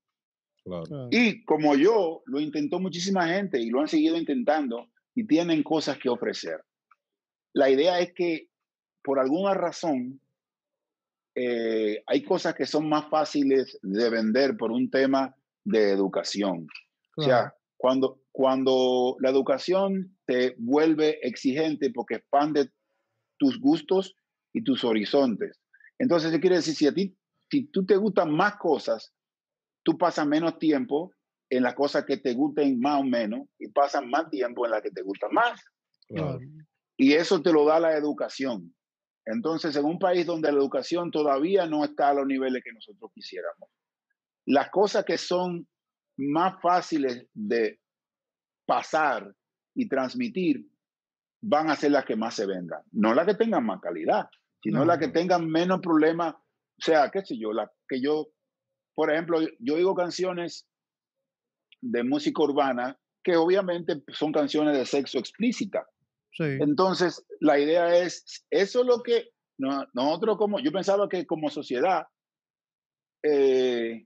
[1.11, 5.97] Y como yo, lo intentó muchísima gente y lo han seguido intentando y tienen cosas
[5.97, 6.61] que ofrecer.
[7.53, 8.49] La idea es que
[9.01, 10.19] por alguna razón
[11.35, 15.33] eh, hay cosas que son más fáciles de vender por un tema
[15.63, 16.67] de educación.
[17.17, 22.69] O sea, cuando, cuando la educación te vuelve exigente porque expande
[23.37, 24.15] tus gustos
[24.53, 25.59] y tus horizontes.
[25.97, 26.75] Entonces, ¿qué quiere decir?
[26.75, 27.17] Si a ti,
[27.49, 29.13] si tú te gustan más cosas,
[29.83, 31.11] tú pasas menos tiempo
[31.49, 34.81] en las cosas que te gusten más o menos y pasas más tiempo en las
[34.81, 35.59] que te gustan más.
[36.97, 38.75] Y eso te lo da la educación.
[39.25, 43.11] Entonces, en un país donde la educación todavía no está a los niveles que nosotros
[43.13, 43.69] quisiéramos,
[44.45, 45.67] las cosas que son
[46.17, 47.79] más fáciles de
[48.65, 49.33] pasar
[49.75, 50.67] y transmitir
[51.41, 52.81] van a ser las que más se vendan.
[52.91, 54.27] No las que tengan más calidad,
[54.61, 56.33] sino las que tengan menos problemas.
[56.35, 58.27] O sea, qué sé yo, la que yo,
[58.95, 60.67] por ejemplo, yo oigo canciones
[61.81, 65.87] de música urbana que obviamente son canciones de sexo explícita.
[66.39, 72.05] Entonces, la idea es, eso es lo que nosotros como, yo pensaba que como sociedad,
[73.23, 74.05] eh,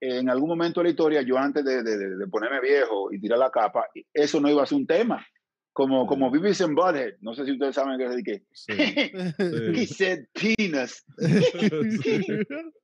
[0.00, 3.50] en algún momento de la historia, yo antes de, de, ponerme viejo y tirar la
[3.50, 5.26] capa, eso no iba a ser un tema.
[5.72, 8.42] Como, como Beavis and Butthead, no sé si ustedes saben qué es que.
[8.52, 8.72] Sí.
[9.78, 11.04] He said penis.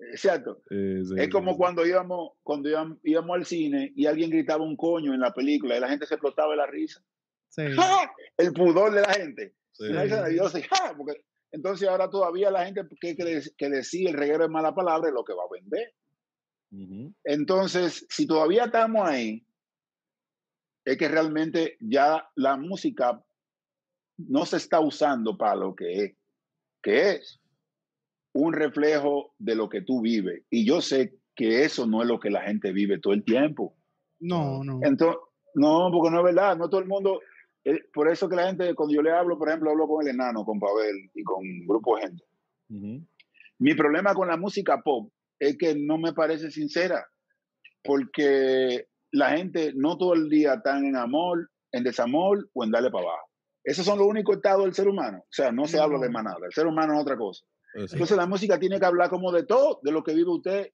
[0.00, 0.62] Exacto.
[0.70, 2.68] es como cuando íbamos, cuando
[3.02, 6.14] íbamos, al cine y alguien gritaba un coño en la película y la gente se
[6.14, 7.02] explotaba de la risa.
[8.36, 9.54] El pudor de la gente.
[11.50, 15.24] entonces ahora todavía la gente que, que decía el reguero de mala palabra es lo
[15.24, 15.94] que va a vender.
[17.24, 19.46] Entonces, si todavía estamos ahí,
[20.84, 23.22] es que realmente ya la música
[24.16, 26.16] no se está usando para lo que es,
[26.82, 27.40] que es
[28.32, 30.44] un reflejo de lo que tú vives.
[30.50, 33.76] Y yo sé que eso no es lo que la gente vive todo el tiempo.
[34.20, 34.80] No, no.
[34.82, 35.20] Entonces,
[35.54, 37.20] no, porque no es verdad, no todo el mundo,
[37.64, 40.14] eh, por eso que la gente, cuando yo le hablo, por ejemplo, hablo con el
[40.14, 42.24] enano, con Pavel y con un grupo de gente.
[43.58, 47.06] Mi problema con la música pop es que no me parece sincera,
[47.82, 52.90] porque la gente no todo el día está en amor, en desamor o en darle
[52.90, 53.28] para abajo.
[53.64, 55.18] Esos son los únicos estados del ser humano.
[55.18, 56.46] O sea, no se habla de manada.
[56.46, 57.44] El ser humano es otra cosa.
[57.74, 60.70] Entonces la música tiene que hablar como de todo, de lo que vive usted.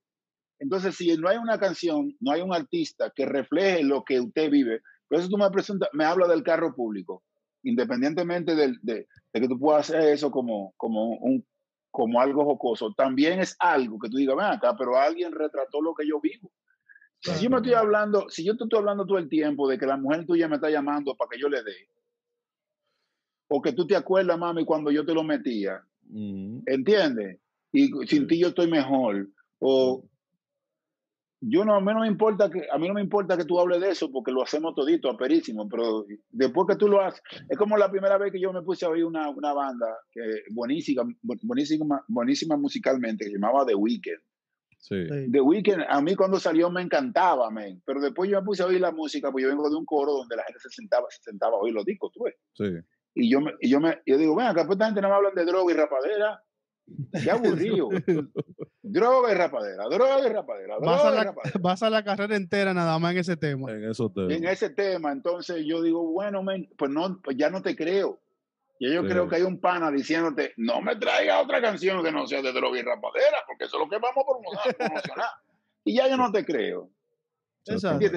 [0.60, 4.48] Entonces, si no hay una canción, no hay un artista que refleje lo que usted
[4.48, 7.22] vive, por eso tú me presentas, me hablas del carro público,
[7.62, 11.46] independientemente de, de, que tú puedas hacer eso como, como un
[11.94, 15.94] como algo jocoso, también es algo que tú digas, ven acá, pero alguien retrató lo
[15.94, 16.50] que yo vivo.
[17.20, 19.86] Si yo me estoy hablando, si yo te estoy hablando todo el tiempo de que
[19.86, 21.88] la mujer tuya me está llamando para que yo le dé,
[23.46, 25.84] o que tú te acuerdas, mami, cuando yo te lo metía,
[26.66, 27.38] ¿entiendes?
[27.70, 29.28] Y sin ti yo estoy mejor,
[29.60, 30.04] o
[31.46, 33.60] yo no, a mí no me importa que, a mí no me importa que tú
[33.60, 37.58] hables de eso porque lo hacemos todito, aperísimo, pero después que tú lo haces, es
[37.58, 41.04] como la primera vez que yo me puse a oír una, una banda que buenísima,
[41.22, 44.22] buenísima, buenísima musicalmente, que se llamaba The Weeknd.
[44.78, 45.06] Sí.
[45.30, 48.66] The Weeknd, a mí cuando salió me encantaba, man, pero después yo me puse a
[48.66, 51.22] oír la música, pues yo vengo de un coro donde la gente se sentaba, se
[51.22, 52.34] sentaba a oír los discos, tú ves.
[52.54, 52.64] Sí.
[53.14, 55.34] Y yo, me, y yo, me, yo digo, bueno, que esta gente no me hablan
[55.34, 56.42] de droga y rapadera,
[57.12, 57.88] Qué aburrido.
[58.82, 60.78] droga y rapadera, droga y rapadera.
[60.78, 63.72] vas, a la, vas a la carrera entera nada más en ese tema.
[63.72, 65.12] En, eso en ese tema.
[65.12, 66.44] Entonces yo digo, bueno,
[66.76, 68.20] pues, no, pues ya no te creo.
[68.78, 72.26] Y yo creo que hay un pana diciéndote, no me traiga otra canción que no
[72.26, 75.28] sea de droga y rapadera, porque eso es lo que vamos a promocionar.
[75.84, 76.90] y ya yo no te creo.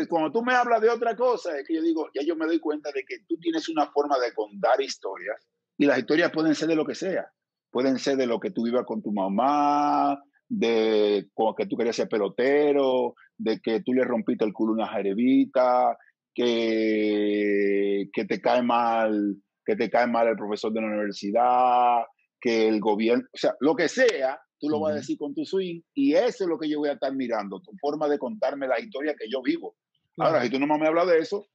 [0.10, 2.60] Cuando tú me hablas de otra cosa, es que yo digo, ya yo me doy
[2.60, 6.68] cuenta de que tú tienes una forma de contar historias y las historias pueden ser
[6.68, 7.32] de lo que sea
[7.72, 11.28] pueden ser de lo que tú vivas con tu mamá, de
[11.58, 15.98] que tú querías ser pelotero, de que tú le rompiste el culo a una jerevita,
[16.34, 22.04] que, que te cae mal, que te cae mal el profesor de la universidad,
[22.40, 25.46] que el gobierno, o sea, lo que sea, tú lo vas a decir con tu
[25.46, 28.68] swing y eso es lo que yo voy a estar mirando, tu forma de contarme
[28.68, 29.76] la historia que yo vivo.
[30.18, 31.46] Ahora, si tú no me hablas de eso,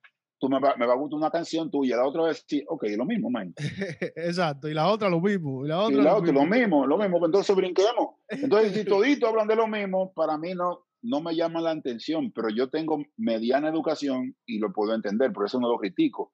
[0.42, 2.82] tú me va, me va a gustar una canción tuya, la otra vez sí, ok,
[2.96, 3.54] lo mismo, man.
[4.16, 5.64] Exacto, y la otra lo mismo.
[5.64, 6.40] Y la otra, y la lo, otra, mismo.
[6.40, 8.16] lo mismo, lo mismo, pues entonces brinquemos.
[8.28, 12.32] Entonces, si todito hablan de lo mismo, para mí no, no me llama la atención,
[12.32, 16.32] pero yo tengo mediana educación y lo puedo entender, por eso no lo critico.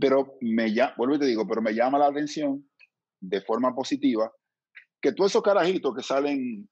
[0.00, 2.66] Pero me llama, vuelvo y te digo, pero me llama la atención
[3.20, 4.32] de forma positiva
[5.00, 6.68] que todos esos carajitos que salen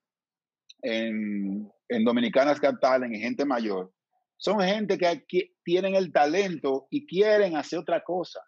[0.80, 2.78] en, en Dominicanas Got
[3.10, 3.92] y gente mayor,
[4.36, 8.40] son gente que tienen el talento y quieren hacer otra cosa.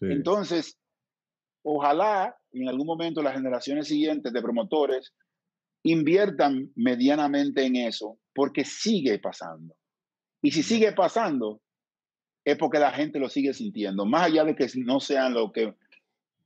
[0.00, 0.78] Entonces,
[1.62, 5.14] ojalá en algún momento las generaciones siguientes de promotores
[5.84, 9.74] inviertan medianamente en eso, porque sigue pasando.
[10.42, 11.60] Y si sigue pasando,
[12.44, 15.74] es porque la gente lo sigue sintiendo, más allá de que no sean lo que...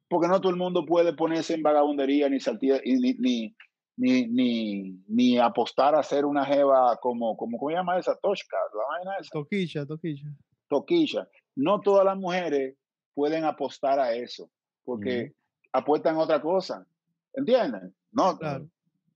[0.09, 2.39] Porque no todo el mundo puede ponerse en vagabundería ni,
[2.85, 3.57] ni, ni,
[3.97, 8.15] ni, ni, ni apostar a ser una jeva como, como ¿cómo se llama esa?
[8.17, 9.31] Toshka, la vaina esa.
[9.33, 10.29] Toquilla, toquilla.
[10.69, 11.29] Toquilla.
[11.55, 12.77] No todas las mujeres
[13.15, 14.51] pueden apostar a eso,
[14.85, 15.33] porque
[15.73, 16.87] apuestan a otra cosa.
[17.33, 17.95] ¿Entienden?
[18.13, 18.69] No, claro.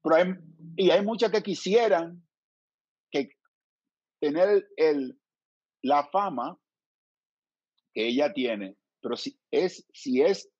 [0.03, 0.35] Pero hay,
[0.77, 2.23] y hay muchas que quisieran
[3.11, 3.31] que
[4.19, 5.19] tener el,
[5.83, 6.59] la fama
[7.93, 10.51] que ella tiene, pero si es, si es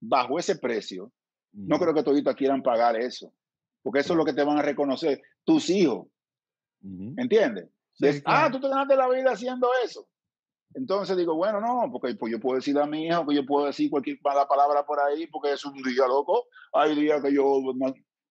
[0.00, 1.12] bajo ese precio,
[1.52, 3.32] no creo que toditos quieran pagar eso
[3.82, 6.06] porque eso es lo que te van a reconocer tus hijos.
[6.82, 7.68] ¿Entiendes?
[8.24, 10.08] Ah, tú te ganaste la vida haciendo eso.
[10.74, 13.66] Entonces digo, bueno, no, porque pues yo puedo decir a mi hijo que yo puedo
[13.66, 16.46] decir cualquier mala palabra por ahí, porque es un día loco.
[16.72, 17.60] Hay días que yo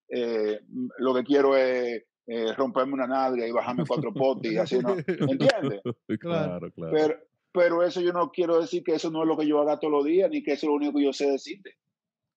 [0.08, 0.60] eh,
[0.98, 4.96] lo que quiero es eh, romperme una nalga y bajarme cuatro potes y así, ¿no?
[4.98, 5.82] ¿Entiendes?
[6.20, 6.94] Claro, claro.
[6.94, 7.16] Pero,
[7.52, 9.92] pero eso yo no quiero decir que eso no es lo que yo haga todos
[9.92, 11.76] los días, ni que eso es lo único que yo sé decirte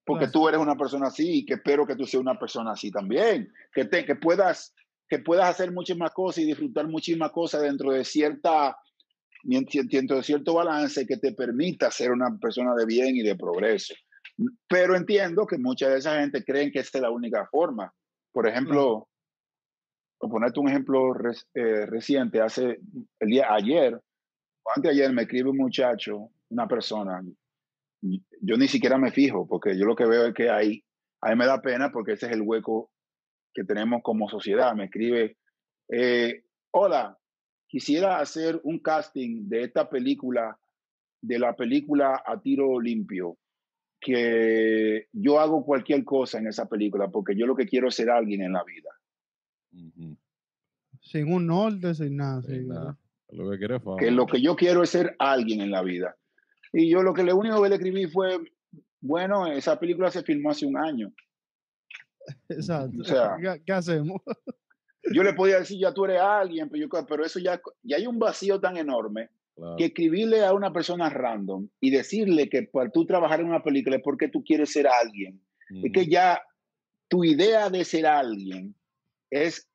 [0.05, 2.91] porque tú eres una persona así y que espero que tú seas una persona así
[2.91, 4.75] también, que, te, que, puedas,
[5.09, 8.77] que puedas hacer muchísimas cosas y disfrutar muchísimas cosas dentro de cierta
[9.45, 13.95] dentro de cierto balance que te permita ser una persona de bien y de progreso.
[14.69, 17.93] Pero entiendo que mucha de esa gente creen que esta es la única forma.
[18.33, 19.09] Por ejemplo,
[20.19, 21.13] por ponerte un ejemplo
[21.55, 22.79] eh, reciente, hace
[23.19, 27.21] el día ayer, o antes de ayer, me escribe un muchacho, una persona,
[28.03, 30.85] yo ni siquiera me fijo, porque yo lo que veo es que ahí,
[31.21, 32.91] ahí me da pena porque ese es el hueco
[33.55, 34.75] que tenemos como sociedad.
[34.75, 35.37] Me escribe,
[35.89, 37.19] eh, hola,
[37.69, 40.59] quisiera hacer un casting de esta película,
[41.21, 43.39] de la película A Tiro Limpio,
[44.01, 48.11] que yo hago cualquier cosa en esa película, porque yo lo que quiero es ser
[48.11, 48.91] alguien en la vida.
[51.01, 52.43] Sin un norte, sin nada.
[53.31, 53.59] Lo que,
[53.99, 56.17] que lo que yo quiero es ser alguien en la vida.
[56.73, 58.39] Y yo lo que le único que le escribí fue,
[59.01, 61.13] bueno, esa película se filmó hace un año.
[62.49, 63.01] Exacto.
[63.01, 64.23] O sea, ¿qué, hacemos?
[65.13, 68.07] yo le podía decir, ya tú eres alguien, pero, yo, pero eso ya, ya hay
[68.07, 69.31] un vacío tan enorme
[69.77, 73.97] que escribirle a una persona random y decirle que para tú trabajar en una película
[73.97, 75.41] es porque tú quieres ser alguien.
[75.83, 76.43] Es que ya
[77.09, 78.75] tu idea de ser alguien
[79.31, 79.69] es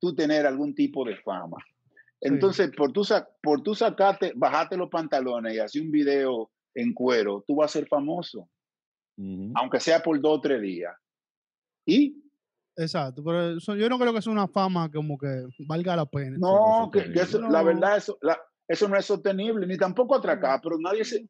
[0.00, 1.58] tú tener algún tipo de fama.
[2.20, 3.02] Entonces, por tú,
[3.42, 7.78] por tú sacarte, bajarte los pantalones y hacer un video en cuero, tú vas a
[7.78, 8.48] ser famoso.
[9.56, 10.94] Aunque sea por dos o tres días.
[11.86, 12.22] ¿Y?
[12.76, 16.36] Exacto, pero yo no creo que sea una fama como que valga la pena.
[16.38, 17.00] No, que,
[17.50, 18.16] la verdad, eso,
[18.68, 21.28] eso no es sostenible, ni tampoco atracar, pero nadie se.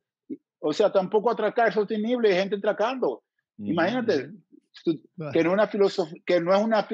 [0.58, 3.22] O sea, tampoco atracar es sostenible, hay gente atracando.
[3.56, 4.30] Imagínate,
[5.32, 6.86] que no, una filosofía, que no, es una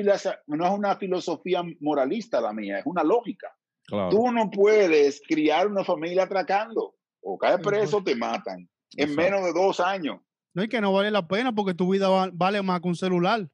[0.46, 3.48] no es una filosofía moralista la mía, es una lógica.
[3.86, 6.94] Tú no puedes criar una familia atracando.
[7.20, 8.68] O caes preso, te matan.
[8.96, 10.20] En menos de dos años.
[10.52, 13.48] No, y que no vale la pena porque tu vida vale más que un celular.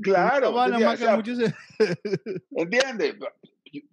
[0.00, 0.52] Claro.
[0.52, 1.54] Vale más que
[2.56, 3.16] ¿Entiendes?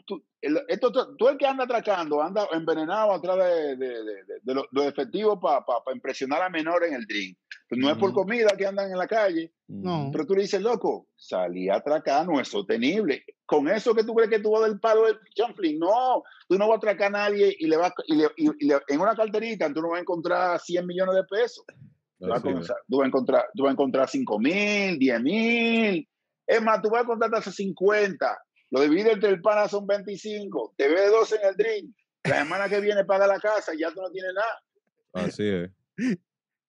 [0.05, 4.03] Tú, el, esto, tú el que anda atracando, anda envenenado atrás de, de,
[4.43, 5.63] de, los, efectivos para
[5.93, 7.37] impresionar a menores en el drink.
[7.67, 9.53] Pues no es por comida que andan en la calle.
[9.67, 10.09] No.
[10.11, 13.23] Pero tú le dices, loco, salí a atracar, no es sostenible.
[13.51, 16.69] Con eso que tú crees que tú vas del palo del chanfling, no, tú no
[16.69, 19.81] vas a atracar a nadie y le vas y, le, y, en una carterita tú
[19.81, 21.65] no vas a encontrar 100 millones de pesos.
[22.17, 22.47] Tú vas, a,
[23.05, 26.09] encontrar, tú vas a encontrar 5 mil, 10 mil.
[26.47, 28.41] Es más, tú vas a encontrar hasta 50.
[28.69, 30.75] Lo divide entre el pana son 25.
[30.77, 31.95] Te ve 12 en el drink.
[32.23, 35.25] La semana que viene paga la casa y ya tú no tienes nada.
[35.27, 36.17] Así es.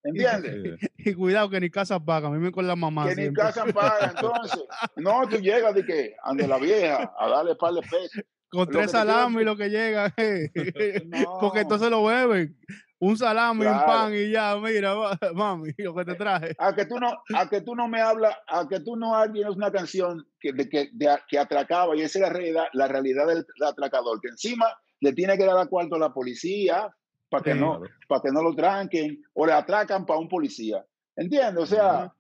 [0.05, 0.81] ¿Entiendes?
[1.05, 3.09] Y, cuidado que ni casa paga, a mí me con la mamá.
[3.09, 4.63] Que ni casa paga, entonces.
[4.97, 8.25] No, tú llegas de que ande la vieja a darle par de pesos.
[8.49, 10.15] Con tres salames y lo que llega.
[11.41, 12.57] Porque entonces lo beben
[13.03, 14.95] un salami, un pan y ya, mira,
[15.35, 16.55] mami, lo que te traje.
[16.57, 19.49] A que tú no, a que tú no me hablas, a que tú no alguien
[19.49, 20.89] es una canción que, de, que,
[21.29, 24.67] que atracaba y esa es la realidad, la realidad del, atracador, que encima
[25.01, 26.95] le tiene que dar a cuarto a la policía
[27.33, 30.87] para que, no, para que no lo tranquen o le atracan para un policía.
[31.17, 31.65] ¿Entiendes?
[31.65, 32.15] O sea,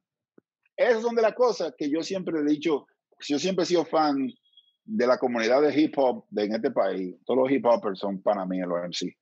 [0.76, 2.86] esas son de las cosas que yo siempre he dicho,
[3.20, 4.32] yo siempre he sido fan
[4.84, 7.14] de la comunidad de hip hop de en este país.
[7.24, 9.16] Todos los hip hopers son para mí los MC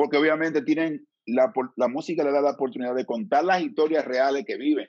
[0.00, 4.46] porque obviamente tienen la, la música le da la oportunidad de contar las historias reales
[4.46, 4.88] que viven.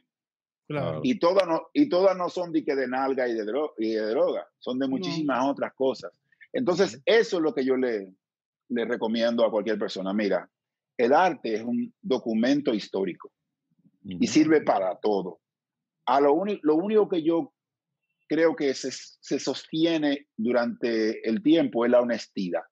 [1.04, 3.44] Y todas no, y todas no son de, que de nalga y de,
[3.78, 6.14] y de droga, son de muchísimas otras cosas.
[6.54, 8.14] Entonces, eso es lo que yo le,
[8.72, 10.14] le recomiendo a cualquier persona.
[10.14, 10.50] Mira,
[10.98, 13.32] el arte es un documento histórico
[14.04, 15.40] y sirve para todo.
[16.06, 17.54] A lo, lo único que yo
[18.28, 22.64] creo que se, se, sostiene durante el tiempo es la honestidad.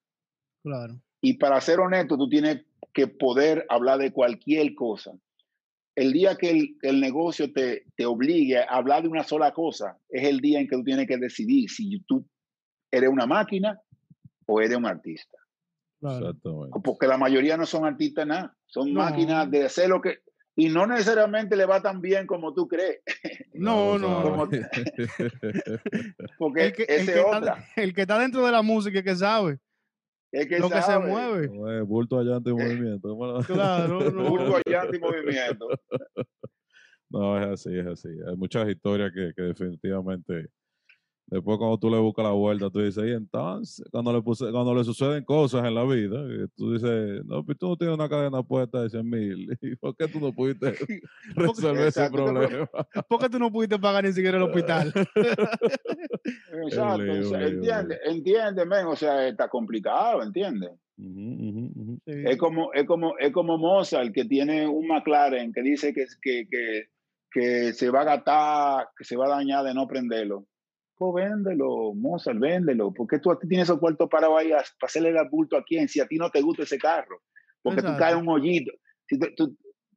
[0.63, 1.01] Claro.
[1.21, 5.11] Y para ser honesto, tú tienes que poder hablar de cualquier cosa.
[5.95, 10.23] El día que el, negocio te, te, obligue a hablar de una sola cosa, es
[10.23, 12.25] el día en que tú tienes que decidir si tú
[12.89, 13.81] eres una máquina
[14.45, 15.38] o eres un artista.
[16.83, 20.19] Porque la mayoría no son artistas nada, son máquinas de hacer lo que...
[20.55, 22.99] Y no necesariamente le va tan bien como tú crees.
[23.53, 24.47] No, no.
[26.37, 27.65] porque el que, otra.
[27.75, 29.59] el que está dentro de la música que sabe.
[30.31, 31.81] Es que lo que se mueve.
[31.81, 33.43] bulto allante y eh, movimiento.
[33.45, 35.67] Claro, bulto allante y movimiento.
[37.11, 38.07] No, es así, es así.
[38.27, 40.49] Hay muchas historias que, que definitivamente
[41.31, 44.73] Después cuando tú le buscas la vuelta, tú dices, y entonces, cuando le, puse, cuando
[44.73, 46.23] le suceden cosas en la vida,
[46.55, 49.95] tú dices, no, pues tú no tienes una cadena puesta de 100 mil, ¿y por
[49.95, 50.73] qué tú no pudiste
[51.35, 52.67] resolver ese problema?
[53.07, 54.91] ¿Por qué tú no pudiste pagar ni siquiera el hospital?
[56.65, 60.71] Exacto, entiende, entiende, o sea, está complicado, entiende.
[62.07, 66.47] Es como, es como, es como Mozart que tiene un McLaren que dice que, que,
[66.49, 66.85] que,
[67.31, 70.47] que se va a gastar, que se va a dañar de no prenderlo
[70.99, 72.93] véndelo, Mozart, véndelo.
[72.93, 76.07] porque tú tienes esos cuartos para vaya para hacerle el bulto a quién si a
[76.07, 77.21] ti no te gusta ese carro?
[77.61, 78.71] Porque tú caes un hoyito.
[79.07, 79.17] Si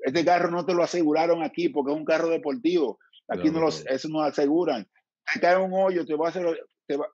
[0.01, 2.99] este carro no te lo aseguraron aquí porque es un carro deportivo.
[3.29, 4.87] Aquí no los, eso no lo aseguran.
[5.33, 6.45] Te cae un hoyo, te va a hacer.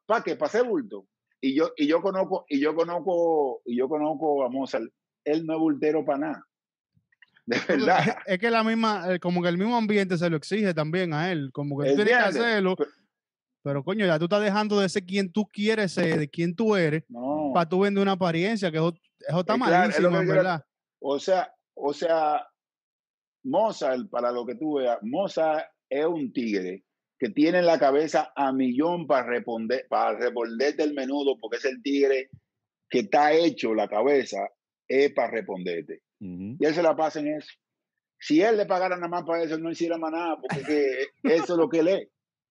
[0.06, 0.36] ¿Para qué?
[0.36, 1.06] Para hacer bulto.
[1.40, 4.84] Y yo, y yo conozco, y yo conozco, y yo conozco a Mozart.
[5.24, 6.44] Él no es bultero para nada.
[7.46, 8.16] De verdad.
[8.26, 11.30] Es que la misma, eh, como que el mismo ambiente se lo exige también a
[11.30, 11.50] él.
[11.52, 12.74] Como que tú tienes que hacerlo.
[12.76, 12.90] Pero
[13.84, 17.04] coño, ya tú estás dejando de ser quien tú quieres ser, de quién tú eres,
[17.54, 20.64] para tú vender una apariencia, que eso, está malísimo, ¿verdad?
[21.00, 22.46] O sea, o sea,
[23.44, 26.84] Mozart, para lo que tú veas, Mozart es un tigre
[27.18, 31.82] que tiene la cabeza a millón para responder, para responder del menudo, porque es el
[31.82, 32.30] tigre
[32.88, 34.48] que está hecho la cabeza,
[34.86, 36.02] es para responderte.
[36.20, 37.50] Y él se la pasa en eso.
[38.20, 41.58] Si él le pagara nada más para eso, no hiciera más nada, porque eso es
[41.58, 42.08] lo que él es.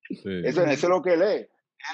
[0.09, 1.47] Eso, es lo que lee.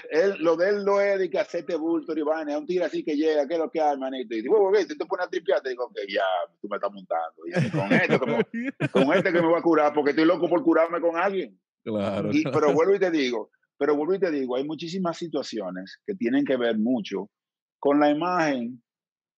[0.09, 3.03] Él, lo de él no es de que hacerte bulto, Iván, es un tiro así
[3.03, 4.33] que llega, ¿qué es lo que hay, hermanito?
[4.33, 6.23] Y digo, bueno, te pones a tripear, te digo, que ya,
[6.61, 7.41] tú me estás montando.
[7.71, 10.63] con, esto que me, con este que me voy a curar, porque estoy loco por
[10.63, 11.59] curarme con alguien.
[11.83, 12.29] Claro.
[12.31, 16.45] pero vuelvo y te digo, pero vuelvo y te digo, hay muchísimas situaciones que tienen
[16.45, 17.29] que ver mucho
[17.77, 18.81] con la imagen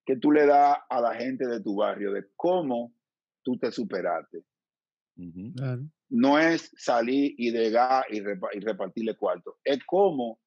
[0.06, 2.94] que tú le das a la gente de tu barrio, de cómo
[3.42, 4.44] tú te superaste.
[5.56, 9.58] claro no es salir y degar y, repartirle cuarto.
[9.66, 10.40] Es como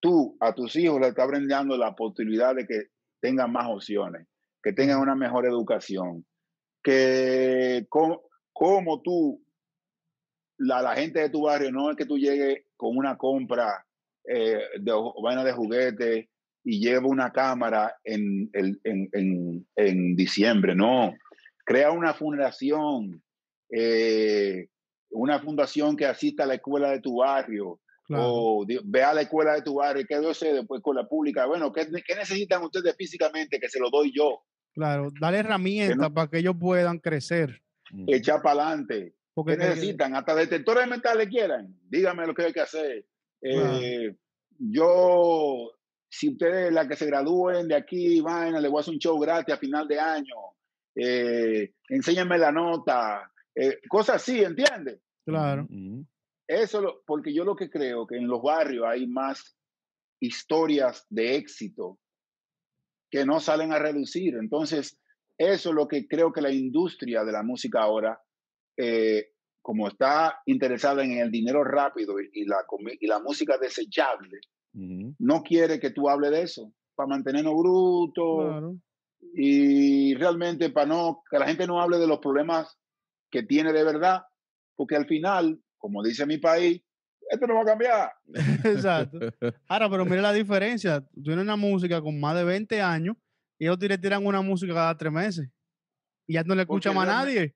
[0.00, 2.88] tú a tus hijos le estás brindando la posibilidad de que
[3.20, 4.26] tengan más opciones,
[4.62, 6.26] que tengan una mejor educación,
[6.82, 9.40] que como, tú
[10.58, 13.86] la, la, gente de tu barrio no es que tú llegues con una compra
[14.24, 14.92] eh, de
[15.22, 16.30] vaina de juguete
[16.64, 21.14] y lleva una cámara en, en, en, en, diciembre, no.
[21.64, 23.22] Crea una fundación,
[23.70, 24.66] eh,
[25.12, 27.80] una fundación que asista a la escuela de tu barrio,
[28.14, 31.46] o ve a la escuela de tu barrio y qué después después con la pública.
[31.46, 33.58] Bueno, ¿qué, ¿qué, necesitan ustedes físicamente?
[33.58, 34.42] Que se lo doy yo.
[34.74, 37.62] Claro, dale herramientas para que ellos puedan crecer.
[38.06, 39.14] Echar para adelante.
[39.46, 40.14] ¿Qué necesitan?
[40.14, 41.74] Hasta detectores mentales quieran.
[41.88, 43.06] Dígame lo que hay que hacer.
[43.40, 44.14] Eh,
[44.58, 45.72] yo,
[46.08, 49.18] si ustedes, la que se gradúen de aquí, van, le voy a hacer un show
[49.18, 50.34] gratis a final de año.
[50.94, 53.31] Eh, enséñame la nota.
[53.54, 55.00] Eh, cosas así, ¿entiendes?
[55.24, 55.68] Claro.
[56.48, 59.56] Eso, porque yo lo que creo que en los barrios hay más
[60.20, 61.98] historias de éxito
[63.10, 64.34] que no salen a reducir.
[64.36, 64.98] Entonces,
[65.38, 68.20] eso es lo que creo que la industria de la música ahora,
[68.76, 72.64] eh, como está interesada en el dinero rápido y, la,
[73.00, 74.40] y la música desechable,
[74.74, 78.80] no quiere que tú hables de eso, para mantenernos brutos
[79.34, 82.78] y realmente para no, que la gente no hable de los problemas
[83.32, 84.22] que tiene de verdad,
[84.76, 86.80] porque al final, como dice mi país,
[87.28, 88.12] esto no va a cambiar.
[88.64, 89.18] Exacto.
[89.66, 91.00] Ahora, pero mira la diferencia.
[91.00, 93.16] Tú tienes una música con más de 20 años
[93.58, 95.48] y ellos te tiran una música cada tres meses.
[96.26, 97.54] Y ya no le escucha más a nadie.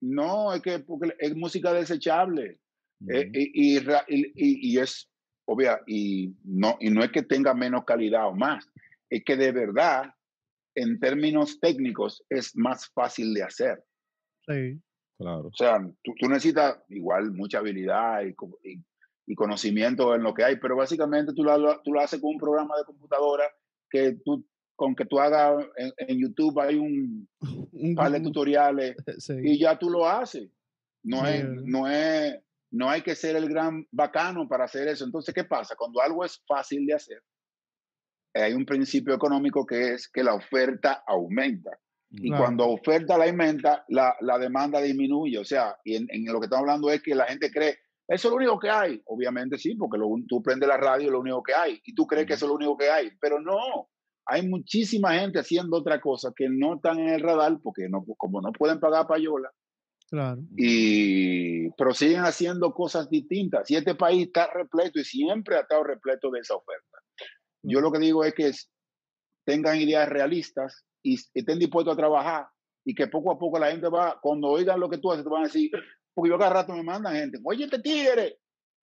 [0.00, 2.60] No, es que porque es música desechable.
[3.08, 5.10] Eh, y, y, es
[5.44, 8.70] obvia, y no, y no es que tenga menos calidad o más,
[9.10, 10.14] es que de verdad,
[10.74, 13.84] en términos técnicos, es más fácil de hacer.
[14.46, 14.80] Sí.
[15.18, 15.48] Claro.
[15.48, 18.34] O sea, tú, tú necesitas igual mucha habilidad y,
[19.26, 22.38] y conocimiento en lo que hay, pero básicamente tú lo, tú lo haces con un
[22.38, 23.44] programa de computadora
[23.90, 27.28] que tú, con que tú hagas en, YouTube hay un,
[27.96, 28.96] par de tutoriales
[29.42, 30.48] y ya tú lo haces.
[31.02, 32.36] No, es, no, es,
[32.70, 35.04] no hay que ser el gran bacano para hacer eso.
[35.04, 35.76] Entonces, ¿qué pasa?
[35.76, 37.22] Cuando algo es fácil de hacer,
[38.34, 41.78] hay un principio económico que es que la oferta aumenta.
[42.10, 45.38] Y cuando oferta la aumenta, la, la, demanda disminuye.
[45.38, 47.78] O sea, y en, en, lo que estamos hablando es que la gente cree,
[48.08, 49.02] eso es lo único que hay.
[49.06, 51.80] Obviamente sí, porque lo, tú prendes la radio, es lo único que hay.
[51.84, 53.10] Y tú crees que eso es lo único que hay.
[53.20, 53.88] Pero no,
[54.26, 58.40] hay muchísima gente haciendo otra cosa que no están en el radar porque no, como
[58.40, 59.50] no pueden pagar payola.
[60.08, 60.40] Claro.
[60.56, 63.68] Y, pero siguen haciendo cosas distintas.
[63.70, 66.98] Y este país está repleto y siempre ha estado repleto de esa oferta.
[67.62, 68.52] Yo lo que digo es que
[69.44, 72.48] tengan ideas realistas y estén dispuestos a trabajar
[72.84, 75.30] y que poco a poco la gente va, cuando oigan lo que tú haces, te
[75.30, 75.70] van a decir,
[76.14, 78.38] porque yo cada rato me mandan gente, oye, este tigre.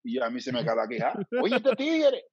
[0.06, 2.26] Y a mí se me acaba quejar, oye, este tigre.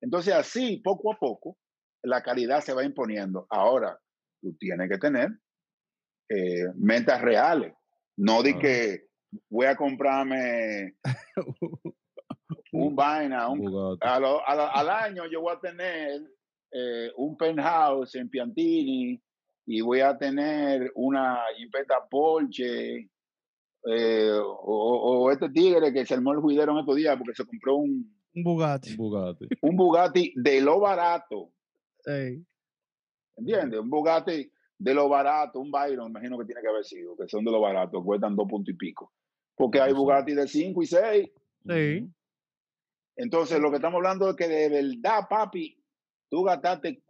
[0.00, 1.56] Entonces, así, poco a poco,
[2.02, 3.46] la calidad se va imponiendo.
[3.50, 3.98] Ahora,
[4.40, 5.30] tú tienes que tener
[6.28, 7.72] eh, metas reales.
[8.16, 9.06] No de que
[9.48, 10.96] voy a comprarme
[12.72, 16.22] un vaina, un, al año yo voy a tener
[16.78, 19.18] eh, un penthouse en Piantini
[19.64, 23.08] y voy a tener una Jeepeta Porsche
[23.86, 27.76] eh, o, este tigre que se armó el juidero en estos días porque se compró
[27.76, 28.90] un, un Bugatti.
[28.90, 29.48] Un Bugatti.
[29.62, 31.50] Un Bugatti de lo barato.
[33.36, 33.80] ¿Entiendes?
[33.80, 37.42] Un Bugatti de lo barato, un Byron, imagino que tiene que haber sido, que son
[37.42, 39.14] de lo barato, cuestan dos puntos y pico.
[39.54, 41.30] Porque hay Bugatti de cinco y seis.
[41.66, 42.06] Sí.
[43.16, 45.75] Entonces, lo que estamos hablando es que de verdad, papi,
[46.30, 47.02] tú gastaste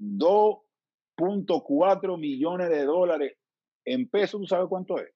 [0.00, 3.38] 2.4 millones de dólares
[3.84, 5.12] en pesos, ¿tú sabes cuánto es?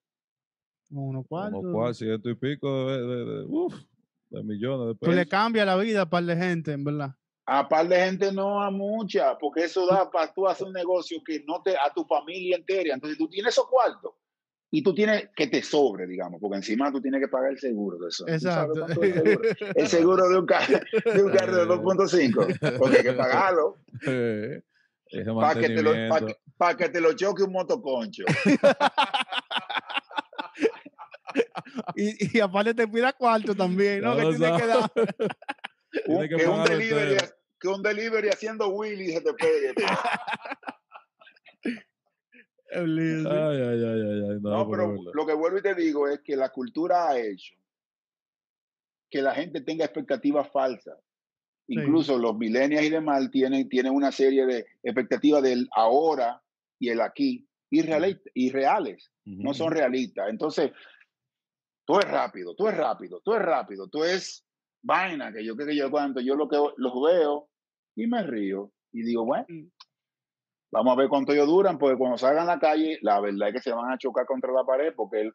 [0.91, 1.59] Uno cuarto.
[1.59, 3.47] Uno ciento y pico de, de,
[4.31, 4.99] de, millones de pesos.
[5.01, 7.15] Pues le cambia la vida a par de gente, en verdad.
[7.47, 11.21] A par de gente no, a mucha, porque eso da para tú hacer un negocio
[11.25, 12.95] que no te, a tu familia entera.
[12.95, 14.15] Entonces tú tienes esos cuartos
[14.71, 17.99] y tú tienes que te sobre, digamos, porque encima tú tienes que pagar el seguro
[17.99, 18.29] de eso.
[18.29, 18.87] Exacto.
[19.75, 20.29] El seguro?
[20.29, 20.79] de un carro
[21.13, 23.79] de, un carro de 2.5, porque hay que pagarlo.
[25.41, 25.93] para que, te lo,
[26.57, 28.25] para que te lo choque un motoconcho.
[31.97, 34.17] y, y, aparte te pida cuarto también, ¿no?
[34.17, 34.93] que tiene que dar.
[36.07, 37.17] un, que, un delivery,
[37.59, 39.75] que, un delivery, haciendo Willy se te pegue.
[42.73, 46.51] Ay, ay, ay, ay, No, pero lo que vuelvo y te digo es que la
[46.51, 47.55] cultura ha hecho
[49.11, 50.99] que la gente tenga expectativas falsas.
[51.67, 56.43] Incluso los millennials y demás tienen, tienen una serie de expectativas del ahora
[56.81, 60.29] y el aquí, irreales, irreales no son realistas.
[60.31, 60.73] Entonces,
[61.85, 64.45] tú es rápido, tú es rápido, tú es rápido, tú es
[64.83, 67.49] vaina que yo que yo cuando yo lo que los veo
[67.95, 69.67] y me río y digo, bueno, mm.
[70.73, 73.55] Vamos a ver cuánto ellos duran, porque cuando salgan a la calle, la verdad es
[73.55, 75.31] que se van a chocar contra la pared porque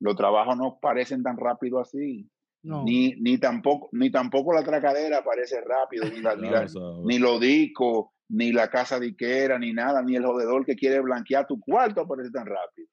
[0.00, 2.28] los trabajos no parecen tan rápido así.
[2.62, 6.34] Ni, ni, tampoco, ni tampoco la tracadera parece rápido, ni, la,
[7.04, 11.46] ni, lo disco, ni la casa diquera, ni nada, ni el jodedor que quiere blanquear
[11.46, 12.88] tu cuarto aparece tan rápido.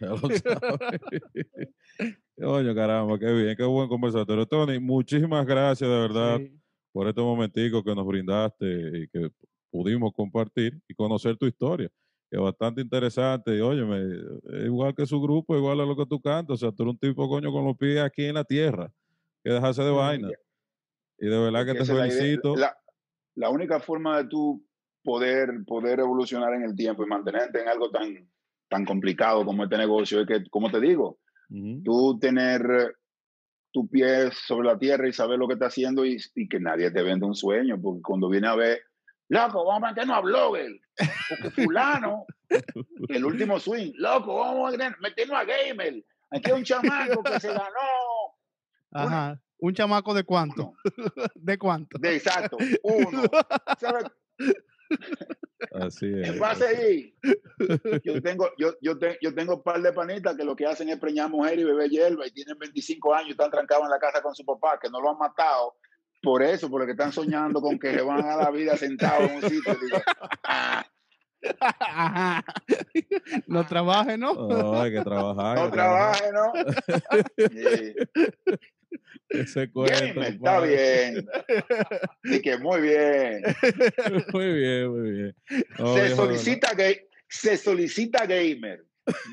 [2.42, 4.46] Oye, caramba, qué bien, qué buen conversatorio.
[4.46, 6.40] Tony, muchísimas gracias de verdad
[6.90, 9.30] por este momentico que nos brindaste y que
[9.74, 11.90] pudimos compartir y conocer tu historia,
[12.30, 13.56] que es bastante interesante.
[13.56, 13.82] Y oye,
[14.64, 16.98] igual que su grupo, igual a lo que tú cantas, o sea, tú eres un
[17.00, 18.92] tipo, coño, con los pies aquí en la tierra
[19.42, 20.28] que dejarse de vaina.
[21.18, 22.54] Y de verdad que te felicito.
[23.34, 24.64] La, única forma de tú
[25.02, 28.30] poder, poder evolucionar en el tiempo y mantenerte en algo tan,
[28.68, 31.18] tan complicado como este negocio es que, como te digo,
[31.82, 32.94] tú tener
[33.72, 36.16] tu pie sobre la tierra y saber lo que está haciendo y,
[36.48, 38.78] que nadie te venda un sueño, porque cuando viene a ver,
[39.28, 40.80] loco, vamos a meternos a Blogger,
[41.28, 42.26] porque fulano,
[43.08, 47.48] el último swing, loco, vamos a meternos a Gamer, aquí hay un chamaco que se
[47.48, 47.70] ganó
[48.94, 49.40] Ajá.
[49.58, 50.74] ¿Un chamaco de cuánto?
[51.34, 51.98] ¿De cuánto?
[51.98, 53.22] De exacto, uno.
[53.78, 54.04] ¿Sabes?
[55.72, 56.38] Así es.
[56.38, 57.14] Pase ahí.
[58.04, 60.98] Yo tengo, yo, yo, yo tengo un par de panitas que lo que hacen es
[60.98, 64.22] preñar mujer y beber hierba y tienen 25 años y están trancados en la casa
[64.22, 65.76] con su papá, que no lo han matado
[66.24, 69.42] por eso, porque están soñando con que se van a la vida sentados en un
[69.42, 69.76] sitio.
[70.42, 70.84] Ah".
[73.46, 74.32] No trabaje, ¿no?
[74.34, 75.58] No, hay que trabajar.
[75.58, 76.52] No trabaje, ¿no?
[79.28, 80.22] Ese cuento.
[80.22, 81.26] está bien.
[82.24, 83.42] Así que muy bien.
[84.32, 85.36] Muy bien, muy bien.
[85.94, 86.68] se, solicita
[87.28, 88.84] se solicita gamer,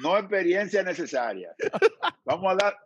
[0.01, 1.53] no experiencia necesaria.
[2.25, 2.77] Vamos a dar,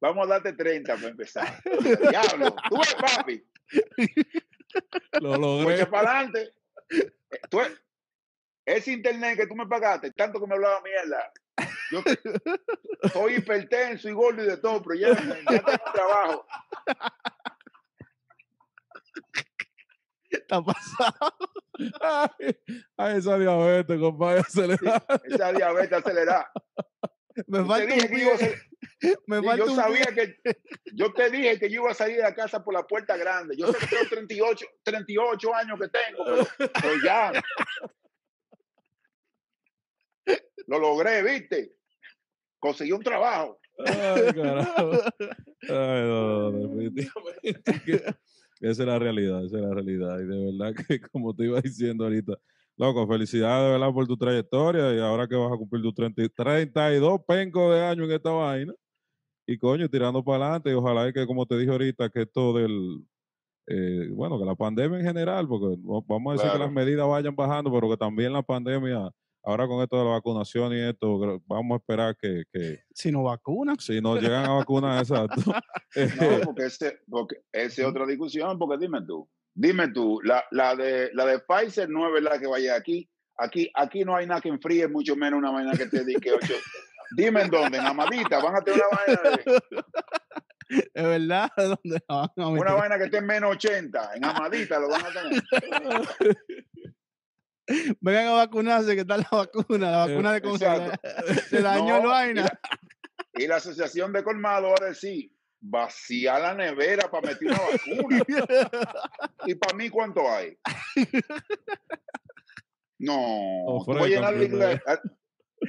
[0.00, 1.62] vamos a darte 30 para empezar.
[2.10, 3.44] Diablo, tú eres papi.
[5.20, 5.86] Lo logré.
[5.86, 6.52] para adelante.
[7.50, 7.60] Tú,
[8.64, 11.32] ese internet que tú me pagaste, tanto que me hablaba mierda,
[11.90, 12.02] yo
[13.12, 16.46] soy hipertenso y gordo y de todo, pero ya, ya tengo trabajo.
[20.30, 21.34] Está pasado.
[22.96, 25.04] Ay, esa diabetes, compadre, acelerada.
[25.24, 26.50] esa diabetes acelerada.
[27.46, 28.38] Me falta dije que iba a
[29.26, 30.36] Me falta yo sabía que
[30.94, 33.56] yo te dije que yo iba a salir de la casa por la puerta grande.
[33.56, 36.24] Yo sé que tengo 38, 38 años que tengo,
[36.58, 37.32] pero ya
[40.66, 41.74] lo logré, ¿viste?
[42.58, 43.60] Conseguí un trabajo.
[43.84, 44.92] Ay, carajo.
[45.62, 48.04] Ay, no, definitivamente.
[48.60, 50.18] esa es la realidad, esa es la realidad.
[50.20, 52.38] Y de verdad que, como te iba diciendo ahorita,
[52.76, 57.20] loco, felicidades de verdad por tu trayectoria y ahora que vas a cumplir tus 32
[57.26, 58.72] pencos de años en esta vaina.
[59.46, 60.70] Y coño, tirando para adelante.
[60.70, 63.04] Y ojalá que, como te dije ahorita, que esto del.
[63.66, 67.34] Eh, bueno, que la pandemia en general, porque vamos a decir que las medidas vayan
[67.34, 69.10] bajando, pero que también la pandemia
[69.44, 72.44] ahora con esto de la vacunación y esto, vamos a esperar que...
[72.92, 73.78] si no vacunan.
[73.78, 75.36] Si nos llegan a vacunar, exacto.
[75.96, 80.74] no, porque ese, porque esa es otra discusión, porque dime tú, dime tú, la, la,
[80.74, 83.08] de, la de Pfizer no es verdad que vaya aquí.
[83.36, 86.54] Aquí, aquí no hay nada que enfríe, mucho menos una vaina que te diga ocho.
[87.16, 89.60] Dime en dónde, en Amadita, van a tener una vaina de...
[90.94, 94.88] Es verdad, ¿dónde van a Una vaina que esté en menos 80, en Amadita lo
[94.88, 95.42] van a tener.
[98.00, 101.00] Vengan a vacunarse, que está la vacuna, la vacuna de congelar.
[101.48, 102.46] Se dañó no, vaina.
[103.34, 105.33] Y la, Asociación de Colmado va a decir,
[105.64, 108.24] vacía la nevera para meter una vacuna.
[109.46, 110.56] ¿Y para mí cuánto hay?
[112.96, 115.00] No, ah,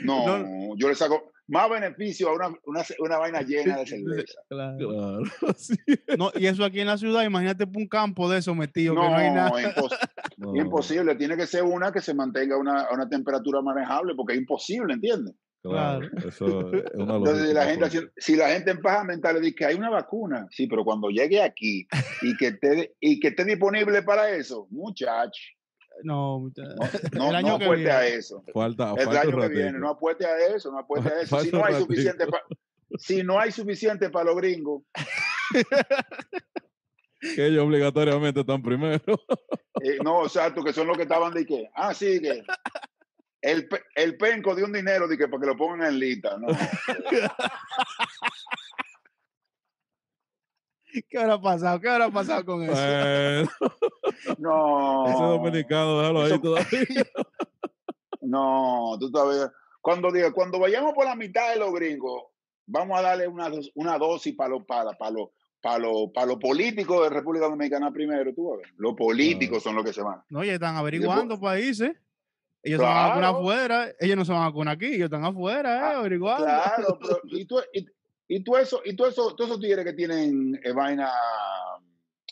[0.03, 4.39] no, no, yo le saco, más beneficio a una, una, una vaina llena de cerveza.
[4.47, 5.23] Claro.
[6.17, 9.09] No, y eso aquí en la ciudad, imagínate un campo de eso metido, no, que
[9.09, 9.51] no hay nada.
[10.55, 14.39] Imposible, tiene que ser una que se mantenga a una, una temperatura manejable, porque es
[14.39, 15.35] imposible, ¿entiendes?
[15.69, 19.55] Claro, eso es una Entonces, la gente, si, la gente en paja mental le dice
[19.55, 21.87] que hay una vacuna, sí, pero cuando llegue aquí
[22.21, 25.41] y que esté, y que esté disponible para eso, muchacho.
[26.03, 26.51] No,
[27.13, 28.43] no, el año no apueste a eso.
[28.53, 31.39] Falta, el año que viene, no apueste a eso, no apueste a eso.
[31.39, 32.25] Si no, hay suficiente
[32.97, 34.83] si no hay suficiente para los gringos.
[37.35, 39.01] que ellos obligatoriamente están primero.
[39.81, 42.43] Eh, no, exacto, que son los que estaban de que, ah, sí, que
[43.45, 46.35] el, el penco de un dinero de que para que lo pongan en lista.
[46.37, 46.47] No.
[51.09, 51.79] ¿Qué habrá pasado?
[51.79, 52.73] ¿Qué habrá pasado con eso?
[54.39, 55.05] No.
[55.07, 56.67] Ese dominicano, déjalo ahí todavía.
[58.21, 59.51] No, tú todavía.
[59.81, 62.23] Cuando diga, cuando vayamos por la mitad de los gringos,
[62.65, 65.29] vamos a darle una, una dosis para los para, para los
[65.61, 68.65] para los para lo políticos de República Dominicana primero, tú a ver.
[68.77, 70.23] Los políticos son los que se van.
[70.29, 71.95] No, ya están averiguando países.
[72.65, 75.23] Ellos se van a vacunar afuera, ellos no se van a vacunar aquí, ellos están
[75.23, 76.45] afuera, eh, ah, averiguando.
[76.45, 77.59] Claro, pero y tú,
[78.27, 81.11] y tú eso, y tú eso, todos esos tigres que tienen eh, vaina,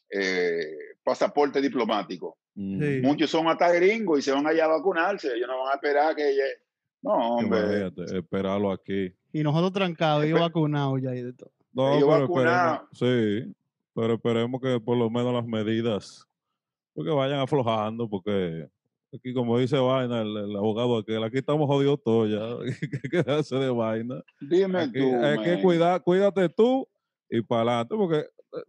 [0.09, 2.37] eh, pasaporte diplomático.
[2.55, 5.35] Muchos son hasta gringos y se van allá a vacunarse.
[5.35, 6.35] Ellos no van a esperar que
[7.01, 7.91] No, hombre.
[8.15, 9.11] esperarlo aquí.
[9.31, 11.51] Y nosotros trancados y vacunados ya y de todo.
[11.73, 13.55] No, pero esperemos, sí,
[13.95, 16.27] pero esperemos que por lo menos las medidas,
[16.93, 18.69] porque vayan aflojando, porque
[19.15, 22.41] aquí como dice Vaina, el, abogado aquel, aquí estamos jodidos todos ya,
[23.11, 24.21] ¿qué hace de Vaina?
[24.39, 26.87] Dime tú, Hay que cuidar, cuídate tú
[27.29, 28.25] y para adelante, porque,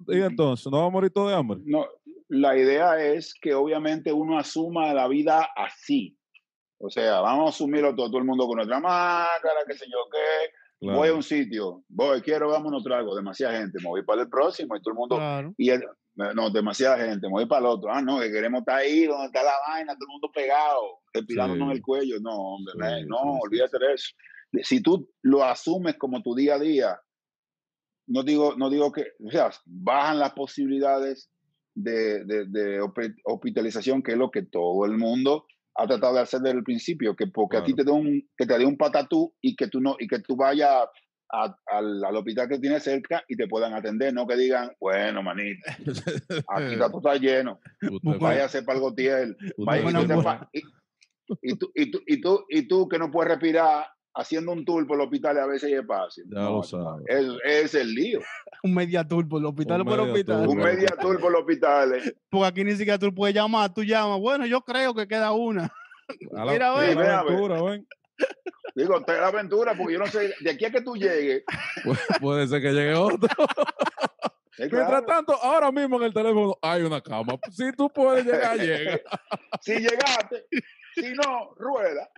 [0.09, 1.59] y entonces, ¿no va a morir todo de hambre?
[1.65, 1.87] No,
[2.29, 6.17] la idea es que obviamente uno asuma la vida así.
[6.79, 9.99] O sea, vamos a asumirlo todo, todo el mundo con nuestra máscara, qué sé yo
[10.11, 10.53] qué.
[10.81, 14.77] Voy a un sitio, voy, quiero, vámonos algo, demasiada gente, me voy para el próximo
[14.77, 15.55] y todo el mundo.
[15.57, 15.71] Y
[16.35, 17.91] no, demasiada gente, me voy para el otro.
[17.91, 21.71] Ah, no, que queremos estar ahí, donde está la vaina, todo el mundo pegado, respirándonos
[21.71, 22.17] en el cuello.
[22.21, 22.75] No, hombre,
[23.07, 24.15] no, olvídate de eso.
[24.63, 27.01] Si tú lo asumes como tu día a día,
[28.07, 31.31] no digo, no digo que, o sea, bajan las posibilidades
[31.75, 32.81] de, de,
[33.25, 35.47] hospitalización, que es lo que todo el mundo
[35.77, 38.47] ha tratado de hacer desde el principio, que porque a ti te dé un, que
[38.47, 40.87] te dé un patatú y que tú no, y que tú vayas
[41.31, 45.73] al, al, hospital que tienes cerca y te puedan atender, no que digan, bueno, manita,
[45.73, 45.87] aquí
[46.75, 47.59] está todo está lleno,
[48.21, 49.37] vaya a hacer para el
[51.43, 54.87] y, tú, y, tú, y, tú, y tú que no puedes respirar haciendo un tour
[54.87, 56.25] por el hospital a veces es fácil.
[56.29, 57.05] Ya lo sabes.
[57.45, 58.21] Es, el lío.
[58.63, 60.49] un media tour por el hospital por el hospital.
[60.49, 62.17] Un media tour por el hospital.
[62.31, 64.19] Porque aquí ni siquiera tú puedes llamar, tú llamas.
[64.21, 65.73] Bueno, yo creo que queda una.
[66.31, 66.99] Mira, ven.
[66.99, 67.87] La aventura, ven.
[68.75, 71.45] Digo, te la aventura, porque yo no sé, de aquí a que tú llegues.
[72.21, 73.29] puede ser que llegue otro.
[74.59, 77.39] Mientras tanto, ahora mismo en el teléfono hay una cama.
[77.51, 79.01] Si tú puedes llegar, llega.
[79.61, 80.47] si llegaste,
[80.95, 82.09] si no, rueda.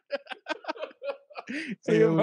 [1.84, 2.20] es, un,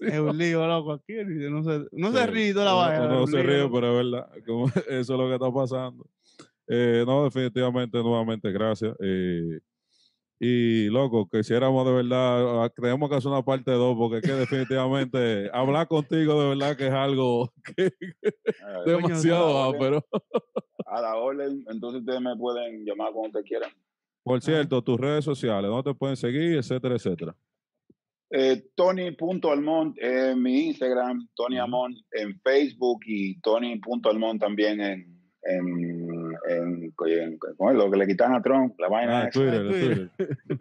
[0.00, 1.14] es un lío, loco, aquí.
[1.24, 3.08] No se, no se ríe la vaina.
[3.08, 4.30] No, se ríe, pero es verdad.
[4.46, 6.06] Como eso es lo que está pasando.
[6.68, 8.94] Eh, no, definitivamente, nuevamente, gracias.
[9.00, 9.60] Eh,
[10.44, 14.32] y loco, quisiéramos de verdad, ah, tenemos que hacer una parte 2 porque es que
[14.32, 17.92] definitivamente hablar contigo de verdad que es algo que,
[18.84, 20.04] demasiado pero
[20.84, 23.70] A la orden, entonces ustedes me pueden llamar cuando ustedes quieran.
[24.24, 27.36] Por cierto, tus redes sociales, ¿dónde te pueden seguir, etcétera, etcétera?
[28.34, 36.94] Eh, Tony.almont en mi Instagram, Tony Amont en Facebook y Tony.almont también en, en, en,
[37.76, 39.24] lo que le quitan a Trump, la vaina.
[39.24, 40.10] Ah, Twitter,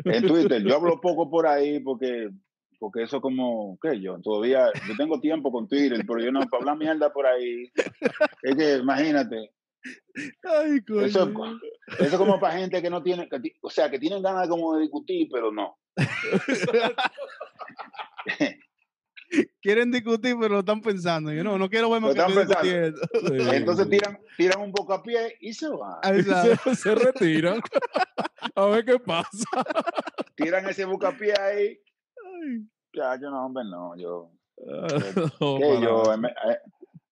[0.04, 0.62] En Twitter.
[0.62, 2.30] Yo hablo poco por ahí porque
[2.78, 4.20] porque eso como, ¿qué yo?
[4.22, 7.72] Todavía, yo tengo tiempo con Twitter, pero yo no, para hablar mierda por ahí,
[8.42, 9.52] es que imagínate.
[10.44, 11.32] Ay, eso,
[12.00, 13.30] eso como para gente que no tiene,
[13.62, 15.78] o sea, que tienen ganas como de discutir, pero no.
[19.62, 21.32] Quieren discutir, pero lo están pensando.
[21.32, 22.14] Yo no, no quiero ver más
[22.62, 22.94] que
[23.56, 26.02] Entonces tiran, tiran un poco a pie y se van.
[26.76, 27.62] Se, retiran.
[28.56, 29.46] a ver qué pasa.
[30.36, 31.80] Tiran ese bucapié ahí.
[32.94, 33.96] Ya, yo no, hombre, no.
[33.96, 34.32] Yo.
[35.40, 36.18] no, yo eh,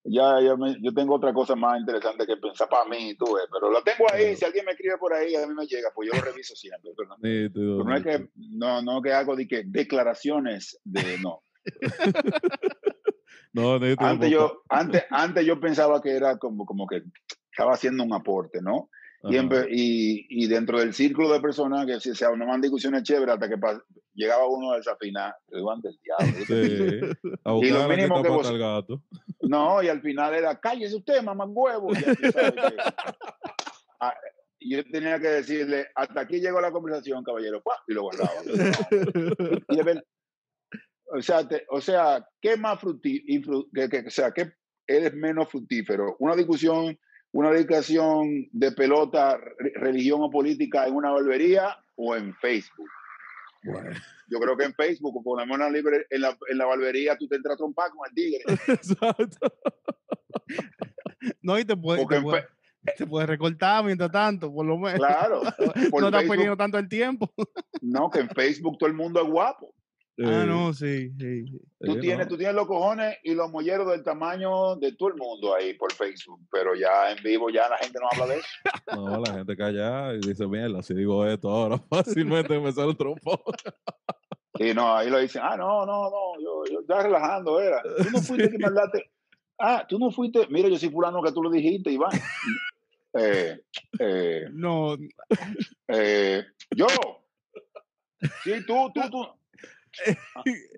[0.04, 3.70] ya, yo, yo, tengo otra cosa más interesante que pensar para mí, tú ves, pero
[3.70, 6.18] lo tengo ahí, si alguien me escribe por ahí, a mí me llega, pues yo
[6.18, 10.80] lo reviso siempre, pero no, no es que, no, no que hago de que declaraciones
[10.84, 11.44] de no.
[13.54, 17.04] no, antes yo, antes, antes yo pensaba que era como, como que
[17.52, 18.90] estaba haciendo un aporte, ¿no?
[19.24, 23.50] Y, y, y, dentro del círculo de personas que se, se armaban discusiones chéveres hasta
[23.50, 23.58] que
[24.14, 26.46] llegaba uno a desafinar, el del diablo.
[26.48, 27.68] Sí.
[27.68, 29.02] y lo mínimo que vos, gato.
[29.42, 31.90] No, y al final era, cállese usted, mamá huevo.
[34.02, 34.14] Ah,
[34.58, 38.32] y yo tenía que decirle, hasta aquí llegó la conversación, caballero, y lo guardaba.
[39.68, 39.78] y
[41.12, 43.60] o sea, o sea, ¿qué más fructífero?
[43.60, 44.54] o sea, ¿qué
[44.88, 46.16] eres menos fructífero?
[46.20, 46.98] Una discusión,
[47.32, 49.40] una dedicación de pelota,
[49.76, 52.90] religión o política en una barbería o en Facebook.
[54.30, 57.36] Yo creo que en Facebook, por la libre, en la, en la barbería tú te
[57.36, 58.44] entras a trompar con el tigre.
[58.68, 59.54] Exacto.
[61.42, 62.08] no, y te puedes,
[62.98, 65.00] te, puedes, recortar mientras tanto, por lo menos.
[65.00, 65.42] Claro.
[66.00, 67.32] no estás perdiendo tanto el tiempo.
[67.82, 69.74] no, que en Facebook todo el mundo es guapo.
[70.22, 71.46] Ah, no, sí, sí.
[71.80, 75.56] Tú, tienes, tú tienes los cojones y los molleros del tamaño de todo el mundo
[75.56, 78.48] ahí por Facebook, pero ya en vivo ya la gente no habla de eso.
[78.96, 82.98] No, la gente calla y dice, mierda, si digo esto ahora fácilmente me sale un
[82.98, 83.42] trompo.
[84.62, 87.82] Y no, ahí lo dicen, ah, no, no, no, yo, yo estaba relajando, era.
[87.82, 89.10] Tú no fuiste que mandaste,
[89.58, 92.12] ah, tú no fuiste, mira, yo soy fulano que tú lo dijiste, Iván.
[93.14, 93.58] Eh,
[94.00, 94.98] eh, no.
[95.88, 96.44] Eh,
[96.76, 96.88] yo.
[98.44, 99.39] Sí, tú, tú, tú.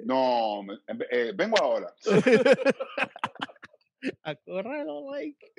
[0.06, 0.61] No,
[1.10, 1.93] eh, vengo ahora.
[4.23, 5.52] A correr los likes.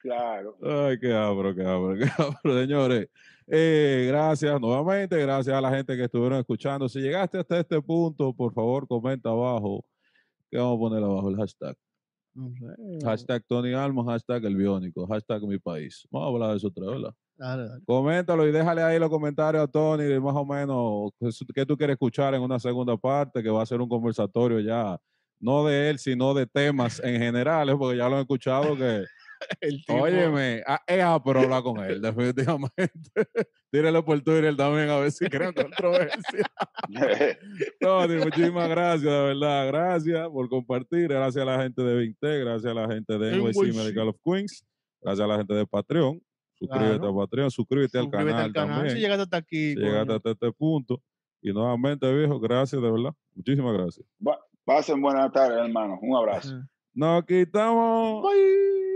[0.00, 0.56] Claro.
[0.62, 3.08] Ay, qué abro, qué abro, qué abro, señores.
[3.46, 6.88] Eh, gracias nuevamente, gracias a la gente que estuvieron escuchando.
[6.88, 9.84] Si llegaste hasta este punto, por favor, comenta abajo.
[10.50, 11.30] ¿Qué vamos a poner abajo?
[11.30, 11.76] El hashtag.
[13.04, 16.06] Hashtag Tony Almo, hashtag El Biónico, hashtag Mi País.
[16.10, 17.14] Vamos a hablar de eso otra vez,
[17.84, 21.10] Coméntalo y déjale ahí los comentarios a Tony, más o menos
[21.52, 24.98] qué tú quieres escuchar en una segunda parte, que va a ser un conversatorio ya,
[25.40, 29.04] no de él, sino de temas en general, porque ya lo he escuchado que
[29.60, 30.00] el tipo...
[30.00, 33.28] Óyeme, ah, es pero hablar con él, definitivamente.
[33.70, 36.46] Tírelo por Twitter también a ver si crean controversia.
[37.80, 39.66] Tony, muchísimas gracias, de verdad.
[39.66, 41.08] Gracias por compartir.
[41.08, 44.64] Gracias a la gente de Vinte, gracias a la gente de NYC Medical of Queens,
[45.02, 46.22] gracias a la gente de Patreon.
[46.54, 48.90] Suscríbete a Patreon, suscríbete, al canal, también.
[48.90, 49.74] Si llegaste hasta aquí.
[49.74, 51.00] Si llegaste hasta este punto.
[51.42, 53.14] Y nuevamente, viejo, gracias, de verdad.
[53.34, 54.06] Muchísimas gracias.
[54.64, 55.98] pasen buenas tardes, hermano.
[56.00, 56.62] Un abrazo.
[56.94, 58.22] Nos quitamos.
[58.22, 58.93] Bye.